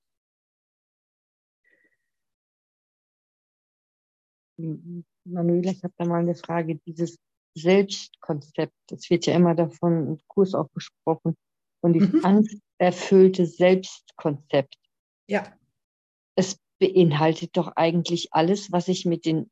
Manuela, 4.58 5.72
ich 5.72 5.84
habe 5.84 5.94
da 5.98 6.06
mal 6.06 6.20
eine 6.20 6.36
Frage. 6.36 6.80
Dieses 6.86 7.18
Selbstkonzept, 7.56 8.74
es 8.92 9.10
wird 9.10 9.26
ja 9.26 9.36
immer 9.36 9.56
davon 9.56 10.08
im 10.08 10.20
Kurs 10.28 10.54
auch 10.54 10.70
gesprochen, 10.74 11.36
von 11.82 11.94
diesem 11.94 12.20
mhm. 12.20 12.26
angsterfüllte 12.26 13.46
Selbstkonzept. 13.46 14.76
Ja. 15.28 15.52
Es 16.36 16.58
beinhaltet 16.80 17.58
doch 17.58 17.74
eigentlich 17.76 18.30
alles, 18.32 18.72
was 18.72 18.88
ich 18.88 19.06
mit 19.06 19.26
den 19.26 19.50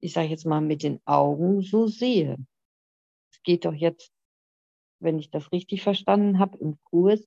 ich 0.00 0.12
sage 0.12 0.28
jetzt 0.28 0.46
mal, 0.46 0.60
mit 0.60 0.82
den 0.82 1.00
Augen 1.04 1.62
so 1.62 1.86
sehe. 1.86 2.36
Es 3.32 3.42
geht 3.42 3.64
doch 3.64 3.74
jetzt, 3.74 4.10
wenn 4.98 5.18
ich 5.18 5.30
das 5.30 5.52
richtig 5.52 5.82
verstanden 5.82 6.38
habe, 6.38 6.58
im 6.58 6.78
Kurs, 6.84 7.20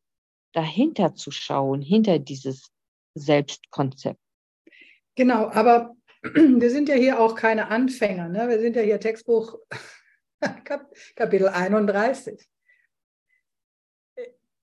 dahinter 0.54 1.16
zu 1.16 1.32
schauen, 1.32 1.82
hinter 1.82 2.20
dieses 2.20 2.70
Selbstkonzept. 3.16 4.20
Genau, 5.16 5.50
aber 5.50 5.96
wir 6.22 6.70
sind 6.70 6.90
ja 6.90 6.96
hier 6.96 7.20
auch 7.20 7.36
keine 7.36 7.70
Anfänger. 7.70 8.30
Ne? 8.30 8.48
Wir 8.50 8.60
sind 8.60 8.76
ja 8.76 8.82
hier 8.82 9.00
Textbuch 9.00 9.58
Kapitel 11.16 11.48
31. 11.48 12.50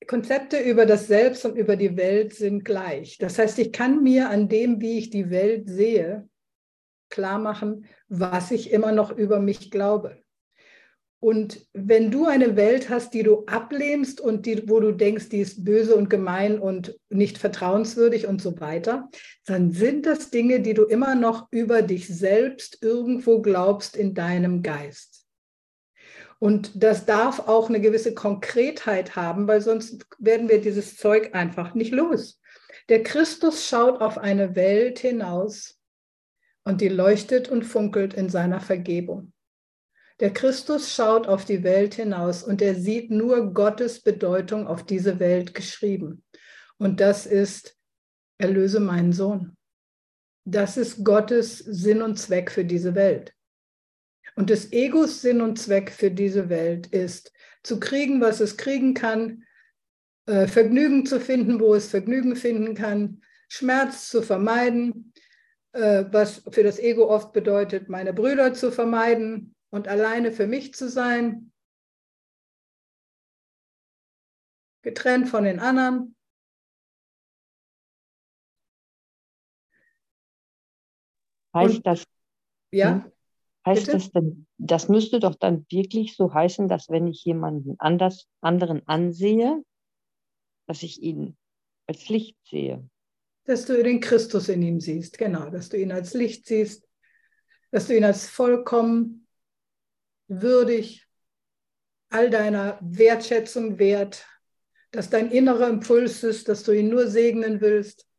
Konzepte 0.06 0.58
über 0.58 0.86
das 0.86 1.06
Selbst 1.06 1.44
und 1.44 1.56
über 1.56 1.76
die 1.76 1.96
Welt 1.96 2.34
sind 2.34 2.64
gleich. 2.64 3.18
Das 3.18 3.38
heißt, 3.38 3.58
ich 3.58 3.72
kann 3.72 4.02
mir 4.02 4.28
an 4.30 4.48
dem, 4.48 4.80
wie 4.80 4.98
ich 4.98 5.10
die 5.10 5.30
Welt 5.30 5.68
sehe, 5.68 6.28
klar 7.10 7.38
machen, 7.38 7.86
was 8.08 8.50
ich 8.50 8.72
immer 8.72 8.92
noch 8.92 9.16
über 9.16 9.40
mich 9.40 9.70
glaube. 9.70 10.22
Und 11.22 11.66
wenn 11.74 12.10
du 12.10 12.26
eine 12.26 12.56
Welt 12.56 12.88
hast, 12.88 13.12
die 13.12 13.22
du 13.22 13.44
ablehnst 13.44 14.22
und 14.22 14.46
die, 14.46 14.66
wo 14.70 14.80
du 14.80 14.92
denkst, 14.92 15.28
die 15.28 15.40
ist 15.40 15.64
böse 15.64 15.94
und 15.94 16.08
gemein 16.08 16.58
und 16.58 16.98
nicht 17.10 17.36
vertrauenswürdig 17.36 18.26
und 18.26 18.40
so 18.40 18.58
weiter, 18.58 19.10
dann 19.44 19.70
sind 19.70 20.06
das 20.06 20.30
Dinge, 20.30 20.60
die 20.60 20.72
du 20.72 20.84
immer 20.84 21.14
noch 21.14 21.48
über 21.50 21.82
dich 21.82 22.08
selbst 22.08 22.82
irgendwo 22.82 23.42
glaubst 23.42 23.96
in 23.96 24.14
deinem 24.14 24.62
Geist. 24.62 25.09
Und 26.40 26.82
das 26.82 27.06
darf 27.06 27.38
auch 27.48 27.68
eine 27.68 27.80
gewisse 27.80 28.14
Konkretheit 28.14 29.14
haben, 29.14 29.46
weil 29.46 29.60
sonst 29.60 30.06
werden 30.18 30.48
wir 30.48 30.60
dieses 30.60 30.96
Zeug 30.96 31.34
einfach 31.34 31.74
nicht 31.74 31.92
los. 31.92 32.40
Der 32.88 33.04
Christus 33.04 33.68
schaut 33.68 34.00
auf 34.00 34.18
eine 34.18 34.56
Welt 34.56 34.98
hinaus, 34.98 35.80
und 36.64 36.80
die 36.80 36.88
leuchtet 36.88 37.48
und 37.48 37.64
funkelt 37.64 38.14
in 38.14 38.28
seiner 38.28 38.60
Vergebung. 38.60 39.32
Der 40.20 40.32
Christus 40.32 40.94
schaut 40.94 41.26
auf 41.26 41.44
die 41.44 41.62
Welt 41.62 41.94
hinaus 41.94 42.42
und 42.42 42.60
er 42.60 42.74
sieht 42.74 43.10
nur 43.10 43.54
Gottes 43.54 44.00
Bedeutung 44.02 44.66
auf 44.66 44.84
diese 44.84 45.18
Welt 45.18 45.54
geschrieben. 45.54 46.22
Und 46.76 47.00
das 47.00 47.26
ist, 47.26 47.76
erlöse 48.38 48.80
meinen 48.80 49.12
Sohn. 49.12 49.56
Das 50.44 50.76
ist 50.76 51.04
Gottes 51.04 51.58
Sinn 51.58 52.02
und 52.02 52.18
Zweck 52.18 52.50
für 52.50 52.64
diese 52.64 52.94
Welt. 52.94 53.34
Und 54.40 54.48
des 54.48 54.72
Egos 54.72 55.20
Sinn 55.20 55.42
und 55.42 55.58
Zweck 55.58 55.90
für 55.90 56.10
diese 56.10 56.48
Welt 56.48 56.86
ist, 56.86 57.30
zu 57.62 57.78
kriegen, 57.78 58.22
was 58.22 58.40
es 58.40 58.56
kriegen 58.56 58.94
kann, 58.94 59.44
äh, 60.24 60.46
Vergnügen 60.46 61.04
zu 61.04 61.20
finden, 61.20 61.60
wo 61.60 61.74
es 61.74 61.90
Vergnügen 61.90 62.34
finden 62.36 62.74
kann, 62.74 63.22
Schmerz 63.50 64.08
zu 64.08 64.22
vermeiden, 64.22 65.12
äh, 65.72 66.06
was 66.10 66.42
für 66.50 66.62
das 66.62 66.78
Ego 66.78 67.10
oft 67.10 67.34
bedeutet, 67.34 67.90
meine 67.90 68.14
Brüder 68.14 68.54
zu 68.54 68.72
vermeiden 68.72 69.54
und 69.68 69.88
alleine 69.88 70.32
für 70.32 70.46
mich 70.46 70.72
zu 70.72 70.88
sein, 70.88 71.52
getrennt 74.80 75.28
von 75.28 75.44
den 75.44 75.60
anderen. 75.60 76.16
Heißt 81.54 81.74
und, 81.74 81.86
das? 81.86 82.04
Ja. 82.70 83.04
Heißt 83.66 83.86
bitte? 83.86 83.98
das 83.98 84.10
denn, 84.10 84.46
das 84.58 84.88
müsste 84.88 85.20
doch 85.20 85.34
dann 85.34 85.66
wirklich 85.70 86.16
so 86.16 86.32
heißen, 86.32 86.68
dass 86.68 86.88
wenn 86.88 87.06
ich 87.06 87.24
jemanden 87.24 87.76
anders, 87.78 88.26
anderen 88.40 88.86
ansehe, 88.86 89.62
dass 90.66 90.82
ich 90.82 91.02
ihn 91.02 91.36
als 91.86 92.08
Licht 92.08 92.36
sehe? 92.48 92.88
Dass 93.44 93.66
du 93.66 93.82
den 93.82 94.00
Christus 94.00 94.48
in 94.48 94.62
ihm 94.62 94.80
siehst, 94.80 95.18
genau, 95.18 95.50
dass 95.50 95.68
du 95.68 95.76
ihn 95.76 95.92
als 95.92 96.14
Licht 96.14 96.46
siehst, 96.46 96.88
dass 97.70 97.86
du 97.86 97.96
ihn 97.96 98.04
als 98.04 98.28
vollkommen 98.28 99.26
würdig, 100.28 101.06
all 102.08 102.30
deiner 102.30 102.78
Wertschätzung 102.80 103.78
wert, 103.78 104.26
dass 104.90 105.10
dein 105.10 105.30
innerer 105.30 105.68
Impuls 105.68 106.24
ist, 106.24 106.48
dass 106.48 106.64
du 106.64 106.72
ihn 106.72 106.88
nur 106.88 107.08
segnen 107.08 107.60
willst, 107.60 108.09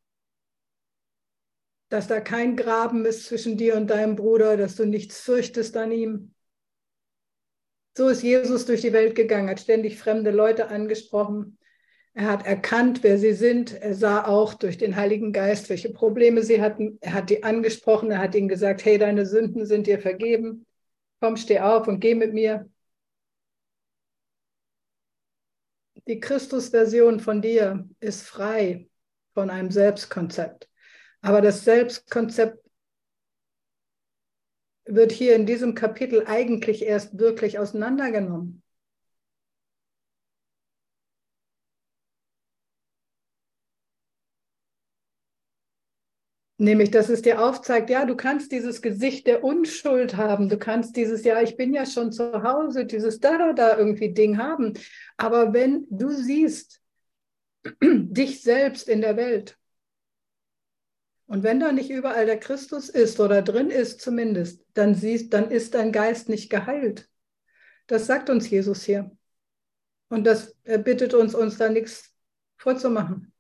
dass 1.92 2.08
da 2.08 2.20
kein 2.20 2.56
Graben 2.56 3.06
ist 3.06 3.26
zwischen 3.26 3.58
dir 3.58 3.76
und 3.76 3.88
deinem 3.88 4.16
Bruder, 4.16 4.58
dass 4.58 4.76
du 4.76 4.86
nichts 4.86 5.20
fürchtest 5.20 5.76
an 5.78 5.92
ihm. 5.92 6.34
So 7.98 8.08
ist 8.08 8.24
Jesus 8.24 8.66
durch 8.66 8.82
die 8.82 8.94
Welt 8.94 9.16
gegangen, 9.16 9.50
hat 9.50 9.60
ständig 9.60 9.98
fremde 9.98 10.32
Leute 10.32 10.70
angesprochen, 10.70 11.58
er 12.14 12.26
hat 12.28 12.46
erkannt, 12.46 13.04
wer 13.04 13.18
sie 13.18 13.34
sind. 13.34 13.74
Er 13.74 13.96
sah 13.96 14.26
auch 14.26 14.54
durch 14.54 14.78
den 14.78 14.96
Heiligen 14.96 15.32
Geist, 15.32 15.70
welche 15.70 15.92
Probleme 15.94 16.44
sie 16.44 16.62
hatten. 16.62 16.98
Er 17.02 17.14
hat 17.14 17.30
die 17.30 17.44
angesprochen. 17.44 18.12
Er 18.12 18.20
hat 18.20 18.36
ihnen 18.36 18.50
gesagt, 18.50 18.84
hey, 18.84 18.98
deine 18.98 19.26
Sünden 19.26 19.66
sind 19.66 19.88
dir 19.88 20.00
vergeben. 20.00 20.66
Komm, 21.22 21.38
steh 21.38 21.60
auf 21.60 21.88
und 21.88 22.00
geh 22.02 22.16
mit 22.16 22.34
mir. 22.34 22.70
Die 26.08 26.20
Christus-Version 26.20 27.20
von 27.20 27.42
dir 27.42 27.88
ist 28.00 28.24
frei 28.24 28.90
von 29.34 29.50
einem 29.50 29.72
Selbstkonzept. 29.72 30.71
Aber 31.22 31.42
das 31.42 31.64
Selbstkonzept 31.64 32.60
wird 34.86 35.12
hier 35.12 35.36
in 35.36 35.46
diesem 35.46 35.76
Kapitel 35.76 36.26
eigentlich 36.28 36.84
erst 36.84 37.18
wirklich 37.18 37.60
auseinandergenommen. 37.60 38.62
Nämlich, 46.58 46.92
dass 46.92 47.10
es 47.10 47.24
dir 47.24 47.44
aufzeigt, 47.44 47.90
ja, 47.90 48.06
du 48.06 48.16
kannst 48.16 48.52
dieses 48.52 48.84
Gesicht 48.84 49.26
der 49.26 49.44
Unschuld 49.44 50.16
haben, 50.16 50.48
du 50.48 50.60
kannst 50.60 50.96
dieses, 50.96 51.24
ja, 51.24 51.42
ich 51.42 51.58
bin 51.58 51.74
ja 51.74 51.88
schon 51.88 52.12
zu 52.12 52.44
Hause, 52.44 52.86
dieses 52.86 53.20
da, 53.20 53.40
da, 53.40 53.54
da 53.54 53.78
irgendwie 53.78 54.14
Ding 54.14 54.38
haben. 54.38 54.74
Aber 55.18 55.54
wenn 55.54 55.88
du 55.90 56.10
siehst, 56.12 56.80
dich 57.82 58.44
selbst 58.44 58.90
in 58.90 59.02
der 59.02 59.18
Welt, 59.18 59.58
und 61.32 61.44
wenn 61.44 61.62
da 61.62 61.72
nicht 61.72 61.90
überall 61.90 62.26
der 62.26 62.38
Christus 62.38 62.90
ist 62.90 63.18
oder 63.22 63.42
drin 63.42 63.70
ist 63.70 64.02
zumindest, 64.02 64.66
dann 64.74 64.96
siehst, 64.96 65.32
dann 65.32 65.50
ist 65.50 65.74
dein 65.76 65.94
Geist 65.94 66.28
nicht 66.28 66.50
geheilt. 66.50 67.10
Das 67.88 68.06
sagt 68.06 68.30
uns 68.30 68.50
Jesus 68.50 68.84
hier. 68.84 69.10
Und 70.10 70.26
das 70.26 70.58
er 70.64 70.80
bittet 70.80 71.14
uns, 71.14 71.34
uns 71.34 71.58
da 71.58 71.70
nichts 71.70 72.14
vorzumachen. 72.58 73.32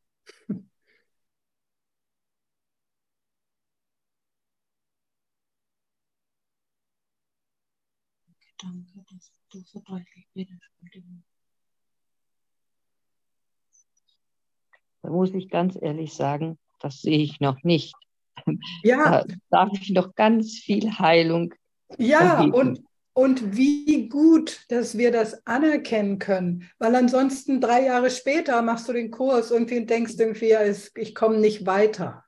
Danke, 8.57 9.03
dass 9.11 9.33
du 9.49 9.59
so 9.65 9.81
deutlich 9.81 10.29
widersprichst. 10.33 11.03
Da 15.01 15.09
muss 15.09 15.33
ich 15.33 15.49
ganz 15.49 15.77
ehrlich 15.81 16.13
sagen, 16.13 16.57
das 16.81 17.01
sehe 17.01 17.19
ich 17.19 17.39
noch 17.39 17.63
nicht. 17.63 17.93
Ja. 18.83 19.23
Da 19.23 19.35
darf 19.51 19.69
ich 19.73 19.91
noch 19.91 20.15
ganz 20.15 20.57
viel 20.57 20.97
Heilung. 20.97 21.53
Ja, 21.99 22.41
und, 22.41 22.81
und 23.13 23.55
wie 23.55 24.09
gut, 24.09 24.65
dass 24.69 24.97
wir 24.97 25.11
das 25.11 25.45
anerkennen 25.45 26.17
können, 26.17 26.67
weil 26.79 26.95
ansonsten 26.95 27.61
drei 27.61 27.85
Jahre 27.85 28.09
später 28.09 28.61
machst 28.63 28.87
du 28.87 28.93
den 28.93 29.11
Kurs 29.11 29.51
irgendwie 29.51 29.77
und 29.77 29.89
denkst 29.89 30.15
irgendwie, 30.17 30.49
ja, 30.49 30.61
ich 30.63 31.13
komme 31.13 31.37
nicht 31.37 31.67
weiter. 31.67 32.23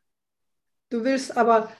Du 0.89 1.03
willst 1.03 1.35
aber 1.35 1.71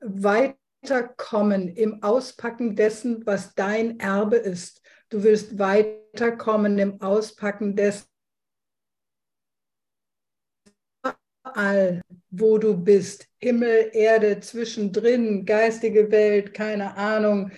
weiter 0.00 0.56
weiterkommen 0.82 1.68
im 1.68 2.02
Auspacken 2.02 2.76
dessen, 2.76 3.24
was 3.26 3.54
dein 3.54 4.00
Erbe 4.00 4.36
ist. 4.36 4.82
Du 5.10 5.22
willst 5.22 5.58
weiterkommen 5.58 6.78
im 6.78 7.00
Auspacken 7.00 7.76
dessen, 7.76 8.06
überall, 11.42 12.02
wo 12.30 12.58
du 12.58 12.76
bist. 12.76 13.26
Himmel, 13.38 13.90
Erde, 13.92 14.40
zwischendrin, 14.40 15.44
geistige 15.44 16.10
Welt, 16.10 16.54
keine 16.54 16.96
Ahnung, 16.96 17.50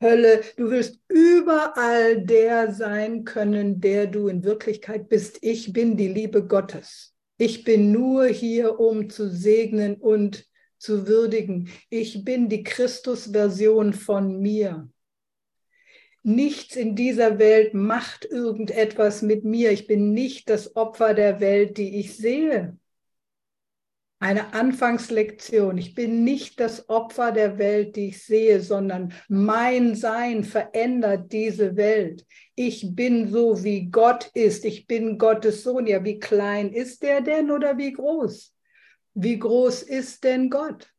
Hölle. 0.00 0.42
Du 0.56 0.70
willst 0.70 1.00
überall 1.08 2.24
der 2.24 2.72
sein 2.72 3.24
können, 3.24 3.80
der 3.80 4.06
du 4.06 4.28
in 4.28 4.44
Wirklichkeit 4.44 5.08
bist. 5.08 5.38
Ich 5.40 5.72
bin 5.72 5.96
die 5.96 6.08
Liebe 6.08 6.46
Gottes. 6.46 7.14
Ich 7.38 7.64
bin 7.64 7.92
nur 7.92 8.26
hier, 8.26 8.78
um 8.78 9.10
zu 9.10 9.28
segnen 9.28 9.96
und 9.96 10.46
zu 10.78 11.06
würdigen. 11.06 11.68
Ich 11.90 12.24
bin 12.24 12.48
die 12.48 12.62
Christus-Version 12.62 13.92
von 13.92 14.40
mir. 14.40 14.88
Nichts 16.22 16.76
in 16.76 16.96
dieser 16.96 17.38
Welt 17.38 17.72
macht 17.72 18.24
irgendetwas 18.24 19.22
mit 19.22 19.44
mir. 19.44 19.70
Ich 19.70 19.86
bin 19.86 20.12
nicht 20.12 20.50
das 20.50 20.74
Opfer 20.74 21.14
der 21.14 21.40
Welt, 21.40 21.78
die 21.78 22.00
ich 22.00 22.16
sehe. 22.16 22.76
Eine 24.26 24.54
Anfangslektion. 24.54 25.78
Ich 25.78 25.94
bin 25.94 26.24
nicht 26.24 26.58
das 26.58 26.88
Opfer 26.88 27.30
der 27.30 27.58
Welt, 27.58 27.94
die 27.94 28.08
ich 28.08 28.24
sehe, 28.24 28.60
sondern 28.60 29.12
mein 29.28 29.94
Sein 29.94 30.42
verändert 30.42 31.30
diese 31.30 31.76
Welt. 31.76 32.26
Ich 32.56 32.96
bin 32.96 33.30
so, 33.30 33.62
wie 33.62 33.88
Gott 33.88 34.28
ist. 34.34 34.64
Ich 34.64 34.88
bin 34.88 35.16
Gottes 35.16 35.62
Sohn. 35.62 35.86
Ja, 35.86 36.02
wie 36.02 36.18
klein 36.18 36.72
ist 36.72 37.04
der 37.04 37.20
denn 37.20 37.52
oder 37.52 37.78
wie 37.78 37.92
groß? 37.92 38.52
Wie 39.14 39.38
groß 39.38 39.82
ist 39.82 40.24
denn 40.24 40.50
Gott? 40.50 40.92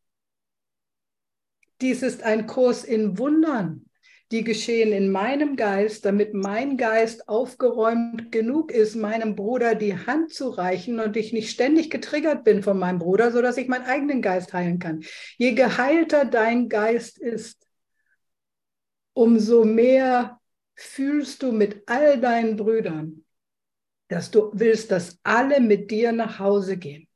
Dies 1.82 2.03
ist 2.03 2.23
ein 2.23 2.47
Kurs 2.47 2.86
in 2.86 3.17
Wundern 3.17 3.86
die 4.32 4.43
geschehen 4.43 4.91
in 4.91 5.09
meinem 5.09 5.55
Geist, 5.55 6.03
damit 6.03 6.34
mein 6.34 6.78
Geist 6.78 7.30
aufgeräumt 7.30 8.32
genug 8.32 8.71
ist, 8.71 8.95
meinem 8.95 9.36
Bruder 9.36 9.73
die 9.73 9.97
Hand 9.97 10.34
zu 10.34 10.49
reichen 10.49 10.99
und 10.99 11.15
ich 11.15 11.32
nicht 11.32 11.49
ständig 11.49 11.89
getriggert 11.89 12.43
bin 12.43 12.61
von 12.61 12.78
meinem 12.78 12.99
Bruder, 12.99 13.32
sodass 13.32 13.57
ich 13.57 13.69
meinen 13.69 13.86
eigenen 13.86 14.21
Geist 14.21 14.53
heilen 14.53 14.80
kann. 14.80 15.03
Je 15.38 15.53
geheilter 15.53 16.25
dein 16.25 16.67
Geist 16.67 17.17
ist, 17.17 17.65
umso 19.13 19.63
mehr 19.63 20.39
fühlst 20.75 21.41
du 21.41 21.53
mit 21.53 21.84
all 21.88 22.19
deinen 22.19 22.57
Brüdern, 22.57 23.23
dass 24.09 24.30
du 24.30 24.51
willst, 24.53 24.91
dass 24.91 25.19
alle 25.23 25.61
mit 25.61 25.89
dir 25.89 26.11
nach 26.11 26.38
Hause 26.39 26.78
gehen. 26.78 27.06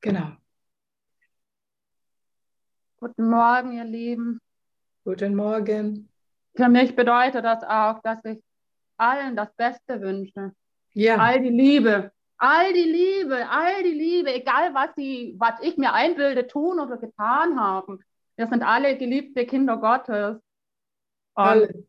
Genau. 0.00 0.32
Guten 2.96 3.28
Morgen, 3.28 3.72
ihr 3.72 3.84
Lieben. 3.84 4.40
Guten 5.04 5.34
Morgen. 5.34 6.08
Für 6.56 6.68
mich 6.68 6.96
bedeutet 6.96 7.44
das 7.44 7.62
auch, 7.64 8.00
dass 8.02 8.24
ich 8.24 8.42
allen 8.96 9.36
das 9.36 9.52
Beste 9.56 10.00
wünsche. 10.00 10.52
Ja. 10.92 11.16
All 11.18 11.40
die 11.40 11.50
Liebe, 11.50 12.12
all 12.38 12.72
die 12.72 12.90
Liebe, 12.90 13.46
all 13.48 13.82
die 13.82 13.92
Liebe, 13.92 14.34
egal 14.34 14.72
was 14.74 14.90
sie, 14.96 15.34
was 15.38 15.60
ich 15.60 15.76
mir 15.76 15.92
einbilde, 15.92 16.46
tun 16.46 16.80
oder 16.80 16.96
getan 16.96 17.60
haben. 17.60 18.00
Wir 18.36 18.46
sind 18.46 18.62
alle 18.62 18.96
geliebte 18.96 19.44
Kinder 19.44 19.76
Gottes. 19.76 20.36
Und 21.34 21.44
Alle. 21.44 21.84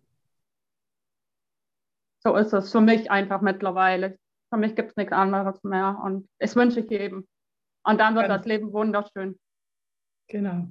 so 2.19 2.35
ist 2.35 2.51
es 2.51 2.71
für 2.71 2.81
mich 2.81 3.09
einfach 3.09 3.39
mittlerweile. 3.41 4.19
Für 4.49 4.57
mich 4.57 4.75
gibt 4.75 4.91
es 4.91 4.95
nichts 4.97 5.13
anderes 5.13 5.63
mehr. 5.63 5.99
Und 6.03 6.27
das 6.39 6.55
wünsche 6.57 6.81
ich 6.81 6.89
jedem. 6.89 7.25
Und 7.83 7.99
dann 7.99 8.15
wird 8.15 8.29
das 8.29 8.45
Leben 8.45 8.71
wunderschön. 8.73 9.39
Genau. 10.27 10.67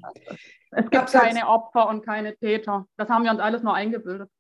Es 0.70 0.84
gibt 0.84 0.96
Abseits- 0.96 1.34
keine 1.34 1.48
Opfer 1.48 1.88
und 1.88 2.04
keine 2.04 2.36
Täter. 2.36 2.86
Das 2.96 3.08
haben 3.08 3.24
wir 3.24 3.30
uns 3.30 3.40
alles 3.40 3.62
nur 3.62 3.74
eingebildet. 3.74 4.30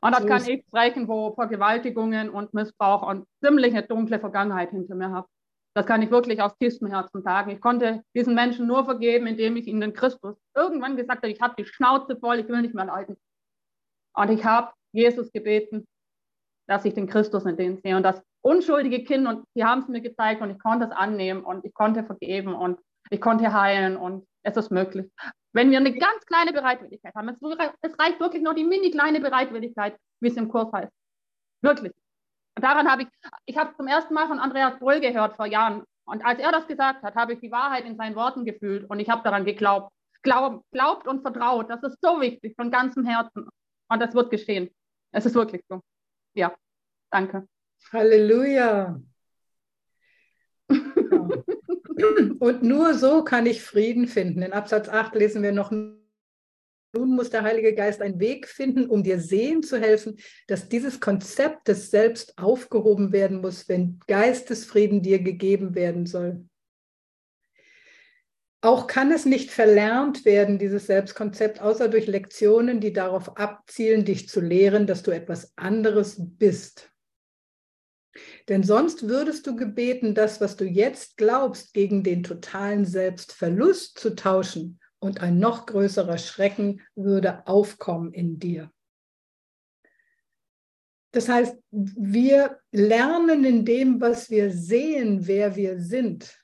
Und 0.00 0.12
das 0.12 0.22
So 0.22 0.28
kann 0.28 0.46
ich 0.46 0.64
sprechen, 0.66 1.08
wo 1.08 1.34
Vergewaltigungen 1.34 2.30
und 2.30 2.54
Missbrauch 2.54 3.02
und 3.02 3.26
ziemliche 3.42 3.82
dunkle 3.82 4.20
Vergangenheit 4.20 4.70
hinter 4.70 4.94
mir 4.94 5.10
habe. 5.10 5.28
Das 5.74 5.84
kann 5.84 6.00
ich 6.00 6.10
wirklich 6.10 6.40
aus 6.40 6.56
tiefstem 6.56 6.88
Herzen 6.88 7.22
sagen. 7.22 7.50
Ich 7.50 7.60
konnte 7.60 8.02
diesen 8.14 8.34
Menschen 8.34 8.66
nur 8.66 8.84
vergeben, 8.84 9.26
indem 9.26 9.56
ich 9.56 9.66
ihnen 9.66 9.82
den 9.82 9.92
Christus 9.92 10.36
irgendwann 10.54 10.96
gesagt 10.96 11.22
habe, 11.22 11.32
ich 11.32 11.40
habe 11.40 11.54
die 11.58 11.66
Schnauze 11.66 12.16
voll, 12.16 12.38
ich 12.38 12.48
will 12.48 12.62
nicht 12.62 12.74
mehr 12.74 12.86
leiden. 12.86 13.16
Und 14.14 14.30
ich 14.30 14.44
habe 14.44 14.72
Jesus 14.92 15.30
gebeten, 15.32 15.86
dass 16.66 16.84
ich 16.86 16.94
den 16.94 17.06
Christus 17.06 17.44
in 17.44 17.56
denen 17.58 17.76
sehe 17.76 17.96
und 17.96 18.02
das 18.02 18.22
unschuldige 18.46 19.02
Kind 19.02 19.26
und 19.26 19.44
sie 19.54 19.64
haben 19.64 19.82
es 19.82 19.88
mir 19.88 20.00
gezeigt 20.00 20.40
und 20.40 20.50
ich 20.50 20.58
konnte 20.60 20.86
es 20.86 20.92
annehmen 20.92 21.42
und 21.42 21.64
ich 21.64 21.74
konnte 21.74 22.04
vergeben 22.04 22.54
und 22.54 22.78
ich 23.10 23.20
konnte 23.20 23.52
heilen 23.52 23.96
und 23.96 24.26
es 24.42 24.56
ist 24.56 24.70
möglich. 24.70 25.10
Wenn 25.52 25.70
wir 25.70 25.78
eine 25.78 25.92
ganz 25.92 26.24
kleine 26.26 26.52
Bereitwilligkeit 26.52 27.14
haben, 27.14 27.28
es, 27.28 27.36
es 27.80 27.98
reicht 27.98 28.20
wirklich 28.20 28.42
nur 28.42 28.54
die 28.54 28.64
mini 28.64 28.90
kleine 28.90 29.20
Bereitwilligkeit, 29.20 29.98
wie 30.20 30.28
es 30.28 30.36
im 30.36 30.48
Kurs 30.48 30.72
heißt. 30.72 30.92
Wirklich. 31.62 31.92
Und 32.56 32.64
daran 32.64 32.88
habe 32.90 33.02
ich, 33.02 33.08
ich 33.46 33.56
habe 33.56 33.74
zum 33.76 33.88
ersten 33.88 34.14
Mal 34.14 34.28
von 34.28 34.38
Andreas 34.38 34.78
Broll 34.78 35.00
gehört 35.00 35.34
vor 35.36 35.46
Jahren. 35.46 35.82
Und 36.04 36.24
als 36.24 36.38
er 36.38 36.52
das 36.52 36.68
gesagt 36.68 37.02
hat, 37.02 37.16
habe 37.16 37.32
ich 37.32 37.40
die 37.40 37.50
Wahrheit 37.50 37.84
in 37.84 37.96
seinen 37.96 38.14
Worten 38.14 38.44
gefühlt 38.44 38.88
und 38.88 39.00
ich 39.00 39.10
habe 39.10 39.24
daran 39.24 39.44
geglaubt. 39.44 39.92
Glaubt, 40.22 40.64
glaubt 40.70 41.08
und 41.08 41.22
vertraut, 41.22 41.68
das 41.68 41.82
ist 41.82 41.98
so 42.00 42.20
wichtig, 42.20 42.54
von 42.56 42.70
ganzem 42.70 43.04
Herzen. 43.04 43.48
Und 43.88 44.00
das 44.00 44.14
wird 44.14 44.30
geschehen. 44.30 44.70
Es 45.12 45.26
ist 45.26 45.34
wirklich 45.34 45.62
so. 45.68 45.80
Ja, 46.34 46.54
danke. 47.10 47.46
Halleluja. 47.92 48.54
Ja. 48.58 49.00
Und 52.38 52.62
nur 52.62 52.94
so 52.94 53.24
kann 53.24 53.46
ich 53.46 53.62
Frieden 53.62 54.06
finden. 54.06 54.42
In 54.42 54.52
Absatz 54.52 54.88
8 54.88 55.14
lesen 55.14 55.42
wir 55.42 55.52
noch, 55.52 55.70
nun 55.70 57.14
muss 57.14 57.30
der 57.30 57.42
Heilige 57.42 57.74
Geist 57.74 58.00
einen 58.00 58.20
Weg 58.20 58.48
finden, 58.48 58.86
um 58.86 59.02
dir 59.02 59.20
sehen 59.20 59.62
zu 59.62 59.78
helfen, 59.78 60.18
dass 60.46 60.68
dieses 60.68 61.00
Konzept 61.00 61.68
des 61.68 61.90
Selbst 61.90 62.38
aufgehoben 62.38 63.12
werden 63.12 63.40
muss, 63.40 63.68
wenn 63.68 64.00
Geistesfrieden 64.06 65.02
dir 65.02 65.20
gegeben 65.20 65.74
werden 65.74 66.06
soll. 66.06 66.44
Auch 68.62 68.86
kann 68.86 69.12
es 69.12 69.26
nicht 69.26 69.50
verlernt 69.50 70.24
werden, 70.24 70.58
dieses 70.58 70.86
Selbstkonzept, 70.86 71.60
außer 71.60 71.88
durch 71.88 72.06
Lektionen, 72.06 72.80
die 72.80 72.92
darauf 72.92 73.36
abzielen, 73.36 74.04
dich 74.04 74.28
zu 74.28 74.40
lehren, 74.40 74.86
dass 74.86 75.02
du 75.02 75.12
etwas 75.12 75.52
anderes 75.56 76.16
bist. 76.18 76.90
Denn 78.48 78.62
sonst 78.62 79.08
würdest 79.08 79.46
du 79.46 79.56
gebeten, 79.56 80.14
das, 80.14 80.40
was 80.40 80.56
du 80.56 80.64
jetzt 80.64 81.16
glaubst, 81.16 81.74
gegen 81.74 82.02
den 82.02 82.22
totalen 82.22 82.84
Selbstverlust 82.84 83.98
zu 83.98 84.14
tauschen 84.14 84.80
und 84.98 85.20
ein 85.20 85.38
noch 85.38 85.66
größerer 85.66 86.18
Schrecken 86.18 86.80
würde 86.94 87.46
aufkommen 87.46 88.12
in 88.12 88.38
dir. 88.38 88.70
Das 91.12 91.28
heißt, 91.28 91.56
wir 91.70 92.58
lernen 92.72 93.44
in 93.44 93.64
dem, 93.64 94.00
was 94.00 94.28
wir 94.28 94.50
sehen, 94.50 95.26
wer 95.26 95.56
wir 95.56 95.80
sind. 95.80 96.38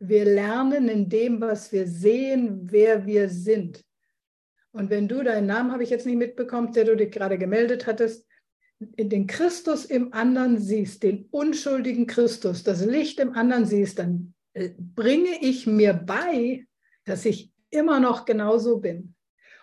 Wir 0.00 0.24
lernen 0.24 0.88
in 0.88 1.08
dem, 1.08 1.40
was 1.40 1.70
wir 1.70 1.86
sehen, 1.86 2.70
wer 2.70 3.06
wir 3.06 3.28
sind. 3.28 3.84
Und 4.72 4.90
wenn 4.90 5.08
du 5.08 5.22
deinen 5.22 5.46
Namen 5.46 5.72
habe 5.72 5.84
ich 5.84 5.90
jetzt 5.90 6.04
nicht 6.04 6.18
mitbekommen, 6.18 6.72
der 6.72 6.84
du 6.84 6.96
dich 6.96 7.10
gerade 7.10 7.38
gemeldet 7.38 7.86
hattest, 7.86 8.26
den 8.78 9.26
Christus 9.26 9.84
im 9.84 10.12
anderen 10.12 10.58
siehst, 10.58 11.02
den 11.02 11.26
unschuldigen 11.30 12.06
Christus, 12.06 12.62
das 12.62 12.84
Licht 12.84 13.20
im 13.20 13.32
anderen 13.32 13.64
siehst, 13.64 13.98
dann 13.98 14.34
äh, 14.52 14.70
bringe 14.78 15.40
ich 15.40 15.66
mir 15.66 15.94
bei, 15.94 16.66
dass 17.04 17.24
ich 17.24 17.52
immer 17.70 18.00
noch 18.00 18.24
genauso 18.24 18.78
bin. 18.78 19.14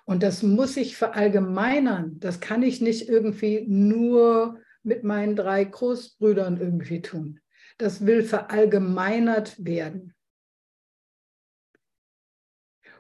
Und 0.06 0.24
das 0.24 0.44
muss 0.44 0.76
ich 0.78 0.98
verallgemeinern. 0.98 2.20
Das 2.20 2.40
kann 2.40 2.64
ich 2.64 2.82
nicht 2.82 3.08
irgendwie 3.08 3.66
nur 3.68 4.60
mit 4.82 5.04
meinen 5.04 5.36
drei 5.36 5.64
Großbrüdern 5.64 6.60
irgendwie 6.60 7.02
tun. 7.02 7.40
Das 7.78 8.06
will 8.06 8.24
verallgemeinert 8.24 9.64
werden. 9.64 10.14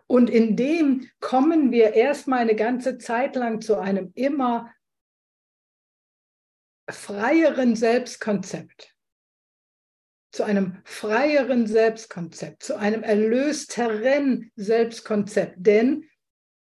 Und 0.07 0.29
in 0.29 0.55
dem 0.55 1.09
kommen 1.19 1.71
wir 1.71 1.93
erstmal 1.93 2.39
eine 2.39 2.55
ganze 2.55 2.97
Zeit 2.97 3.35
lang 3.35 3.61
zu 3.61 3.77
einem 3.79 4.11
immer 4.15 4.71
freieren 6.89 7.75
Selbstkonzept, 7.75 8.95
zu 10.31 10.43
einem 10.43 10.77
freieren 10.83 11.67
Selbstkonzept, 11.67 12.63
zu 12.63 12.77
einem 12.77 13.03
erlösteren 13.03 14.51
Selbstkonzept. 14.55 15.55
Denn 15.57 16.05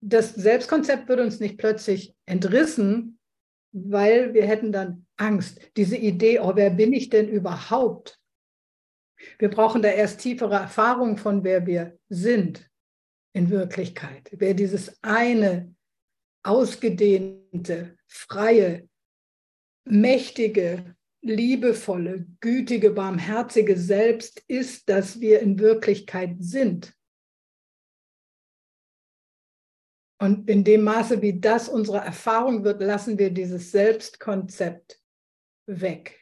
das 0.00 0.34
Selbstkonzept 0.34 1.08
wird 1.08 1.20
uns 1.20 1.40
nicht 1.40 1.58
plötzlich 1.58 2.14
entrissen, 2.26 3.18
weil 3.72 4.34
wir 4.34 4.46
hätten 4.46 4.72
dann 4.72 5.06
Angst. 5.16 5.60
Diese 5.76 5.96
Idee, 5.96 6.40
oh, 6.40 6.52
wer 6.54 6.70
bin 6.70 6.92
ich 6.92 7.08
denn 7.08 7.28
überhaupt? 7.28 8.18
Wir 9.38 9.50
brauchen 9.50 9.82
da 9.82 9.88
erst 9.88 10.20
tiefere 10.20 10.54
Erfahrung 10.54 11.16
von, 11.16 11.42
wer 11.42 11.66
wir 11.66 11.98
sind 12.08 12.70
in 13.32 13.50
Wirklichkeit. 13.50 14.30
Wer 14.32 14.54
dieses 14.54 14.96
eine, 15.02 15.74
ausgedehnte, 16.42 17.96
freie, 18.06 18.88
mächtige, 19.86 20.96
liebevolle, 21.22 22.26
gütige, 22.40 22.90
barmherzige 22.90 23.76
Selbst 23.76 24.44
ist, 24.48 24.88
das 24.88 25.20
wir 25.20 25.40
in 25.40 25.58
Wirklichkeit 25.58 26.36
sind. 26.38 26.94
Und 30.18 30.48
in 30.48 30.64
dem 30.64 30.84
Maße, 30.84 31.20
wie 31.20 31.40
das 31.40 31.68
unsere 31.68 31.98
Erfahrung 31.98 32.64
wird, 32.64 32.80
lassen 32.80 33.18
wir 33.18 33.30
dieses 33.30 33.70
Selbstkonzept 33.70 35.00
weg. 35.66 36.18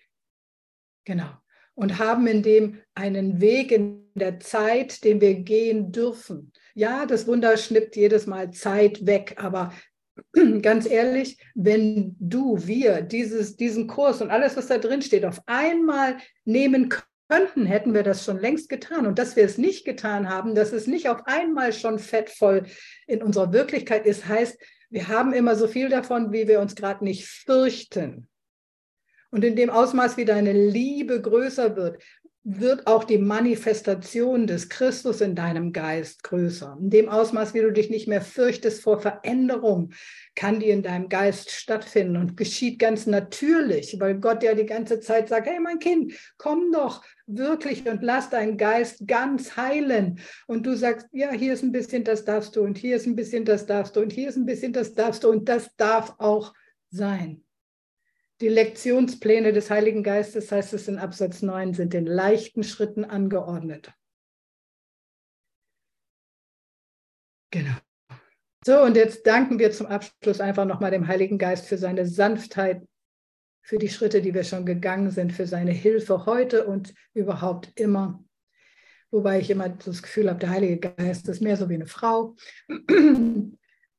Genau. 1.05 1.31
und 1.75 1.99
haben 1.99 2.27
in 2.27 2.43
dem 2.43 2.81
einen 2.95 3.41
Weg 3.41 3.73
in 3.73 4.09
der 4.15 4.39
Zeit, 4.41 5.03
den 5.05 5.21
wir 5.21 5.35
gehen 5.35 5.91
dürfen. 5.91 6.53
Ja, 6.75 7.05
das 7.05 7.27
Wunder 7.27 7.57
schnippt 7.57 7.97
jedes 7.97 8.27
Mal 8.27 8.53
Zeit 8.53 9.07
weg, 9.07 9.35
aber 9.39 9.73
ganz 10.63 10.87
ehrlich, 10.87 11.39
wenn 11.55 12.17
du, 12.19 12.67
wir 12.67 13.03
dieses, 13.03 13.57
diesen 13.57 13.87
Kurs 13.87 14.21
und 14.21 14.31
alles, 14.31 14.57
was 14.57 14.69
da 14.69 14.79
drin 14.79 15.03
steht, 15.03 15.25
auf 15.25 15.41
einmal 15.47 16.19
nehmen 16.45 16.89
könnten, 17.29 17.67
hätten 17.67 17.95
wir 17.95 18.03
das 18.03 18.25
schon 18.25 18.39
längst 18.39 18.69
getan. 18.69 19.07
Und 19.07 19.19
dass 19.19 19.37
wir 19.37 19.45
es 19.45 19.59
nicht 19.59 19.85
getan 19.85 20.29
haben, 20.29 20.55
dass 20.55 20.73
es 20.73 20.87
nicht 20.87 21.09
auf 21.09 21.27
einmal 21.27 21.73
schon 21.73 21.99
fettvoll 21.99 22.67
in 23.07 23.23
unserer 23.23 23.53
Wirklichkeit 23.53 24.07
ist, 24.07 24.29
heißt, 24.29 24.59
wir 24.91 25.09
haben 25.09 25.33
immer 25.33 25.57
so 25.57 25.67
viel 25.67 25.89
davon, 25.89 26.33
wie 26.33 26.47
wir 26.47 26.61
uns 26.61 26.77
gerade 26.77 27.05
nicht 27.05 27.27
fürchten. 27.27 28.29
Und 29.31 29.45
in 29.45 29.57
dem 29.57 29.71
Ausmaß, 29.71 30.17
wie 30.17 30.25
deine 30.25 30.53
Liebe 30.53 31.21
größer 31.21 31.75
wird, 31.75 32.01
wird 32.47 32.87
auch 32.87 33.05
die 33.05 33.17
Manifestation 33.17 34.47
des 34.47 34.69
Christus 34.69 35.23
in 35.23 35.35
deinem 35.35 35.73
Geist 35.73 36.23
größer. 36.25 36.77
In 36.79 36.91
dem 36.91 37.09
Ausmaß, 37.09 37.55
wie 37.55 37.63
du 37.63 37.73
dich 37.73 37.89
nicht 37.89 38.07
mehr 38.07 38.21
fürchtest 38.21 38.83
vor 38.83 39.01
Veränderung, 39.01 39.95
kann 40.37 40.61
die 40.61 40.69
in 40.69 40.83
deinem 40.83 41.09
Geist 41.09 41.51
stattfinden 41.51 42.19
und 42.19 42.37
geschieht 42.37 42.79
ganz 42.79 43.07
natürlich, 43.07 43.99
weil 43.99 44.21
Gott 44.21 44.43
ja 44.43 44.55
die 44.55 44.67
ganze 44.67 45.01
Zeit 45.01 45.31
sagt, 45.31 45.47
hey 45.47 45.59
mein 45.59 45.79
Kind, 45.79 46.13
komm 46.37 46.71
doch 46.71 47.03
wirklich 47.27 47.89
und 47.89 48.03
lass 48.03 48.29
deinen 48.29 48.59
Geist 48.59 49.07
ganz 49.07 49.57
heilen. 49.57 50.19
Und 50.47 50.67
du 50.67 50.77
sagst, 50.77 51.09
ja, 51.13 51.33
hier 51.33 51.55
ist 51.55 51.63
ein 51.63 51.73
bisschen, 51.73 52.05
das 52.05 52.27
darfst 52.27 52.57
du 52.57 52.61
und 52.61 52.77
hier 52.77 52.97
ist 52.97 53.07
ein 53.07 53.17
bisschen, 53.17 53.47
das 53.47 53.65
darfst 53.65 53.97
du 53.97 54.01
und 54.01 54.13
hier 54.13 54.29
ist 54.29 54.37
ein 54.37 54.45
bisschen, 54.45 54.75
das 54.75 54.93
darfst 54.93 55.25
du 55.25 55.31
und 55.31 55.49
das 55.49 55.75
darf 55.77 56.15
auch 56.19 56.53
sein. 56.91 57.44
Die 58.41 58.49
Lektionspläne 58.49 59.53
des 59.53 59.71
Heiligen 59.71 60.03
Geistes, 60.03 60.51
heißt 60.51 60.75
es 60.75 60.89
in 60.89 60.99
Absatz 60.99 61.43
9, 61.43 61.75
sind 61.75 61.95
in 61.95 62.07
leichten 62.07 62.65
Schritten 62.65 63.05
angeordnet. 63.05 63.93
Genau. 67.51 67.77
So, 68.67 68.83
und 68.83 68.97
jetzt 68.97 69.27
danken 69.27 69.59
wir 69.59 69.71
zum 69.71 69.87
Abschluss 69.87 70.41
einfach 70.41 70.65
nochmal 70.65 70.91
dem 70.91 71.07
Heiligen 71.07 71.39
Geist 71.39 71.67
für 71.67 71.79
seine 71.79 72.07
Sanftheit, 72.07 72.83
für 73.63 73.79
die 73.79 73.89
Schritte, 73.89 74.21
die 74.21 74.35
wir 74.35 74.43
schon 74.43 74.67
gegangen 74.67 75.11
sind, 75.11 75.33
für 75.33 75.47
seine 75.47 75.71
Hilfe 75.71 76.27
heute 76.27 76.67
und 76.67 76.93
überhaupt 77.13 77.79
immer. 77.79 78.25
Wobei 79.11 79.39
ich 79.39 79.51
immer 79.51 79.69
das 79.69 80.03
Gefühl 80.03 80.29
habe, 80.29 80.41
der 80.41 80.51
Heilige 80.51 80.91
Geist 80.91 81.29
ist 81.29 81.41
mehr 81.41 81.57
so 81.57 81.69
wie 81.69 81.75
eine 81.75 81.87
Frau. 81.87 82.35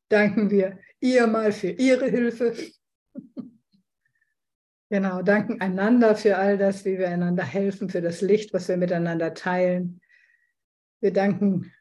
danken 0.10 0.52
wir 0.52 0.80
ihr 1.00 1.28
mal 1.28 1.52
für 1.52 1.70
ihre 1.70 2.10
Hilfe. 2.10 2.54
Genau, 4.90 5.24
danken 5.24 5.62
einander 5.62 6.16
für 6.16 6.38
all 6.38 6.58
das, 6.58 6.86
wie 6.86 7.00
wir 7.00 7.10
einander 7.10 7.44
helfen, 7.44 7.90
für 7.90 8.02
das 8.02 8.22
Licht, 8.22 8.54
was 8.54 8.68
wir 8.68 8.78
miteinander 8.78 9.34
teilen. 9.34 10.00
Wir 11.02 11.12
danken, 11.12 11.74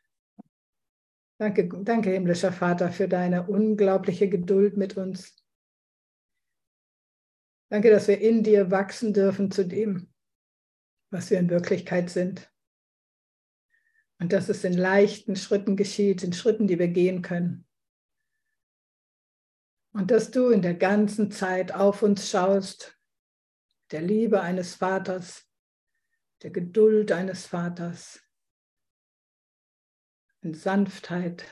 danke, 1.39 1.69
danke, 1.69 2.11
himmlischer 2.11 2.53
Vater, 2.53 2.91
für 2.91 3.07
deine 3.07 3.47
unglaubliche 3.47 4.29
Geduld 4.29 4.79
mit 4.79 4.97
uns. 4.97 5.45
Danke, 7.71 7.91
dass 7.91 8.09
wir 8.09 8.21
in 8.21 8.43
dir 8.43 8.71
wachsen 8.71 9.13
dürfen 9.13 9.51
zu 9.51 9.67
dem, 9.67 10.09
was 11.11 11.31
wir 11.31 11.39
in 11.39 11.51
Wirklichkeit 11.51 12.09
sind. 12.09 12.51
Und 14.19 14.33
dass 14.33 14.49
es 14.49 14.65
in 14.65 14.75
leichten 14.75 15.37
Schritten 15.37 15.77
geschieht, 15.77 16.23
in 16.23 16.33
Schritten, 16.33 16.67
die 16.67 16.79
wir 16.79 16.89
gehen 16.89 17.21
können. 17.21 17.67
Und 19.95 20.11
dass 20.11 20.33
du 20.33 20.49
in 20.51 20.61
der 20.61 20.75
ganzen 20.75 21.31
Zeit 21.31 21.73
auf 21.73 22.03
uns 22.03 22.29
schaust, 22.29 22.99
der 23.93 24.03
Liebe 24.03 24.41
eines 24.41 24.75
Vaters, 24.75 25.49
der 26.43 26.51
Geduld 26.51 27.13
eines 27.13 27.47
Vaters, 27.47 28.21
in 30.41 30.53
Sanftheit, 30.53 31.45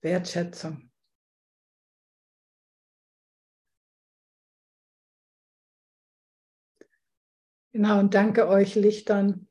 Wertschätzung. 0.00 0.90
Genau, 7.72 8.00
und 8.00 8.14
danke 8.14 8.48
euch 8.48 8.74
Lichtern 8.74 9.48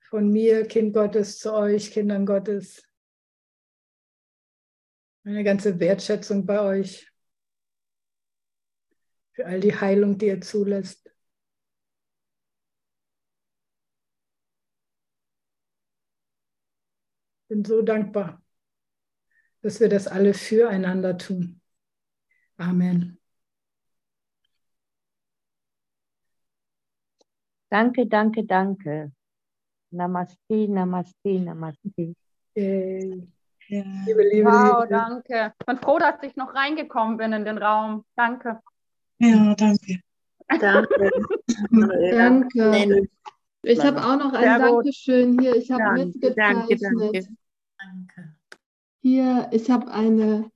von 0.00 0.32
mir, 0.32 0.66
Kind 0.66 0.94
Gottes, 0.94 1.38
zu 1.38 1.52
euch, 1.52 1.90
Kindern 1.90 2.24
Gottes. 2.24 2.85
Eine 5.26 5.42
ganze 5.42 5.80
Wertschätzung 5.80 6.46
bei 6.46 6.60
euch 6.60 7.10
für 9.32 9.44
all 9.44 9.58
die 9.58 9.74
Heilung, 9.74 10.18
die 10.18 10.28
er 10.28 10.40
zulässt. 10.40 11.10
Bin 17.48 17.64
so 17.64 17.82
dankbar, 17.82 18.40
dass 19.62 19.80
wir 19.80 19.88
das 19.88 20.06
alle 20.06 20.32
füreinander 20.32 21.18
tun. 21.18 21.60
Amen. 22.56 23.18
Danke, 27.68 28.06
danke, 28.06 28.44
danke. 28.44 29.12
Namaste, 29.90 30.68
Namaste, 30.68 31.40
Namaste. 31.40 32.14
Yay. 32.54 33.26
Ja. 33.68 33.82
Liebe, 34.06 34.22
liebe, 34.22 34.48
wow, 34.48 34.82
liebe. 34.82 34.94
danke. 34.94 35.52
Ich 35.58 35.66
bin 35.66 35.78
froh, 35.78 35.98
dass 35.98 36.22
ich 36.22 36.36
noch 36.36 36.54
reingekommen 36.54 37.16
bin 37.16 37.32
in 37.32 37.44
den 37.44 37.58
Raum. 37.58 38.04
Danke. 38.14 38.60
Ja, 39.18 39.54
danke. 39.54 40.00
Danke. 40.48 41.10
danke. 42.12 43.08
Ich 43.62 43.84
habe 43.84 43.98
auch 43.98 44.16
noch 44.16 44.32
ein 44.32 44.42
Sehr 44.42 44.58
Dankeschön 44.60 45.40
hier. 45.40 45.56
Ich 45.56 45.70
habe 45.70 46.04
mitgezeichnet. 46.04 46.80
Danke, 46.80 47.26
danke. 47.78 48.36
Hier, 49.00 49.48
ich 49.50 49.70
habe 49.70 49.90
eine, 49.90 50.50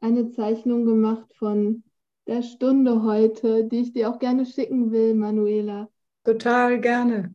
eine 0.00 0.30
Zeichnung 0.30 0.84
gemacht 0.84 1.32
von 1.34 1.84
der 2.26 2.42
Stunde 2.42 3.02
heute, 3.02 3.64
die 3.64 3.82
ich 3.82 3.92
dir 3.92 4.10
auch 4.10 4.18
gerne 4.18 4.46
schicken 4.46 4.90
will, 4.90 5.14
Manuela. 5.14 5.88
Total 6.24 6.80
gerne. 6.80 7.34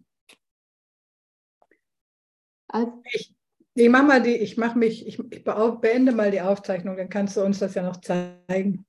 Also, 2.68 3.02
ich, 3.14 3.37
ich 3.84 3.90
mache 3.90 4.04
mal 4.04 4.22
die, 4.22 4.36
ich 4.36 4.58
mache 4.58 4.78
mich, 4.78 5.06
ich, 5.08 5.20
ich 5.32 5.44
beende 5.44 6.12
mal 6.12 6.32
die 6.32 6.42
Aufzeichnung, 6.42 6.98
dann 6.98 7.10
kannst 7.10 7.38
du 7.38 7.42
uns 7.42 7.60
das 7.60 7.76
ja 7.76 7.84
noch 7.84 7.98
zeigen. 8.02 8.86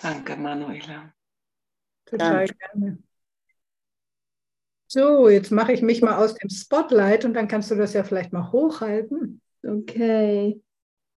Danke, 0.00 0.36
Manuela. 0.36 1.12
Total 2.04 2.46
Danke. 2.46 2.54
gerne. 2.54 2.98
So, 4.90 5.28
jetzt 5.28 5.50
mache 5.50 5.72
ich 5.72 5.82
mich 5.82 6.00
mal 6.00 6.16
aus 6.16 6.34
dem 6.34 6.48
Spotlight 6.48 7.24
und 7.24 7.34
dann 7.34 7.48
kannst 7.48 7.70
du 7.70 7.74
das 7.74 7.92
ja 7.92 8.04
vielleicht 8.04 8.32
mal 8.32 8.52
hochhalten. 8.52 9.42
Okay. 9.62 10.62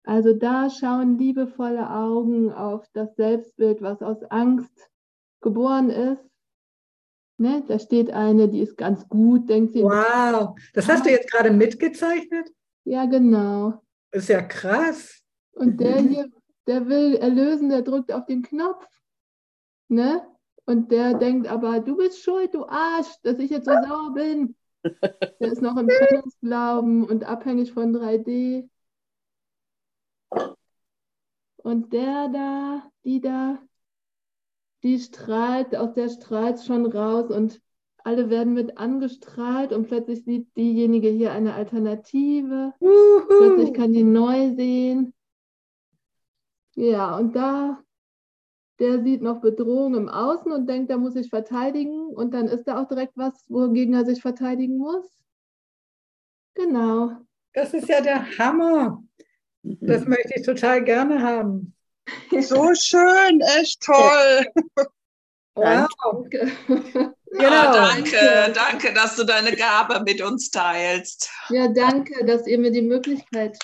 Also 0.05 0.33
da 0.33 0.71
schauen 0.71 1.19
liebevolle 1.19 1.91
Augen 1.91 2.51
auf 2.51 2.87
das 2.95 3.15
Selbstbild, 3.17 3.83
was 3.83 4.01
aus 4.01 4.23
Angst 4.31 4.91
geboren 5.43 5.91
ist. 5.91 6.25
Ne? 7.39 7.65
Da 7.67 7.79
steht 7.79 8.11
eine, 8.11 8.49
die 8.49 8.61
ist 8.61 8.77
ganz 8.77 9.09
gut, 9.09 9.49
denkt 9.49 9.73
sie. 9.73 9.83
Wow, 9.83 10.59
das 10.75 10.89
hast 10.89 11.07
du 11.07 11.11
jetzt 11.11 11.31
gerade 11.31 11.51
mitgezeichnet? 11.51 12.51
Ja, 12.85 13.07
genau. 13.07 13.83
Ist 14.11 14.29
ja 14.29 14.43
krass. 14.43 15.23
Und 15.53 15.79
der 15.81 15.99
hier 16.01 16.29
der 16.69 16.87
will 16.87 17.15
erlösen, 17.17 17.71
der 17.71 17.83
drückt 17.83 18.13
auf 18.13 18.27
den 18.27 18.43
Knopf. 18.43 18.87
Ne? 19.89 20.23
Und 20.67 20.93
der 20.93 21.15
denkt 21.15 21.49
aber, 21.49 21.81
du 21.81 21.97
bist 21.97 22.23
schuld, 22.23 22.53
du 22.53 22.67
Arsch, 22.67 23.09
dass 23.23 23.39
ich 23.39 23.51
jetzt 23.51 23.65
so 23.65 23.73
sauer 23.73 24.13
bin. 24.15 24.55
Der 25.41 25.53
ist 25.53 25.61
noch 25.61 25.77
im 25.77 25.89
Trennungsglauben 25.89 27.05
und 27.05 27.25
abhängig 27.25 27.73
von 27.73 27.97
3D. 27.97 28.69
Und 31.57 31.93
der 31.93 32.29
da, 32.29 32.91
die 33.05 33.21
da, 33.21 33.59
die 34.83 34.99
strahlt, 34.99 35.75
aus 35.77 35.95
der 35.95 36.09
strahlt 36.09 36.63
schon 36.63 36.87
raus 36.87 37.31
und 37.31 37.61
alle 38.05 38.31
werden 38.31 38.55
mit 38.55 38.79
angestrahlt 38.79 39.73
und 39.73 39.89
plötzlich 39.89 40.25
sieht 40.25 40.57
diejenige 40.57 41.09
hier 41.09 41.33
eine 41.33 41.55
Alternative. 41.55 42.73
Uhu. 42.81 43.27
Plötzlich 43.27 43.75
kann 43.75 43.93
die 43.93 44.05
neu 44.05 44.55
sehen. 44.55 45.13
Ja, 46.75 47.17
und 47.17 47.35
da, 47.35 47.83
der 48.79 49.03
sieht 49.03 49.21
noch 49.21 49.41
Bedrohung 49.41 49.95
im 49.97 50.09
Außen 50.09 50.51
und 50.53 50.69
denkt, 50.69 50.91
er 50.91 50.99
muss 50.99 51.15
sich 51.15 51.29
verteidigen. 51.29 52.09
Und 52.15 52.33
dann 52.33 52.47
ist 52.47 52.65
da 52.65 52.81
auch 52.81 52.87
direkt 52.87 53.17
was, 53.17 53.45
wogegen 53.49 53.95
er 53.95 54.05
sich 54.05 54.23
verteidigen 54.23 54.79
muss. 54.79 55.19
Genau. 56.55 57.17
Das 57.53 57.75
ist 57.75 57.89
ja 57.89 58.01
der 58.01 58.39
Hammer. 58.39 59.03
Das 59.63 60.05
mhm. 60.05 60.11
möchte 60.11 60.35
ich 60.37 60.47
total 60.47 60.85
gerne 60.85 61.21
haben. 61.21 61.75
So 62.41 62.75
schön, 62.75 63.41
echt 63.59 63.83
toll. 63.83 64.47
Wow. 65.55 65.87
Danke. 66.03 66.51
Genau. 66.67 67.15
Ja, 67.51 67.73
danke, 67.73 68.53
danke, 68.55 68.95
dass 68.95 69.17
du 69.17 69.25
deine 69.25 69.55
Gabe 69.55 70.03
mit 70.05 70.23
uns 70.23 70.51
teilst. 70.51 71.31
Ja, 71.51 71.69
danke, 71.69 72.25
dass 72.25 72.47
ihr 72.47 72.59
mir 72.59 72.71
die 72.71 72.81
Möglichkeit 72.83 73.59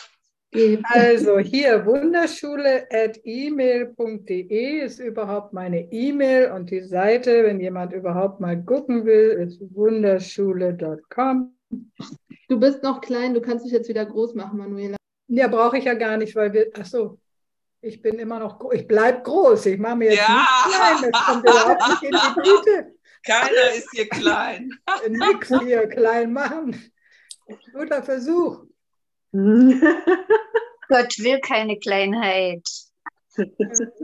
geben. 0.50 0.82
Also 0.86 1.38
hier 1.38 1.86
wunderschule.email.de 1.86 4.80
ist 4.80 4.98
überhaupt 5.00 5.52
meine 5.52 5.92
E-Mail 5.92 6.52
und 6.52 6.70
die 6.70 6.82
Seite, 6.82 7.44
wenn 7.44 7.60
jemand 7.60 7.92
überhaupt 7.92 8.40
mal 8.40 8.60
gucken 8.62 9.04
will, 9.06 9.46
ist 9.46 9.60
wunderschule.com. 9.74 11.56
Du 12.48 12.60
bist 12.60 12.82
noch 12.82 13.00
klein, 13.00 13.34
du 13.34 13.40
kannst 13.40 13.64
dich 13.64 13.72
jetzt 13.72 13.88
wieder 13.88 14.04
groß 14.04 14.34
machen, 14.34 14.58
Manuela. 14.58 14.96
Ja, 15.28 15.48
brauche 15.48 15.78
ich 15.78 15.84
ja 15.84 15.94
gar 15.94 16.18
nicht, 16.18 16.36
weil 16.36 16.52
wir, 16.52 16.70
ach 16.78 16.86
so, 16.86 17.18
ich 17.84 18.00
bin 18.00 18.18
immer 18.18 18.38
noch, 18.38 18.58
ich 18.72 18.86
bleibe 18.86 19.22
groß, 19.22 19.66
ich 19.66 19.78
mache 19.78 19.96
mir 19.96 20.10
jetzt 20.12 20.26
Ja. 20.26 20.46
nicht 20.66 20.76
klein, 20.76 21.10
das 21.12 21.26
kommt 21.26 21.48
überhaupt 21.48 21.88
nicht 21.88 22.02
in 22.02 22.10
die 22.12 22.42
Tüte. 22.42 22.94
Keiner 23.26 23.72
ist 23.74 23.88
hier 23.92 24.08
klein. 24.08 24.70
Nix 25.08 25.48
hier 25.48 25.86
klein 25.88 26.32
machen. 26.32 26.92
Guter 27.72 28.02
Versuch. 28.02 28.64
Gott 29.32 31.18
will 31.18 31.40
keine 31.40 31.78
Kleinheit. 31.78 32.66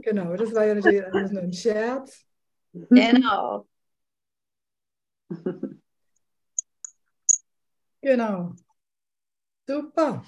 Genau, 0.03 0.37
das 0.37 0.55
war 0.55 0.64
ja 0.64 0.74
natürlich 0.74 1.05
alles 1.05 1.31
nur 1.31 1.43
ein 1.43 1.53
Scherz. 1.53 2.24
Genau. 2.72 3.66
Genau. 8.03 8.55
Super. 9.68 10.24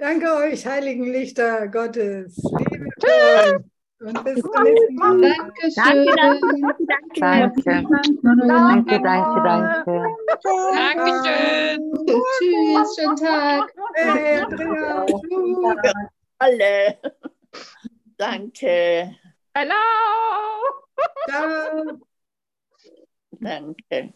Danke 0.00 0.34
euch, 0.34 0.66
heiligen 0.66 1.12
Lichter 1.12 1.68
Gottes. 1.68 2.34
Liebe 2.36 2.86
euch. 3.02 3.60
Und 4.00 4.24
bis 4.24 4.40
zum 4.40 4.62
nächsten 4.62 4.94
Mal. 4.94 5.20
Dankeschön. 5.20 6.06
Danke. 7.20 7.62
Danke, 8.48 9.02
danke, 9.02 9.42
danke. 9.44 9.94
Dankeschön. 10.74 11.92
Tschüss, 12.38 12.96
schönen 12.96 13.16
Tag. 13.16 13.74
Hey, 13.92 14.40
Andrea. 14.40 15.04
Tschüss. 15.04 15.92
Alle. 16.38 16.98
Danke. 18.16 19.16
Hello! 19.54 19.74
Ciao. 21.28 22.00
Danke. 23.32 24.14